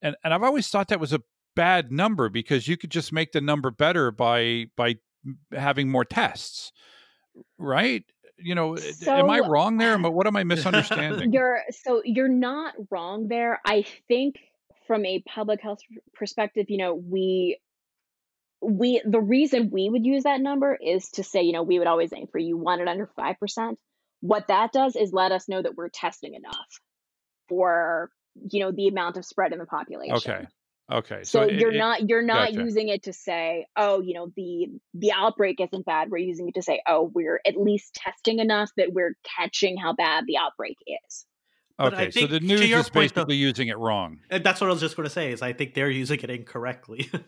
And 0.01 0.15
and 0.23 0.33
i've 0.33 0.43
always 0.43 0.67
thought 0.67 0.87
that 0.87 0.99
was 0.99 1.13
a 1.13 1.21
bad 1.55 1.91
number 1.91 2.29
because 2.29 2.67
you 2.67 2.77
could 2.77 2.91
just 2.91 3.11
make 3.11 3.31
the 3.31 3.41
number 3.41 3.71
better 3.71 4.11
by 4.11 4.67
by 4.75 4.95
having 5.51 5.89
more 5.89 6.05
tests 6.05 6.71
right? 7.57 8.03
You 8.39 8.53
know 8.53 8.77
am 9.07 9.29
i 9.29 9.39
wrong 9.39 9.77
there? 9.77 9.97
but 9.97 10.11
what 10.11 10.27
am 10.27 10.35
i 10.35 10.43
misunderstanding? 10.55 11.33
You're 11.33 11.61
so 11.71 12.01
you're 12.05 12.27
not 12.27 12.75
wrong 12.91 13.27
there. 13.27 13.59
I 13.65 13.83
think 14.07 14.35
from 14.87 15.05
a 15.05 15.21
public 15.27 15.61
health 15.61 15.79
perspective, 16.15 16.65
you 16.69 16.77
know, 16.77 16.93
we 16.95 17.59
we 18.61 19.01
the 19.05 19.19
reason 19.21 19.69
we 19.71 19.89
would 19.89 20.05
use 20.05 20.23
that 20.23 20.41
number 20.41 20.75
is 20.75 21.09
to 21.11 21.23
say, 21.23 21.43
you 21.43 21.53
know, 21.53 21.63
we 21.63 21.77
would 21.77 21.87
always 21.87 22.11
aim 22.13 22.27
for 22.31 22.39
you 22.39 22.57
want 22.57 22.81
it 22.81 22.87
under 22.87 23.07
five 23.15 23.39
percent. 23.39 23.77
What 24.21 24.47
that 24.47 24.71
does 24.71 24.95
is 24.95 25.13
let 25.13 25.31
us 25.31 25.47
know 25.47 25.61
that 25.61 25.75
we're 25.75 25.89
testing 25.89 26.33
enough 26.33 26.81
for 27.49 28.09
you 28.51 28.59
know 28.61 28.71
the 28.71 28.87
amount 28.87 29.17
of 29.17 29.25
spread 29.25 29.51
in 29.53 29.59
the 29.59 29.65
population. 29.65 30.15
okay 30.15 30.47
okay 30.91 31.23
So, 31.23 31.41
it- 31.43 31.53
you're 31.59 31.71
it- 31.73 31.77
not 31.77 32.09
you're 32.09 32.21
not 32.23 32.49
gotcha. 32.51 32.63
using 32.63 32.87
it 32.89 33.03
to 33.03 33.13
say, 33.13 33.67
oh, 33.75 34.01
you 34.01 34.13
know, 34.15 34.31
the 34.35 34.67
the 34.93 35.11
outbreak 35.11 35.59
isn't 35.61 35.85
bad. 35.85 36.09
We're 36.09 36.17
using 36.19 36.47
it 36.49 36.55
to 36.55 36.61
say, 36.61 36.81
oh, 36.87 37.11
we're 37.13 37.39
at 37.45 37.57
least 37.57 37.93
testing 37.95 38.39
enough 38.39 38.71
that 38.77 38.91
we're 38.93 39.15
catching 39.37 39.77
how 39.77 39.93
bad 39.93 40.25
the 40.27 40.37
outbreak 40.37 40.77
is. 40.87 41.25
But 41.77 41.93
I 41.93 42.03
okay 42.03 42.11
so 42.11 42.27
the 42.27 42.39
to 42.39 42.45
news 42.45 42.61
is 42.61 42.89
point, 42.89 42.93
though- 42.93 43.01
basically 43.01 43.35
using 43.35 43.67
it 43.67 43.77
wrong 43.77 44.19
And 44.29 44.43
that's 44.43 44.59
what 44.61 44.67
I 44.67 44.73
was 44.73 44.81
just 44.81 44.95
going 44.95 45.07
to 45.07 45.13
say. 45.13 45.31
Is 45.31 45.41
I 45.41 45.53
think 45.53 45.73
they're 45.73 45.89
using 45.89 46.19
it 46.19 46.29
incorrectly. 46.29 47.09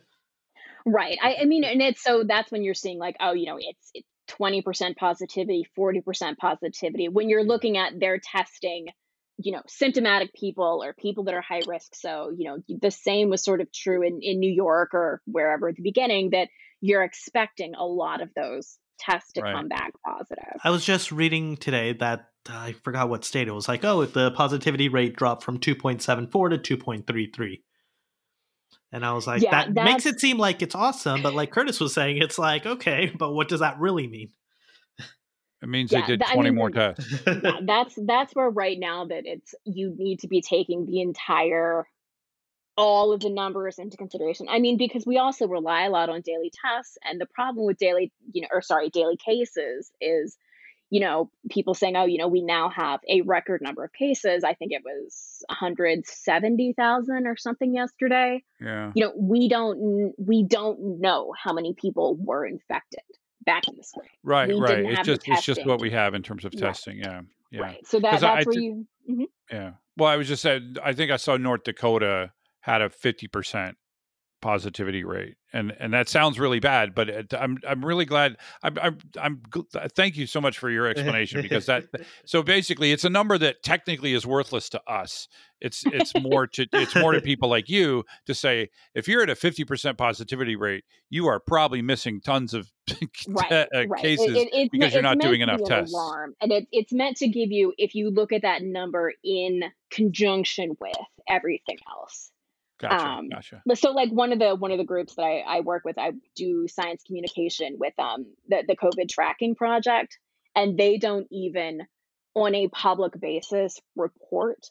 Right. 0.85 1.17
I, 1.21 1.37
I 1.41 1.45
mean, 1.45 1.63
and 1.63 1.81
it's 1.81 2.01
so 2.01 2.23
that's 2.23 2.51
when 2.51 2.63
you're 2.63 2.73
seeing 2.73 2.99
like, 2.99 3.15
oh, 3.19 3.33
you 3.33 3.45
know, 3.47 3.57
it's 3.59 3.91
it's 3.93 4.07
twenty 4.27 4.61
percent 4.61 4.97
positivity, 4.97 5.65
forty 5.75 6.01
percent 6.01 6.37
positivity. 6.37 7.09
When 7.09 7.29
you're 7.29 7.43
looking 7.43 7.77
at 7.77 7.99
their 7.99 8.17
testing, 8.19 8.87
you 9.37 9.51
know, 9.51 9.61
symptomatic 9.67 10.33
people 10.33 10.81
or 10.83 10.93
people 10.93 11.25
that 11.25 11.33
are 11.33 11.41
high 11.41 11.61
risk. 11.67 11.95
So, 11.95 12.31
you 12.35 12.45
know, 12.49 12.57
the 12.81 12.91
same 12.91 13.29
was 13.29 13.43
sort 13.43 13.61
of 13.61 13.71
true 13.71 14.03
in 14.03 14.21
in 14.21 14.39
New 14.39 14.51
York 14.51 14.93
or 14.93 15.21
wherever 15.25 15.67
at 15.69 15.75
the 15.75 15.83
beginning 15.83 16.31
that 16.31 16.47
you're 16.81 17.03
expecting 17.03 17.75
a 17.75 17.85
lot 17.85 18.21
of 18.21 18.29
those 18.33 18.77
tests 18.99 19.33
to 19.33 19.41
Right. 19.41 19.53
come 19.55 19.67
back 19.67 19.93
positive. 20.05 20.59
I 20.63 20.69
was 20.69 20.85
just 20.85 21.11
reading 21.11 21.57
today 21.57 21.93
that 21.93 22.29
uh, 22.49 22.53
I 22.57 22.71
forgot 22.83 23.09
what 23.09 23.23
state 23.25 23.47
it 23.47 23.51
was. 23.51 23.67
Like, 23.67 23.83
oh, 23.85 24.05
the 24.05 24.31
positivity 24.31 24.89
rate 24.89 25.15
dropped 25.15 25.43
from 25.43 25.59
2.74 25.59 26.63
to 26.63 26.77
2.33. 26.77 27.61
And 28.91 29.05
I 29.05 29.13
was 29.13 29.27
like, 29.27 29.41
Yeah, 29.41 29.51
that 29.71 29.73
makes 29.73 30.05
it 30.05 30.19
seem 30.19 30.37
like 30.37 30.61
it's 30.61 30.75
awesome, 30.75 31.21
but 31.21 31.33
like 31.33 31.51
Curtis 31.51 31.79
was 31.79 31.93
saying, 31.93 32.17
it's 32.17 32.39
like, 32.39 32.65
okay, 32.65 33.11
but 33.17 33.33
what 33.33 33.47
does 33.47 33.59
that 33.59 33.79
really 33.79 34.07
mean? 34.07 34.29
it 35.61 35.67
means 35.69 35.91
Yeah, 35.91 36.01
they 36.01 36.07
did 36.07 36.21
that- 36.21 36.29
I 36.29 36.33
20 36.35 36.49
mean, 36.49 36.57
more 36.57 36.69
tests 36.71 37.13
yeah, 37.27 37.59
that's 37.63 37.97
that's 38.05 38.33
where 38.33 38.49
right 38.49 38.79
now 38.79 39.05
that 39.05 39.23
it's 39.25 39.53
you 39.65 39.93
need 39.97 40.19
to 40.21 40.27
be 40.27 40.41
taking 40.41 40.85
the 40.85 41.01
entire 41.01 41.85
all 42.79 43.11
of 43.11 43.19
the 43.19 43.29
numbers 43.29 43.77
into 43.77 43.97
consideration. 43.97 44.47
I 44.49 44.59
mean, 44.59 44.77
because 44.77 45.05
we 45.05 45.17
also 45.17 45.47
rely 45.47 45.83
a 45.83 45.89
lot 45.89 46.09
on 46.09 46.21
daily 46.21 46.49
tests, 46.65 46.97
and 47.03 47.19
the 47.19 47.25
problem 47.25 47.65
with 47.65 47.77
daily, 47.77 48.11
you 48.31 48.41
know, 48.43 48.47
or 48.53 48.61
sorry, 48.61 48.89
daily 48.89 49.17
cases 49.17 49.91
is, 49.99 50.37
you 50.89 51.01
know, 51.01 51.29
people 51.51 51.73
saying, 51.73 51.97
oh, 51.97 52.05
you 52.05 52.17
know, 52.17 52.29
we 52.29 52.41
now 52.41 52.69
have 52.69 53.01
a 53.09 53.21
record 53.21 53.61
number 53.61 53.83
of 53.83 53.91
cases. 53.91 54.43
I 54.45 54.53
think 54.53 54.71
it 54.71 54.81
was 54.85 55.43
170,000 55.49 57.27
or 57.27 57.35
something 57.37 57.73
yesterday. 57.73 58.43
yeah 58.61 58.91
You 58.95 59.05
know, 59.05 59.13
we 59.17 59.49
don't 59.49 60.13
we 60.17 60.43
don't 60.43 60.99
know 61.01 61.33
how 61.41 61.53
many 61.53 61.73
people 61.73 62.15
were 62.19 62.45
infected 62.45 63.01
back 63.45 63.67
in 63.67 63.75
the 63.77 63.83
spring. 63.83 64.09
right 64.23 64.47
we 64.49 64.59
right 64.59 64.85
it's 64.85 65.05
just 65.05 65.21
it's 65.27 65.45
just 65.45 65.65
what 65.65 65.79
we 65.81 65.89
have 65.91 66.13
in 66.13 66.21
terms 66.21 66.45
of 66.45 66.53
Right. 66.53 66.61
testing 66.61 66.97
yeah 66.99 67.21
yeah 67.51 67.61
Right. 67.61 67.87
So 67.87 67.99
that 67.99 68.19
that's 68.21 68.23
I 68.23 68.43
where 68.43 68.59
you 68.59 68.85
mhm. 69.09 69.25
Yeah. 69.51 69.71
Well, 69.97 70.07
I 70.09 70.15
was 70.15 70.27
just 70.27 70.41
saying, 70.43 70.75
I 70.83 70.93
think 70.93 71.11
I 71.11 71.17
saw 71.17 71.35
North 71.35 71.63
Dakota 71.63 72.31
had 72.61 72.81
a 72.81 72.89
50% 72.89 73.73
positivity 74.41 75.03
rate. 75.03 75.35
And 75.51 75.75
and 75.79 75.93
that 75.93 76.07
sounds 76.07 76.39
really 76.39 76.59
bad, 76.59 76.93
but 76.93 77.09
it, 77.09 77.33
I'm 77.33 77.57
I'm 77.67 77.83
really 77.83 78.05
glad 78.05 78.37
I'm 78.63 78.77
I'm, 78.79 78.97
I'm 79.19 79.37
gl- 79.49 79.91
thank 79.95 80.15
you 80.15 80.27
so 80.27 80.39
much 80.39 80.59
for 80.59 80.69
your 80.69 80.87
explanation 80.87 81.41
because 81.41 81.65
that 81.65 81.85
so 82.25 82.43
basically 82.43 82.91
it's 82.91 83.03
a 83.03 83.09
number 83.09 83.37
that 83.39 83.63
technically 83.63 84.13
is 84.13 84.25
worthless 84.27 84.69
to 84.69 84.81
us. 84.87 85.27
It's 85.59 85.83
it's 85.87 86.13
more 86.21 86.45
to 86.47 86.67
it's 86.71 86.95
more 86.95 87.13
to 87.13 87.21
people 87.31 87.49
like 87.49 87.67
you 87.67 88.05
to 88.27 88.35
say 88.35 88.69
if 88.93 89.07
you're 89.07 89.23
at 89.23 89.29
a 89.29 89.35
50% 89.35 89.97
positivity 89.97 90.55
rate, 90.55 90.83
you 91.09 91.25
are 91.27 91.39
probably 91.39 91.81
missing 91.81 92.21
tons 92.21 92.53
of 92.53 92.71
right, 93.27 93.51
uh, 93.51 93.65
right. 93.87 94.01
Cases 94.01 94.37
it- 94.37 94.49
it's 94.53 94.69
because 94.69 94.93
you're 94.93 95.01
not 95.01 95.19
doing 95.19 95.41
enough 95.41 95.63
tests. 95.65 95.93
Alarm, 95.93 96.35
and 96.41 96.51
it, 96.51 96.67
it's 96.71 96.93
meant 96.93 97.17
to 97.17 97.27
give 97.27 97.51
you, 97.51 97.73
if 97.77 97.95
you 97.95 98.11
look 98.11 98.31
at 98.31 98.43
that 98.43 98.61
number 98.61 99.13
in 99.23 99.63
conjunction 99.91 100.77
with 100.79 100.95
everything 101.27 101.77
else. 101.89 102.31
Gotcha. 102.79 103.05
Um, 103.05 103.29
gotcha. 103.29 103.61
But 103.65 103.77
So, 103.77 103.91
like 103.91 104.09
one 104.09 104.31
of 104.31 104.39
the 104.39 104.55
one 104.55 104.71
of 104.71 104.77
the 104.77 104.85
groups 104.85 105.15
that 105.15 105.23
I, 105.23 105.39
I 105.39 105.59
work 105.61 105.83
with, 105.85 105.97
I 105.97 106.13
do 106.35 106.67
science 106.67 107.03
communication 107.05 107.75
with 107.77 107.93
um 107.99 108.25
the 108.47 108.63
the 108.67 108.75
COVID 108.75 109.09
tracking 109.09 109.55
project, 109.55 110.17
and 110.55 110.77
they 110.77 110.97
don't 110.97 111.27
even 111.31 111.81
on 112.35 112.55
a 112.55 112.67
public 112.69 113.19
basis 113.19 113.79
report 113.95 114.69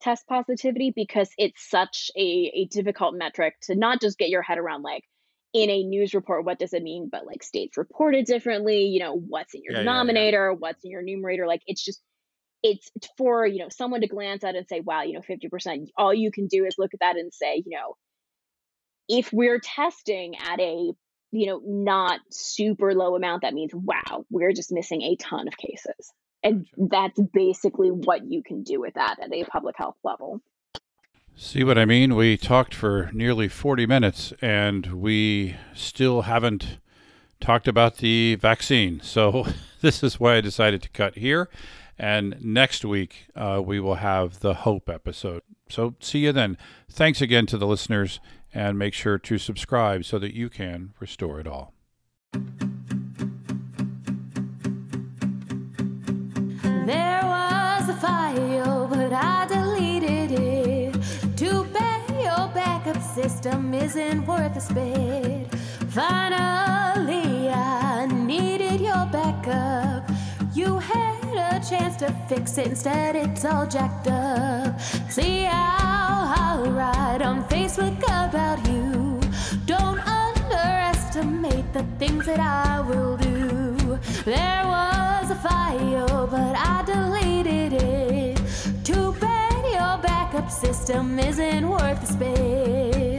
test 0.00 0.26
positivity 0.28 0.92
because 0.94 1.30
it's 1.38 1.68
such 1.68 2.10
a, 2.16 2.20
a 2.54 2.66
difficult 2.66 3.14
metric 3.16 3.54
to 3.62 3.74
not 3.74 4.00
just 4.00 4.18
get 4.18 4.28
your 4.28 4.42
head 4.42 4.58
around 4.58 4.82
like 4.82 5.02
in 5.52 5.70
a 5.70 5.82
news 5.82 6.14
report 6.14 6.44
what 6.44 6.58
does 6.58 6.72
it 6.72 6.82
mean 6.82 7.08
but 7.10 7.26
like 7.26 7.42
states 7.42 7.76
reported 7.76 8.24
differently 8.26 8.82
you 8.84 9.00
know 9.00 9.14
what's 9.14 9.54
in 9.54 9.62
your 9.64 9.72
Yeah, 9.72 9.78
yeah, 9.78 9.82
yeah. 9.82 9.90
denominator 9.90 10.54
what's 10.54 10.84
in 10.84 10.90
your 10.90 11.02
numerator 11.02 11.46
like 11.46 11.62
it's 11.66 11.84
just 11.84 12.00
it's 12.62 12.90
for 13.16 13.46
you 13.46 13.58
know 13.58 13.68
someone 13.70 14.00
to 14.00 14.06
glance 14.06 14.44
at 14.44 14.56
and 14.56 14.66
say 14.68 14.80
wow 14.80 15.02
you 15.02 15.14
know 15.14 15.20
50% 15.20 15.88
all 15.96 16.12
you 16.12 16.30
can 16.30 16.46
do 16.46 16.64
is 16.64 16.74
look 16.78 16.94
at 16.94 17.00
that 17.00 17.16
and 17.16 17.32
say 17.32 17.62
you 17.64 17.76
know 17.76 17.96
if 19.08 19.32
we're 19.32 19.60
testing 19.60 20.34
at 20.36 20.60
a 20.60 20.92
you 21.30 21.46
know 21.46 21.60
not 21.64 22.20
super 22.30 22.94
low 22.94 23.14
amount 23.16 23.42
that 23.42 23.54
means 23.54 23.72
wow 23.74 24.24
we're 24.30 24.52
just 24.52 24.72
missing 24.72 25.02
a 25.02 25.16
ton 25.16 25.46
of 25.46 25.56
cases 25.56 26.12
and 26.42 26.66
that's 26.76 27.20
basically 27.32 27.90
what 27.90 28.24
you 28.24 28.42
can 28.42 28.62
do 28.62 28.80
with 28.80 28.94
that 28.94 29.16
at 29.22 29.32
a 29.32 29.44
public 29.44 29.76
health 29.76 29.96
level 30.04 30.40
See 31.40 31.62
what 31.62 31.78
I 31.78 31.84
mean? 31.84 32.16
We 32.16 32.36
talked 32.36 32.74
for 32.74 33.10
nearly 33.12 33.46
40 33.46 33.86
minutes 33.86 34.32
and 34.42 34.86
we 34.86 35.54
still 35.72 36.22
haven't 36.22 36.78
talked 37.40 37.68
about 37.68 37.98
the 37.98 38.34
vaccine. 38.34 39.00
So, 39.04 39.46
this 39.80 40.02
is 40.02 40.18
why 40.18 40.34
I 40.34 40.40
decided 40.40 40.82
to 40.82 40.88
cut 40.88 41.14
here. 41.14 41.48
And 41.98 42.36
next 42.40 42.84
week, 42.84 43.26
uh, 43.34 43.60
we 43.64 43.80
will 43.80 43.96
have 43.96 44.40
the 44.40 44.54
Hope 44.54 44.88
episode. 44.88 45.42
So, 45.68 45.94
see 46.00 46.20
you 46.20 46.32
then. 46.32 46.56
Thanks 46.88 47.20
again 47.20 47.46
to 47.46 47.58
the 47.58 47.66
listeners, 47.66 48.20
and 48.54 48.78
make 48.78 48.94
sure 48.94 49.18
to 49.18 49.36
subscribe 49.38 50.04
so 50.04 50.18
that 50.18 50.34
you 50.34 50.48
can 50.48 50.94
restore 51.00 51.40
it 51.40 51.46
all. 51.46 51.74
There 56.86 57.20
was 57.22 57.88
a 57.88 57.96
file, 58.00 58.86
but 58.88 59.12
I 59.12 59.46
deleted 59.46 60.32
it. 60.32 60.94
Too 61.36 61.64
bad 61.64 62.08
your 62.10 62.48
backup 62.54 63.02
system 63.02 63.74
isn't 63.74 64.26
worth 64.26 64.56
a 64.56 64.60
spit. 64.60 65.54
Finally, 65.90 67.50
I 67.50 68.06
needed 68.06 68.80
your 68.80 69.06
backup. 69.12 70.08
You 70.54 70.78
had 70.78 71.17
a 71.58 71.70
chance 71.70 71.96
to 71.96 72.12
fix 72.28 72.56
it, 72.58 72.68
instead, 72.68 73.16
it's 73.16 73.44
all 73.44 73.66
jacked 73.66 74.06
up. 74.06 74.80
See 75.10 75.42
how 75.42 76.34
I'll 76.36 76.70
write 76.70 77.22
on 77.22 77.42
Facebook 77.48 77.98
about 77.98 78.64
you. 78.68 79.20
Don't 79.66 79.98
underestimate 80.00 81.72
the 81.72 81.84
things 81.98 82.26
that 82.26 82.38
I 82.38 82.80
will 82.80 83.16
do. 83.16 83.98
There 84.24 84.62
was 84.66 85.30
a 85.30 85.36
file, 85.36 86.26
but 86.28 86.54
I 86.56 86.84
deleted 86.86 87.72
it. 87.72 88.40
Too 88.84 89.12
bad 89.14 89.64
your 89.64 89.98
backup 90.02 90.50
system 90.50 91.18
isn't 91.18 91.68
worth 91.68 92.00
the 92.00 92.06
spit. 92.06 93.17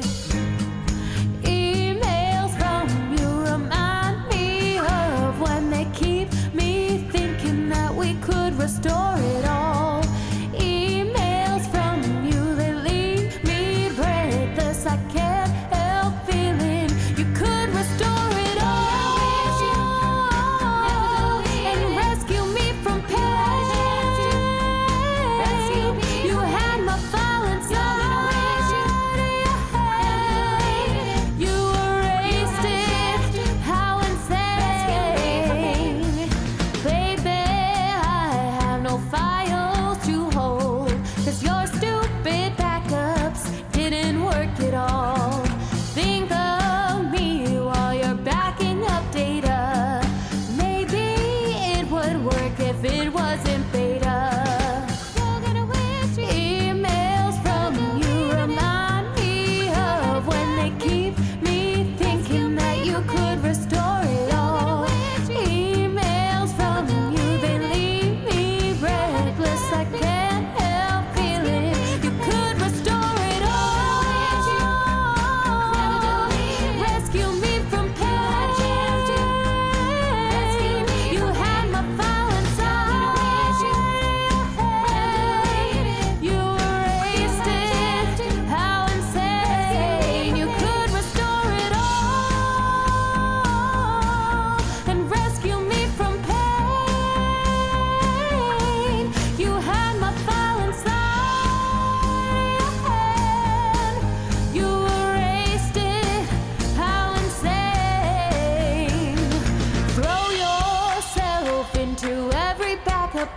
Restore 8.69 9.17
it 9.17 9.45
all. 9.45 9.68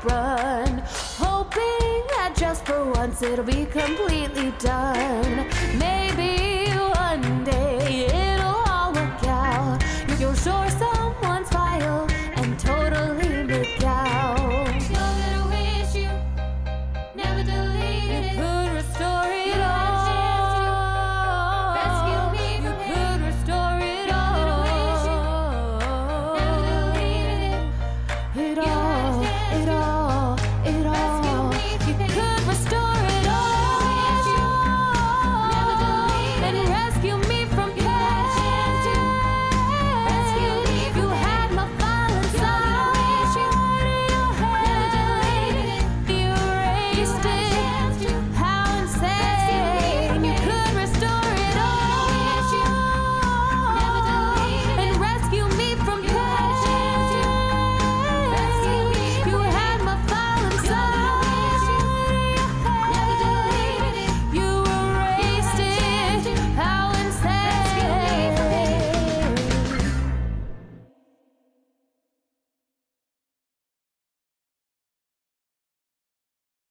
Run, 0.04 0.82
hoping 1.18 2.02
that 2.16 2.34
just 2.36 2.66
for 2.66 2.84
once 2.92 3.22
it'll 3.22 3.44
be 3.44 3.66
completely 3.66 4.52
done. 4.58 5.46
Maybe 5.78 6.51